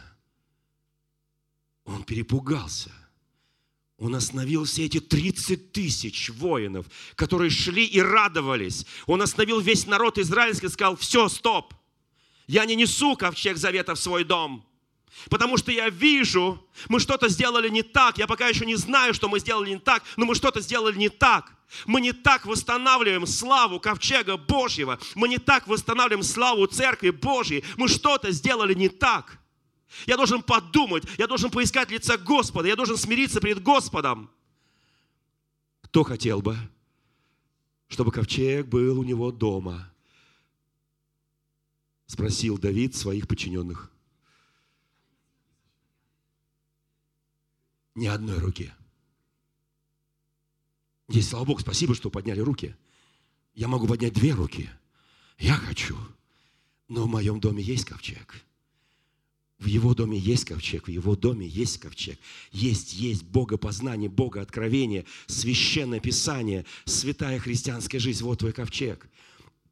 Он 1.84 2.04
перепугался. 2.04 2.92
Он 3.98 4.14
остановил 4.16 4.64
все 4.64 4.86
эти 4.86 4.98
30 4.98 5.72
тысяч 5.72 6.30
воинов, 6.30 6.86
которые 7.14 7.50
шли 7.50 7.84
и 7.84 8.00
радовались. 8.00 8.86
Он 9.06 9.22
остановил 9.22 9.60
весь 9.60 9.86
народ 9.86 10.18
израильский 10.18 10.66
и 10.66 10.70
сказал, 10.70 10.96
все, 10.96 11.28
стоп, 11.28 11.74
я 12.46 12.64
не 12.64 12.74
несу 12.74 13.16
ковчег 13.16 13.56
завета 13.56 13.94
в 13.94 13.98
свой 13.98 14.24
дом. 14.24 14.66
Потому 15.30 15.56
что 15.56 15.70
я 15.70 15.90
вижу, 15.90 16.66
мы 16.88 16.98
что-то 16.98 17.28
сделали 17.28 17.68
не 17.68 17.82
так. 17.82 18.18
Я 18.18 18.26
пока 18.26 18.48
еще 18.48 18.66
не 18.66 18.74
знаю, 18.74 19.14
что 19.14 19.28
мы 19.28 19.38
сделали 19.38 19.70
не 19.70 19.78
так, 19.78 20.02
но 20.16 20.26
мы 20.26 20.34
что-то 20.34 20.60
сделали 20.60 20.96
не 20.96 21.08
так. 21.08 21.52
Мы 21.86 22.00
не 22.00 22.12
так 22.12 22.46
восстанавливаем 22.46 23.26
славу 23.26 23.80
ковчега 23.80 24.36
Божьего. 24.36 24.98
Мы 25.14 25.28
не 25.28 25.38
так 25.38 25.66
восстанавливаем 25.66 26.24
славу 26.24 26.66
Церкви 26.66 27.10
Божьей. 27.10 27.64
Мы 27.76 27.88
что-то 27.88 28.32
сделали 28.32 28.74
не 28.74 28.88
так. 28.88 29.38
Я 30.06 30.16
должен 30.16 30.42
подумать, 30.42 31.04
я 31.18 31.26
должен 31.26 31.50
поискать 31.50 31.90
лица 31.90 32.16
Господа, 32.18 32.68
я 32.68 32.76
должен 32.76 32.96
смириться 32.96 33.40
перед 33.40 33.62
Господом. 33.62 34.30
Кто 35.82 36.02
хотел 36.02 36.42
бы, 36.42 36.56
чтобы 37.88 38.10
ковчег 38.10 38.66
был 38.66 38.98
у 38.98 39.04
него 39.04 39.30
дома? 39.30 39.92
Спросил 42.06 42.58
Давид 42.58 42.94
своих 42.94 43.26
подчиненных. 43.28 43.90
Ни 47.94 48.06
одной 48.06 48.38
руки. 48.38 48.72
Здесь, 51.08 51.28
слава 51.28 51.44
Богу, 51.44 51.60
спасибо, 51.60 51.94
что 51.94 52.10
подняли 52.10 52.40
руки. 52.40 52.76
Я 53.54 53.68
могу 53.68 53.86
поднять 53.86 54.14
две 54.14 54.32
руки. 54.32 54.68
Я 55.38 55.54
хочу. 55.54 55.96
Но 56.88 57.04
в 57.04 57.08
моем 57.08 57.40
доме 57.40 57.62
есть 57.62 57.84
ковчег. 57.84 58.44
В 59.64 59.66
его 59.66 59.94
доме 59.94 60.18
есть 60.18 60.44
ковчег, 60.44 60.88
в 60.88 60.90
его 60.90 61.16
доме 61.16 61.46
есть 61.46 61.78
ковчег. 61.78 62.18
Есть, 62.52 62.92
есть 62.92 63.22
Богопознание, 63.22 64.10
Богооткровение, 64.10 65.06
священное 65.26 66.00
Писание, 66.00 66.66
святая 66.84 67.38
христианская 67.38 67.98
жизнь. 67.98 68.22
Вот 68.24 68.40
твой 68.40 68.52
ковчег. 68.52 69.08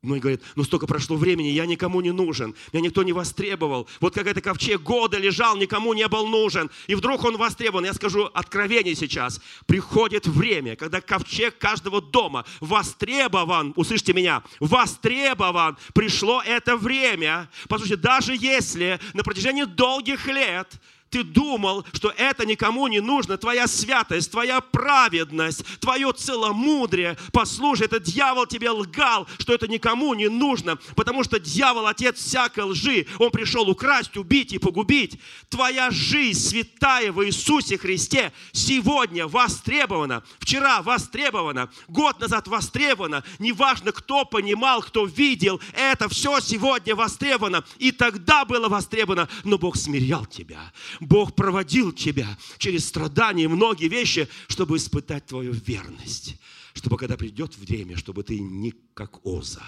Многие 0.03 0.20
говорят, 0.20 0.40
ну 0.57 0.64
столько 0.64 0.88
прошло 0.88 1.16
времени, 1.16 1.46
я 1.50 1.64
никому 1.64 2.00
не 2.00 2.11
нужен, 2.11 2.57
меня 2.72 2.82
никто 2.82 3.05
не 3.05 3.12
востребовал. 3.12 3.86
Вот 4.00 4.12
как 4.12 4.26
это 4.26 4.40
ковчег 4.40 4.82
года 4.82 5.16
лежал, 5.16 5.57
никому 5.57 5.94
не 5.94 6.09
был 6.09 6.26
нужен. 6.26 6.72
И 6.88 6.96
вдруг 6.96 7.22
он 7.22 7.36
востребован. 7.36 7.84
Я 7.84 7.94
скажу 7.94 8.24
откровение 8.34 8.96
сейчас. 8.96 9.40
Приходит 9.66 10.26
время, 10.26 10.74
когда 10.74 11.00
ковчег 11.00 11.57
каждого 11.57 12.03
дома 12.03 12.44
востребован. 12.59 13.74
Услышьте 13.76 14.12
меня. 14.12 14.42
Востребован. 14.59 15.78
Пришло 15.94 16.42
это 16.44 16.76
время. 16.76 17.48
Послушайте, 17.68 18.03
даже 18.03 18.34
если 18.34 18.98
на 19.14 19.22
протяжении 19.22 19.62
долгих 19.62 20.26
лет 20.26 20.80
ты 21.13 21.23
думал, 21.23 21.85
что 21.93 22.13
это 22.17 22.47
никому 22.47 22.89
не 22.89 23.01
нужно, 23.01 23.37
твоя 23.37 23.67
святость, 23.67 24.31
твоя 24.31 24.63
праведность, 24.63 25.63
твое 25.79 26.11
целомудрие, 26.13 27.19
послушай, 27.33 27.85
этот 27.85 28.05
дьявол 28.05 28.47
тебе 28.47 28.71
лгал, 28.71 29.29
что 29.39 29.53
это 29.53 29.69
никому 29.69 30.15
не 30.15 30.29
нужно, 30.29 30.79
потому 30.97 31.23
что 31.23 31.39
дьявол 31.39 31.87
отец 31.87 32.17
всякой 32.17 32.65
лжи, 32.65 33.07
он 33.19 33.31
пришел 33.31 33.69
украсть, 33.69 34.17
убить 34.17 34.55
и 34.55 34.59
погубить. 34.59 35.21
Твоя 35.51 35.91
жизнь 35.91 36.41
святая 36.41 37.13
в 37.13 37.23
Иисусе 37.27 37.77
Христе. 37.77 38.33
Сегодня 38.53 39.29
востребована, 39.29 40.23
вчера 40.39 40.81
востребована, 40.81 41.69
год 41.89 42.21
назад 42.21 42.49
востребована, 42.49 43.23
неважно, 43.39 43.93
кто 43.93 44.25
понимал, 44.25 44.81
кто 44.81 45.05
видел, 45.05 45.61
это 45.75 46.09
все 46.09 46.41
сегодня 46.41 46.97
востребовано, 46.97 47.65
и 47.77 47.93
тогда 47.93 48.47
было 48.47 48.69
востребовано, 48.69 49.29
но 49.45 49.59
Бог 49.59 49.77
смирял 49.77 50.25
тебя. 50.25 50.73
Бог 51.07 51.34
проводил 51.34 51.92
тебя 51.92 52.38
через 52.59 52.86
страдания 52.86 53.44
и 53.44 53.48
многие 53.48 53.88
вещи, 53.88 54.28
чтобы 54.48 54.76
испытать 54.76 55.26
твою 55.26 55.53
верность. 55.53 56.36
Чтобы 56.74 56.96
когда 56.96 57.16
придет 57.16 57.57
время, 57.57 57.96
чтобы 57.96 58.22
ты 58.22 58.38
не 58.38 58.72
как 58.94 59.24
Оза. 59.26 59.66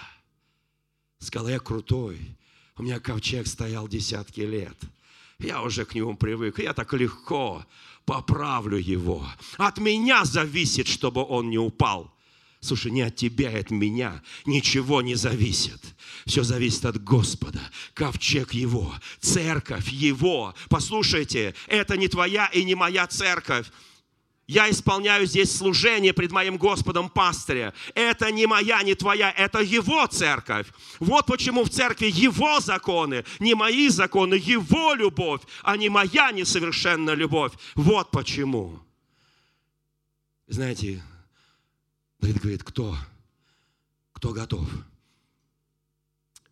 Сказал, 1.19 1.49
я 1.49 1.59
крутой, 1.59 2.19
у 2.77 2.83
меня 2.83 2.99
ковчег 2.99 3.47
стоял 3.47 3.87
десятки 3.87 4.41
лет. 4.41 4.77
Я 5.37 5.61
уже 5.61 5.85
к 5.85 5.93
нему 5.93 6.15
привык, 6.15 6.59
я 6.59 6.73
так 6.73 6.93
легко 6.93 7.65
поправлю 8.05 8.77
его. 8.77 9.27
От 9.57 9.77
меня 9.79 10.23
зависит, 10.23 10.87
чтобы 10.87 11.23
он 11.23 11.49
не 11.49 11.57
упал. 11.57 12.14
Слушай, 12.65 12.91
не 12.91 13.03
от 13.03 13.15
тебя, 13.15 13.55
от 13.59 13.69
меня 13.69 14.23
ничего 14.45 15.03
не 15.03 15.13
зависит. 15.13 15.79
Все 16.25 16.41
зависит 16.43 16.85
от 16.85 17.03
Господа. 17.03 17.61
Ковчег 17.93 18.55
Его, 18.55 18.91
церковь 19.19 19.89
Его. 19.89 20.55
Послушайте, 20.67 21.53
это 21.67 21.95
не 21.95 22.07
твоя 22.07 22.47
и 22.47 22.63
не 22.63 22.73
моя 22.73 23.05
церковь. 23.05 23.67
Я 24.47 24.67
исполняю 24.71 25.27
здесь 25.27 25.55
служение 25.55 26.11
пред 26.11 26.31
моим 26.31 26.57
Господом 26.57 27.07
пастыря. 27.09 27.71
Это 27.93 28.31
не 28.31 28.47
моя, 28.47 28.81
не 28.81 28.95
твоя, 28.95 29.29
это 29.29 29.59
Его 29.59 30.07
церковь. 30.07 30.65
Вот 30.99 31.27
почему 31.27 31.63
в 31.63 31.69
церкви 31.69 32.07
Его 32.07 32.59
законы, 32.61 33.25
не 33.39 33.53
мои 33.53 33.89
законы, 33.89 34.35
Его 34.35 34.95
любовь, 34.95 35.41
а 35.61 35.77
не 35.77 35.89
моя 35.89 36.31
несовершенная 36.31 37.13
любовь. 37.13 37.53
Вот 37.75 38.09
почему. 38.09 38.79
Знаете, 40.47 41.03
Давид 42.25 42.41
говорит, 42.41 42.63
кто? 42.63 42.97
Кто 44.13 44.33
готов? 44.33 44.67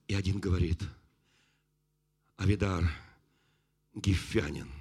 И 0.07 0.13
один 0.13 0.39
говорит, 0.39 0.79
Авидар, 2.37 2.87
Гифянин, 3.95 4.71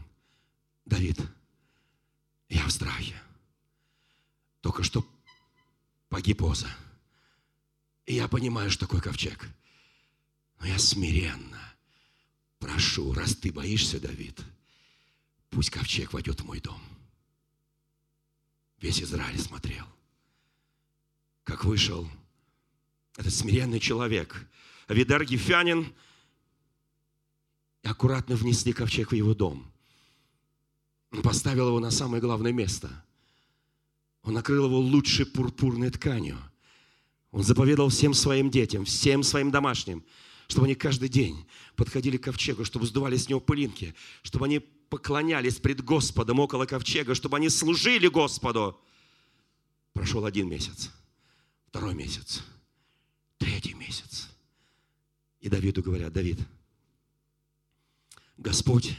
Давид, 0.84 1.18
я 2.51 2.66
в 2.66 2.70
страхе. 2.70 3.18
Только 4.61 4.82
что 4.82 5.03
погиб 6.11 6.43
Оза. 6.43 6.68
И 8.05 8.16
я 8.16 8.28
понимаю, 8.28 8.70
что 8.70 8.80
такое 8.80 9.01
ковчег. 9.01 9.49
Но 10.61 10.66
я 10.66 10.78
смиренно 10.78 11.74
прошу, 12.59 13.14
раз 13.14 13.34
ты 13.34 13.51
боишься, 13.51 13.99
Давид, 13.99 14.45
пусть 15.49 15.70
ковчег 15.70 16.12
войдет 16.12 16.43
в 16.43 16.45
мой 16.45 16.61
дом. 16.61 16.82
Весь 18.76 19.01
Израиль 19.01 19.40
смотрел– 19.40 19.86
как 21.45 21.64
вышел 21.64 22.09
этот 23.16 23.32
смиренный 23.32 23.80
человек. 23.80 24.49
Авидар 24.86 25.24
Гефянин, 25.24 25.93
и 27.82 27.88
аккуратно 27.88 28.36
внесли 28.36 28.72
ковчег 28.72 29.11
в 29.11 29.14
его 29.14 29.34
дом. 29.34 29.70
Он 31.11 31.22
поставил 31.22 31.68
его 31.68 31.80
на 31.80 31.90
самое 31.90 32.20
главное 32.22 32.53
место. 32.53 33.05
Он 34.22 34.34
накрыл 34.34 34.66
его 34.66 34.78
лучшей 34.78 35.26
пурпурной 35.26 35.90
тканью. 35.90 36.38
Он 37.32 37.43
заповедовал 37.43 37.90
всем 37.90 38.14
своим 38.14 38.51
детям, 38.51 38.84
всем 38.84 39.22
своим 39.22 39.51
домашним, 39.51 40.05
чтобы 40.47 40.66
они 40.66 40.74
каждый 40.74 41.09
день 41.09 41.45
подходили 41.76 42.18
к 42.18 42.24
ковчегу, 42.24 42.64
чтобы 42.64 42.86
сдували 42.86 43.16
с 43.16 43.28
него 43.28 43.40
пылинки, 43.40 43.95
чтобы 44.22 44.47
они 44.47 44.61
поклонялись 44.61 45.57
пред 45.57 45.82
Господом 45.82 46.38
около 46.38 46.66
ковчега, 46.66 47.14
чтобы 47.14 47.38
они 47.38 47.49
служили 47.49 48.07
Господу. 48.07 48.78
Прошел 49.93 50.24
один 50.24 50.49
месяц– 50.49 50.90
Второй 51.73 51.95
месяц. 51.95 52.43
Третий 53.39 53.73
месяц. 53.73 54.29
И 55.41 55.49
Давиду 55.49 55.83
говорят, 55.83 56.12
Давид, 56.12 56.39
Господь 58.37 58.95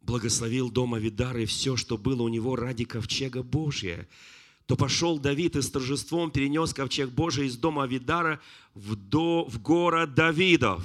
благословил 0.00 0.70
дом 0.70 0.94
Авидара 0.94 1.42
и 1.42 1.44
все, 1.44 1.76
что 1.76 1.98
было 1.98 2.22
у 2.22 2.28
него 2.28 2.56
ради 2.56 2.86
ковчега 2.86 3.42
Божия, 3.42 4.08
то 4.64 4.76
пошел 4.76 5.18
Давид 5.18 5.56
и 5.56 5.60
с 5.60 5.70
торжеством 5.70 6.30
перенес 6.30 6.72
ковчег 6.72 7.10
Божий 7.10 7.48
из 7.48 7.58
дома 7.58 7.82
Авидара 7.82 8.40
в, 8.72 8.96
до, 8.96 9.44
в 9.44 9.60
город 9.60 10.14
Давидов. 10.14 10.82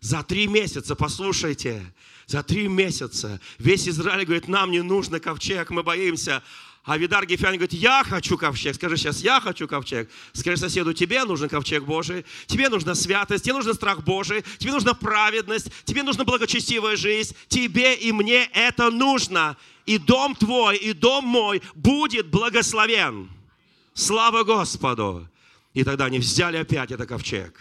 За 0.00 0.22
три 0.22 0.46
месяца, 0.46 0.96
послушайте, 0.96 1.92
за 2.26 2.42
три 2.42 2.68
месяца 2.68 3.38
весь 3.58 3.86
Израиль 3.86 4.24
говорит, 4.24 4.48
нам 4.48 4.70
не 4.70 4.82
нужно 4.82 5.20
ковчег, 5.20 5.68
мы 5.68 5.82
боимся. 5.82 6.42
А 6.84 6.96
Видар 6.96 7.26
Гефян 7.26 7.52
говорит, 7.52 7.72
я 7.74 8.02
хочу 8.02 8.38
ковчег. 8.38 8.74
Скажи 8.74 8.96
сейчас, 8.96 9.20
я 9.20 9.40
хочу 9.40 9.68
ковчег. 9.68 10.08
Скажи 10.32 10.56
соседу, 10.56 10.94
тебе 10.94 11.24
нужен 11.24 11.48
ковчег 11.48 11.84
Божий, 11.84 12.24
тебе 12.46 12.68
нужна 12.68 12.94
святость, 12.94 13.44
тебе 13.44 13.54
нужен 13.54 13.74
страх 13.74 14.02
Божий, 14.02 14.42
тебе 14.58 14.72
нужна 14.72 14.94
праведность, 14.94 15.70
тебе 15.84 16.02
нужна 16.02 16.24
благочестивая 16.24 16.96
жизнь, 16.96 17.36
тебе 17.48 17.94
и 17.94 18.12
мне 18.12 18.44
это 18.54 18.90
нужно. 18.90 19.56
И 19.84 19.98
дом 19.98 20.34
твой, 20.34 20.76
и 20.76 20.92
дом 20.92 21.24
мой 21.24 21.62
будет 21.74 22.28
благословен. 22.28 23.30
Слава 23.94 24.44
Господу! 24.44 25.28
И 25.74 25.84
тогда 25.84 26.06
они 26.06 26.18
взяли 26.18 26.56
опять 26.56 26.90
этот 26.90 27.08
ковчег 27.08 27.60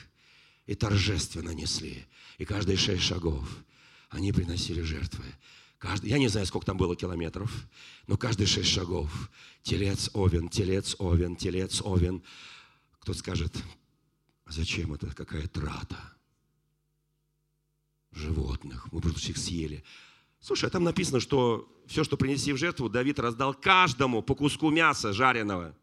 и 0.68 0.76
торжественно 0.76 1.51
несли. 1.51 2.05
И 2.38 2.45
каждые 2.45 2.78
шесть 2.78 3.03
шагов 3.03 3.47
они 4.09 4.32
приносили 4.32 4.82
жертвы. 4.82 5.26
Каждый, 5.78 6.10
я 6.10 6.18
не 6.18 6.28
знаю, 6.28 6.46
сколько 6.48 6.66
там 6.66 6.78
было 6.78 6.96
километров, 6.96 7.52
но 8.08 8.18
каждые 8.18 8.48
шесть 8.48 8.70
шагов 8.70 9.30
телец, 9.62 10.10
овен, 10.14 10.50
телец, 10.50 10.96
овен, 10.98 11.36
телец, 11.36 11.82
овен. 11.84 12.24
Кто 13.00 13.14
скажет, 13.14 13.56
«А 14.46 14.52
зачем 14.52 14.94
это, 14.94 15.14
какая 15.14 15.48
трата? 15.48 16.18
животных. 18.18 18.92
Мы 18.92 19.00
просто 19.02 19.20
всех 19.20 19.38
съели. 19.38 19.84
Слушай, 20.40 20.66
а 20.66 20.70
там 20.70 20.84
написано, 20.84 21.20
что 21.20 21.68
все, 21.88 22.04
что 22.04 22.18
принеси 22.18 22.52
в 22.52 22.58
жертву, 22.58 22.90
Давид 22.90 23.20
раздал 23.20 23.54
каждому 23.54 24.22
по 24.22 24.36
куску 24.36 24.70
мяса 24.70 25.14
жареного. 25.14 25.76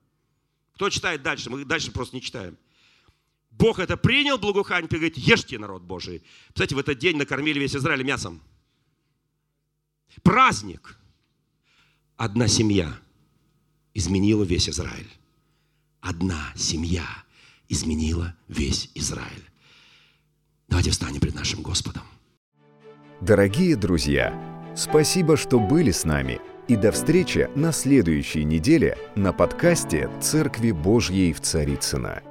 Кто 0.74 0.90
читает 0.90 1.22
дальше? 1.22 1.50
Мы 1.50 1.64
дальше 1.64 1.90
просто 1.92 2.16
не 2.16 2.22
читаем. 2.22 2.56
Бог 3.50 3.78
это 3.78 3.96
принял, 3.96 4.36
благоухание, 4.36 4.88
говорит, 4.88 5.16
ешьте, 5.16 5.58
народ 5.58 5.82
Божий. 5.82 6.22
Кстати, 6.52 6.74
в 6.74 6.78
этот 6.78 6.98
день 6.98 7.16
накормили 7.16 7.60
весь 7.60 7.76
Израиль 7.76 8.02
мясом. 8.02 8.40
Праздник. 10.22 10.98
Одна 12.16 12.48
семья 12.48 12.92
изменила 13.94 14.44
весь 14.44 14.68
Израиль. 14.68 15.10
Одна 16.00 16.52
семья 16.54 17.04
изменила 17.68 18.34
весь 18.48 18.90
Израиль. 18.94 19.50
Давайте 20.68 20.90
встанем 20.90 21.20
пред 21.20 21.34
нашим 21.34 21.62
Господом. 21.62 22.02
Дорогие 23.20 23.76
друзья, 23.76 24.34
спасибо, 24.76 25.36
что 25.36 25.58
были 25.58 25.90
с 25.90 26.04
нами. 26.04 26.40
И 26.68 26.76
до 26.76 26.92
встречи 26.92 27.50
на 27.54 27.72
следующей 27.72 28.44
неделе 28.44 28.96
на 29.16 29.32
подкасте 29.32 30.10
«Церкви 30.20 30.70
Божьей 30.70 31.32
в 31.32 31.40
Царицына. 31.40 32.22